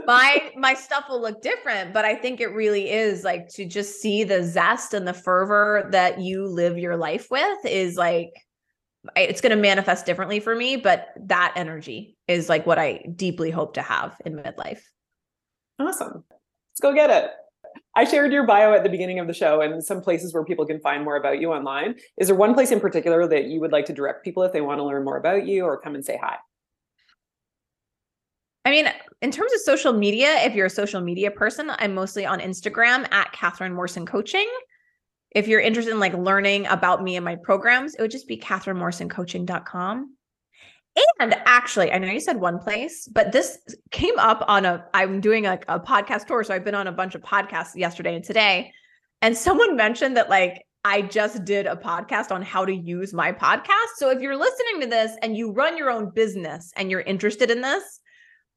my 0.07 0.51
my 0.57 0.75
stuff 0.75 1.05
will 1.09 1.21
look 1.21 1.41
different, 1.41 1.95
but 1.95 2.05
I 2.05 2.15
think 2.15 2.41
it 2.41 2.49
really 2.49 2.91
is 2.91 3.25
like 3.25 3.49
to 3.55 3.65
just 3.65 4.01
see 4.01 4.25
the 4.25 4.43
zest 4.43 4.93
and 4.93 5.07
the 5.07 5.15
fervor 5.15 5.89
that 5.93 6.21
you 6.21 6.47
live 6.47 6.79
your 6.79 6.97
life 6.97 7.29
with 7.31 7.65
is 7.65 7.97
like 7.97 8.33
it's 9.17 9.41
going 9.41 9.51
to 9.51 9.61
manifest 9.61 10.07
differently 10.07 10.41
for 10.41 10.55
me, 10.55 10.77
but 10.77 11.09
that 11.17 11.53
energy 11.57 12.17
is 12.29 12.49
like 12.49 12.67
what 12.67 12.79
I 12.79 13.05
deeply 13.17 13.51
hope 13.51 13.75
to 13.75 13.83
have 13.83 14.17
in 14.25 14.35
midlife. 14.35 14.81
Awesome. 15.79 16.25
Let's 16.31 16.81
go 16.83 16.93
get 16.93 17.11
it. 17.11 17.31
I 17.97 18.05
shared 18.05 18.33
your 18.33 18.47
bio 18.47 18.73
at 18.73 18.83
the 18.83 18.89
beginning 18.89 19.19
of 19.19 19.27
the 19.27 19.33
show 19.33 19.63
and 19.63 19.83
some 19.83 20.01
places 20.01 20.33
where 20.33 20.45
people 20.45 20.67
can 20.67 20.81
find 20.81 21.05
more 21.05 21.17
about 21.17 21.41
you 21.41 21.53
online. 21.53 21.97
Is 22.19 22.29
there 22.29 22.37
one 22.37 22.55
place 22.55 22.71
in 22.71 22.81
particular 22.81 23.27
that 23.27 23.45
you 23.45 23.61
would 23.61 23.73
like 23.73 23.87
to 23.87 23.93
direct 23.93 24.25
people 24.25 24.43
if 24.43 24.53
they 24.53 24.61
want 24.61 24.79
to 24.79 24.85
learn 24.85 25.05
more 25.05 25.17
about 25.17 25.47
you 25.47 25.65
or 25.65 25.81
come 25.81 25.95
and 25.95 26.05
say 26.05 26.19
hi? 26.23 26.37
I 28.65 28.71
mean, 28.71 28.87
in 29.23 29.31
terms 29.31 29.53
of 29.53 29.61
social 29.61 29.93
media, 29.93 30.37
if 30.45 30.55
you're 30.55 30.67
a 30.67 30.71
social 30.71 31.01
media 31.01 31.31
person, 31.31 31.73
I'm 31.79 31.95
mostly 31.95 32.27
on 32.27 32.41
Instagram 32.41 33.11
at 33.13 33.33
Kathryn 33.33 33.75
Morrison 33.75 34.07
Coaching 34.07 34.49
if 35.31 35.47
you're 35.47 35.61
interested 35.61 35.93
in 35.93 36.01
like 36.01 36.15
learning 36.15 36.67
about 36.67 37.03
me 37.03 37.17
and 37.17 37.25
my 37.25 37.37
programs, 37.37 37.95
it 37.95 38.03
would 38.03 38.11
just 38.11 38.29
be 38.29 38.39
kathrynmorrisoncoaching.com. 38.39 40.17
And 41.21 41.37
actually, 41.47 41.93
I 41.93 41.99
know 41.99 42.09
you 42.09 42.21
said 42.21 42.41
one 42.41 42.59
place, 42.59 43.07
but 43.07 43.31
this 43.31 43.59
came 43.91 44.19
up 44.19 44.45
on 44.49 44.65
a 44.65 44.85
I'm 44.93 45.21
doing 45.21 45.47
a, 45.47 45.59
a 45.69 45.79
podcast 45.79 46.27
tour. 46.27 46.43
So 46.43 46.53
I've 46.53 46.65
been 46.65 46.75
on 46.75 46.89
a 46.89 46.93
bunch 46.93 47.15
of 47.15 47.23
podcasts 47.23 47.77
yesterday 47.77 48.17
and 48.17 48.25
today. 48.25 48.73
And 49.23 49.37
someone 49.37 49.77
mentioned 49.77 50.17
that 50.17 50.31
like 50.31 50.63
I 50.85 51.03
just 51.03 51.45
did 51.45 51.67
a 51.67 51.77
podcast 51.77 52.33
on 52.33 52.43
how 52.43 52.65
to 52.65 52.75
use 52.75 53.13
my 53.13 53.33
podcast. 53.33 53.97
So 53.97 54.11
if 54.11 54.21
you're 54.21 54.37
listening 54.37 54.81
to 54.81 54.87
this 54.87 55.13
and 55.23 55.37
you 55.37 55.53
run 55.53 55.77
your 55.77 55.91
own 55.91 56.11
business 56.11 56.73
and 56.75 56.91
you're 56.91 57.03
interested 57.03 57.51
in 57.51 57.61
this, 57.61 58.01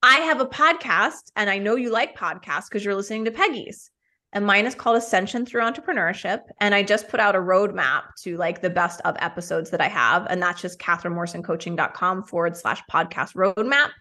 I 0.01 0.19
have 0.19 0.39
a 0.39 0.45
podcast 0.45 1.31
and 1.35 1.49
I 1.49 1.59
know 1.59 1.75
you 1.75 1.91
like 1.91 2.17
podcasts 2.17 2.69
because 2.69 2.83
you're 2.83 2.95
listening 2.95 3.25
to 3.25 3.31
Peggy's 3.31 3.91
and 4.33 4.45
mine 4.45 4.65
is 4.65 4.75
called 4.75 4.97
Ascension 4.97 5.45
Through 5.45 5.61
Entrepreneurship. 5.61 6.41
And 6.59 6.75
I 6.75 6.83
just 6.83 7.07
put 7.07 7.19
out 7.19 7.35
a 7.35 7.39
roadmap 7.39 8.03
to 8.23 8.35
like 8.37 8.61
the 8.61 8.69
best 8.69 8.99
of 9.05 9.15
episodes 9.19 9.69
that 9.69 9.79
I 9.79 9.87
have. 9.87 10.27
And 10.29 10.41
that's 10.41 10.61
just 10.61 10.79
kathrynmorrisoncoaching.com 10.79 12.23
forward 12.23 12.57
slash 12.57 12.81
podcast 12.91 13.35
roadmap. 13.35 13.91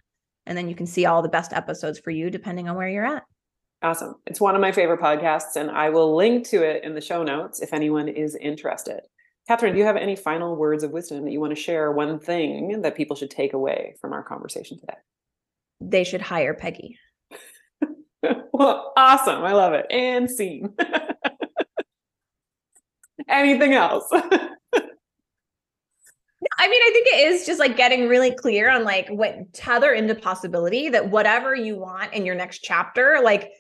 And 0.47 0.59
then 0.59 0.69
you 0.69 0.75
can 0.75 0.87
see 0.87 1.07
all 1.07 1.23
the 1.23 1.29
best 1.29 1.53
episodes 1.53 1.99
for 1.99 2.11
you 2.11 2.31
depending 2.31 2.69
on 2.69 2.77
where 2.77 2.89
you're 2.89 3.07
at. 3.07 3.23
Awesome. 3.83 4.15
It's 4.27 4.41
one 4.41 4.55
of 4.55 4.61
my 4.61 4.71
favorite 4.71 5.01
podcasts, 5.01 5.57
and 5.57 5.69
I 5.69 5.91
will 5.91 6.15
link 6.15 6.47
to 6.49 6.63
it 6.63 6.85
in 6.85 6.95
the 6.95 7.01
show 7.01 7.25
notes 7.25 7.61
if 7.61 7.75
anyone 7.75 8.09
is 8.09 8.37
interested. 8.37 9.01
Kathryn, 9.51 9.73
do 9.73 9.79
you 9.79 9.85
have 9.85 9.97
any 9.97 10.15
final 10.15 10.55
words 10.55 10.85
of 10.85 10.93
wisdom 10.93 11.25
that 11.25 11.33
you 11.33 11.41
want 11.41 11.55
to 11.55 11.61
share? 11.61 11.91
One 11.91 12.21
thing 12.21 12.83
that 12.83 12.97
people 12.97 13.17
should 13.17 13.31
take 13.31 13.55
away 13.55 13.97
from 14.01 14.13
our 14.13 14.23
conversation 14.23 14.79
today? 14.79 14.95
They 15.81 16.05
should 16.05 16.21
hire 16.21 16.55
Peggy. 16.55 16.97
Well, 18.53 18.93
awesome. 18.97 19.45
I 19.45 19.53
love 19.53 19.73
it. 19.73 19.87
And 19.91 20.31
scene. 20.31 20.73
Anything 23.29 23.75
else? 23.75 24.05
I 26.59 26.69
mean, 26.69 26.83
I 26.83 26.91
think 26.93 27.07
it 27.07 27.33
is 27.33 27.47
just 27.47 27.61
like 27.61 27.77
getting 27.77 28.09
really 28.09 28.35
clear 28.35 28.69
on 28.69 28.85
like 28.85 29.09
what 29.09 29.53
tether 29.53 29.93
into 29.93 30.15
possibility 30.15 30.89
that 30.89 31.11
whatever 31.11 31.55
you 31.55 31.77
want 31.77 32.13
in 32.13 32.27
your 32.27 32.35
next 32.35 32.59
chapter, 32.59 33.21
like 33.23 33.53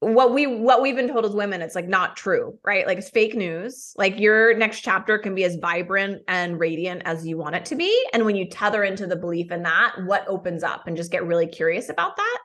what 0.00 0.34
we 0.34 0.46
what 0.46 0.82
we've 0.82 0.96
been 0.96 1.08
told 1.08 1.24
as 1.24 1.32
women, 1.32 1.62
it's 1.62 1.76
like 1.76 1.88
not 1.88 2.16
true, 2.16 2.58
right? 2.64 2.86
Like 2.86 2.98
it's 2.98 3.10
fake 3.10 3.34
news. 3.34 3.94
Like 3.96 4.18
your 4.18 4.56
next 4.56 4.80
chapter 4.80 5.16
can 5.16 5.34
be 5.34 5.44
as 5.44 5.56
vibrant 5.56 6.22
and 6.26 6.58
radiant 6.58 7.02
as 7.04 7.26
you 7.26 7.38
want 7.38 7.54
it 7.54 7.64
to 7.66 7.76
be. 7.76 7.96
And 8.12 8.24
when 8.24 8.36
you 8.36 8.48
tether 8.48 8.82
into 8.82 9.06
the 9.06 9.16
belief 9.16 9.52
in 9.52 9.62
that, 9.62 9.94
what 10.04 10.26
opens 10.26 10.64
up 10.64 10.86
and 10.86 10.96
just 10.96 11.12
get 11.12 11.24
really 11.24 11.46
curious 11.46 11.88
about 11.88 12.16
that 12.16 12.38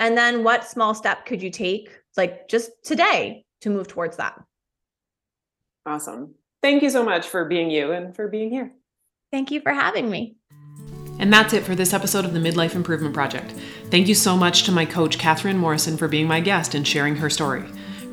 and 0.00 0.16
then 0.16 0.44
what 0.44 0.68
small 0.68 0.94
step 0.94 1.26
could 1.26 1.42
you 1.42 1.50
take, 1.50 1.90
like 2.16 2.48
just 2.48 2.70
today, 2.84 3.44
to 3.60 3.70
move 3.70 3.88
towards 3.88 4.16
that? 4.16 4.40
Awesome. 5.86 6.34
Thank 6.62 6.82
you 6.82 6.90
so 6.90 7.04
much 7.04 7.26
for 7.26 7.44
being 7.44 7.70
you 7.70 7.92
and 7.92 8.14
for 8.14 8.28
being 8.28 8.50
here. 8.50 8.72
Thank 9.30 9.50
you 9.50 9.60
for 9.60 9.72
having 9.72 10.10
me. 10.10 10.36
And 11.18 11.32
that's 11.32 11.52
it 11.52 11.62
for 11.62 11.74
this 11.74 11.92
episode 11.92 12.24
of 12.24 12.32
the 12.32 12.40
Midlife 12.40 12.74
Improvement 12.74 13.14
Project. 13.14 13.54
Thank 13.90 14.08
you 14.08 14.14
so 14.14 14.36
much 14.36 14.64
to 14.64 14.72
my 14.72 14.84
coach, 14.84 15.18
Kathryn 15.18 15.56
Morrison, 15.56 15.96
for 15.96 16.08
being 16.08 16.26
my 16.26 16.40
guest 16.40 16.74
and 16.74 16.86
sharing 16.86 17.16
her 17.16 17.30
story. 17.30 17.64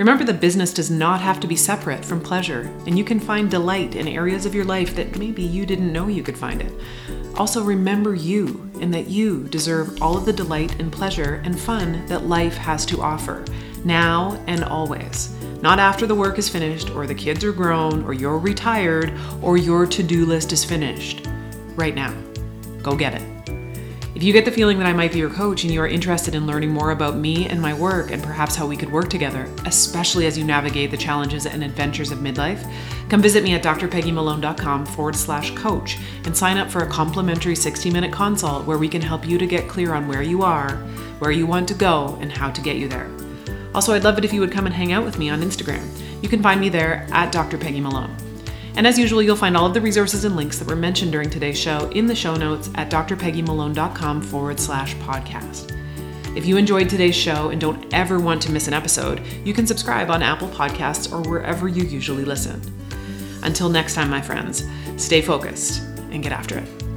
Remember 0.02 0.24
that 0.24 0.42
business 0.42 0.74
does 0.74 0.90
not 0.90 1.22
have 1.22 1.40
to 1.42 1.48
be 1.48 1.56
separate 1.56 2.04
from 2.04 2.22
pleasure, 2.22 2.62
and 2.88 2.98
you 2.98 3.04
can 3.04 3.20
find 3.20 3.52
delight 3.52 3.94
in 3.94 4.08
areas 4.08 4.48
of 4.48 4.56
your 4.56 4.66
life 4.66 4.96
that 4.96 5.20
maybe 5.20 5.44
you 5.44 5.64
didn't 5.64 5.94
know 5.94 6.08
you 6.08 6.24
could 6.24 6.36
find 6.36 6.60
it. 6.60 6.74
Also, 7.36 7.64
remember 7.64 8.16
you 8.16 8.68
and 8.82 8.92
that 8.96 9.10
you 9.10 9.44
deserve 9.50 10.02
all 10.02 10.18
of 10.18 10.26
the 10.26 10.34
delight 10.34 10.80
and 10.80 10.92
pleasure 10.92 11.40
and 11.46 11.60
fun 11.60 12.04
that 12.08 12.26
life 12.26 12.58
has 12.58 12.84
to 12.88 13.00
offer, 13.00 13.46
now 13.86 14.44
and 14.48 14.64
always. 14.64 15.36
Not 15.62 15.78
after 15.78 16.08
the 16.08 16.16
work 16.16 16.40
is 16.40 16.50
finished, 16.50 16.90
or 16.90 17.06
the 17.06 17.14
kids 17.14 17.44
are 17.44 17.54
grown, 17.54 18.04
or 18.04 18.14
you're 18.14 18.40
retired, 18.40 19.14
or 19.44 19.56
your 19.56 19.86
to 19.86 20.02
do 20.02 20.26
list 20.26 20.52
is 20.52 20.66
finished. 20.66 21.28
Right 21.76 21.94
now. 21.94 22.12
Go 22.82 22.96
get 22.96 23.14
it. 23.14 23.31
If 24.22 24.28
you 24.28 24.34
get 24.34 24.46
the 24.46 24.52
feeling 24.52 24.78
that 24.78 24.86
I 24.86 24.94
might 24.94 25.14
be 25.14 25.18
your 25.18 25.32
coach 25.32 25.64
and 25.64 25.74
you 25.74 25.82
are 25.82 25.88
interested 25.88 26.36
in 26.36 26.46
learning 26.46 26.70
more 26.70 26.92
about 26.92 27.18
me 27.18 27.48
and 27.48 27.60
my 27.60 27.74
work 27.74 28.12
and 28.12 28.22
perhaps 28.22 28.56
how 28.56 28.68
we 28.68 28.78
could 28.78 28.92
work 28.92 29.10
together, 29.10 29.50
especially 29.66 30.28
as 30.28 30.38
you 30.38 30.46
navigate 30.46 30.92
the 30.92 30.98
challenges 30.98 31.48
and 31.48 31.64
adventures 31.64 32.12
of 32.12 32.20
midlife, 32.20 32.72
come 33.10 33.20
visit 33.20 33.44
me 33.44 33.56
at 33.56 33.64
drpeggymalone.com 33.64 34.86
forward 34.86 35.16
slash 35.16 35.50
coach 35.56 35.98
and 36.26 36.38
sign 36.38 36.58
up 36.58 36.70
for 36.70 36.84
a 36.84 36.88
complimentary 36.88 37.56
60 37.56 37.90
minute 37.90 38.14
consult 38.14 38.68
where 38.68 38.78
we 38.78 38.88
can 38.88 39.02
help 39.02 39.28
you 39.28 39.40
to 39.40 39.48
get 39.48 39.68
clear 39.68 39.96
on 39.96 40.08
where 40.08 40.22
you 40.22 40.44
are, 40.44 40.76
where 41.18 41.32
you 41.32 41.48
want 41.48 41.68
to 41.70 41.74
go, 41.74 42.16
and 42.22 42.32
how 42.32 42.52
to 42.52 42.62
get 42.62 42.76
you 42.76 42.88
there. 42.88 43.10
Also, 43.74 43.92
I'd 43.92 44.04
love 44.04 44.20
it 44.20 44.24
if 44.24 44.32
you 44.32 44.42
would 44.42 44.52
come 44.52 44.68
and 44.68 44.76
hang 44.76 44.92
out 44.92 45.04
with 45.04 45.18
me 45.18 45.32
on 45.32 45.42
Instagram. 45.42 45.84
You 46.22 46.30
can 46.30 46.44
find 46.44 46.62
me 46.62 46.70
there 46.70 47.08
at 47.10 47.32
Dr. 47.32 47.58
And 48.76 48.88
as 48.88 48.98
usual, 48.98 49.22
you'll 49.22 49.36
find 49.36 49.58
all 49.58 49.66
of 49.66 49.74
the 49.74 49.82
resources 49.82 50.24
and 50.24 50.36
links 50.36 50.58
that 50.60 50.68
were 50.68 50.76
mentioned 50.76 51.12
during 51.12 51.30
today's 51.30 51.60
show 51.60 51.90
in 51.90 52.06
the 52.06 52.16
show 52.16 52.36
notes 52.36 52.70
at 52.76 52.90
drpeggymalone.com 52.90 54.22
forward 54.22 54.60
slash 54.60 54.96
podcast. 54.96 55.76
If 56.36 56.46
you 56.46 56.56
enjoyed 56.56 56.88
today's 56.88 57.16
show 57.16 57.50
and 57.50 57.60
don't 57.60 57.94
ever 57.94 58.20
want 58.20 58.42
to 58.44 58.52
miss 58.52 58.68
an 58.68 58.74
episode, 58.74 59.22
you 59.44 59.54
can 59.54 59.68
subscribe 59.68 60.10
on 60.10 60.24
Apple 60.24 60.48
Podcasts 60.48 61.12
or 61.12 61.30
wherever 61.30 61.68
you 61.68 61.84
usually 61.84 62.24
listen. 62.24 62.62
Until 63.44 63.68
next 63.68 63.96
time, 63.96 64.10
my 64.10 64.22
friends, 64.22 64.64
stay 64.96 65.22
focused 65.22 65.82
and 66.12 66.24
get 66.24 66.32
after 66.32 66.58
it. 66.58 66.91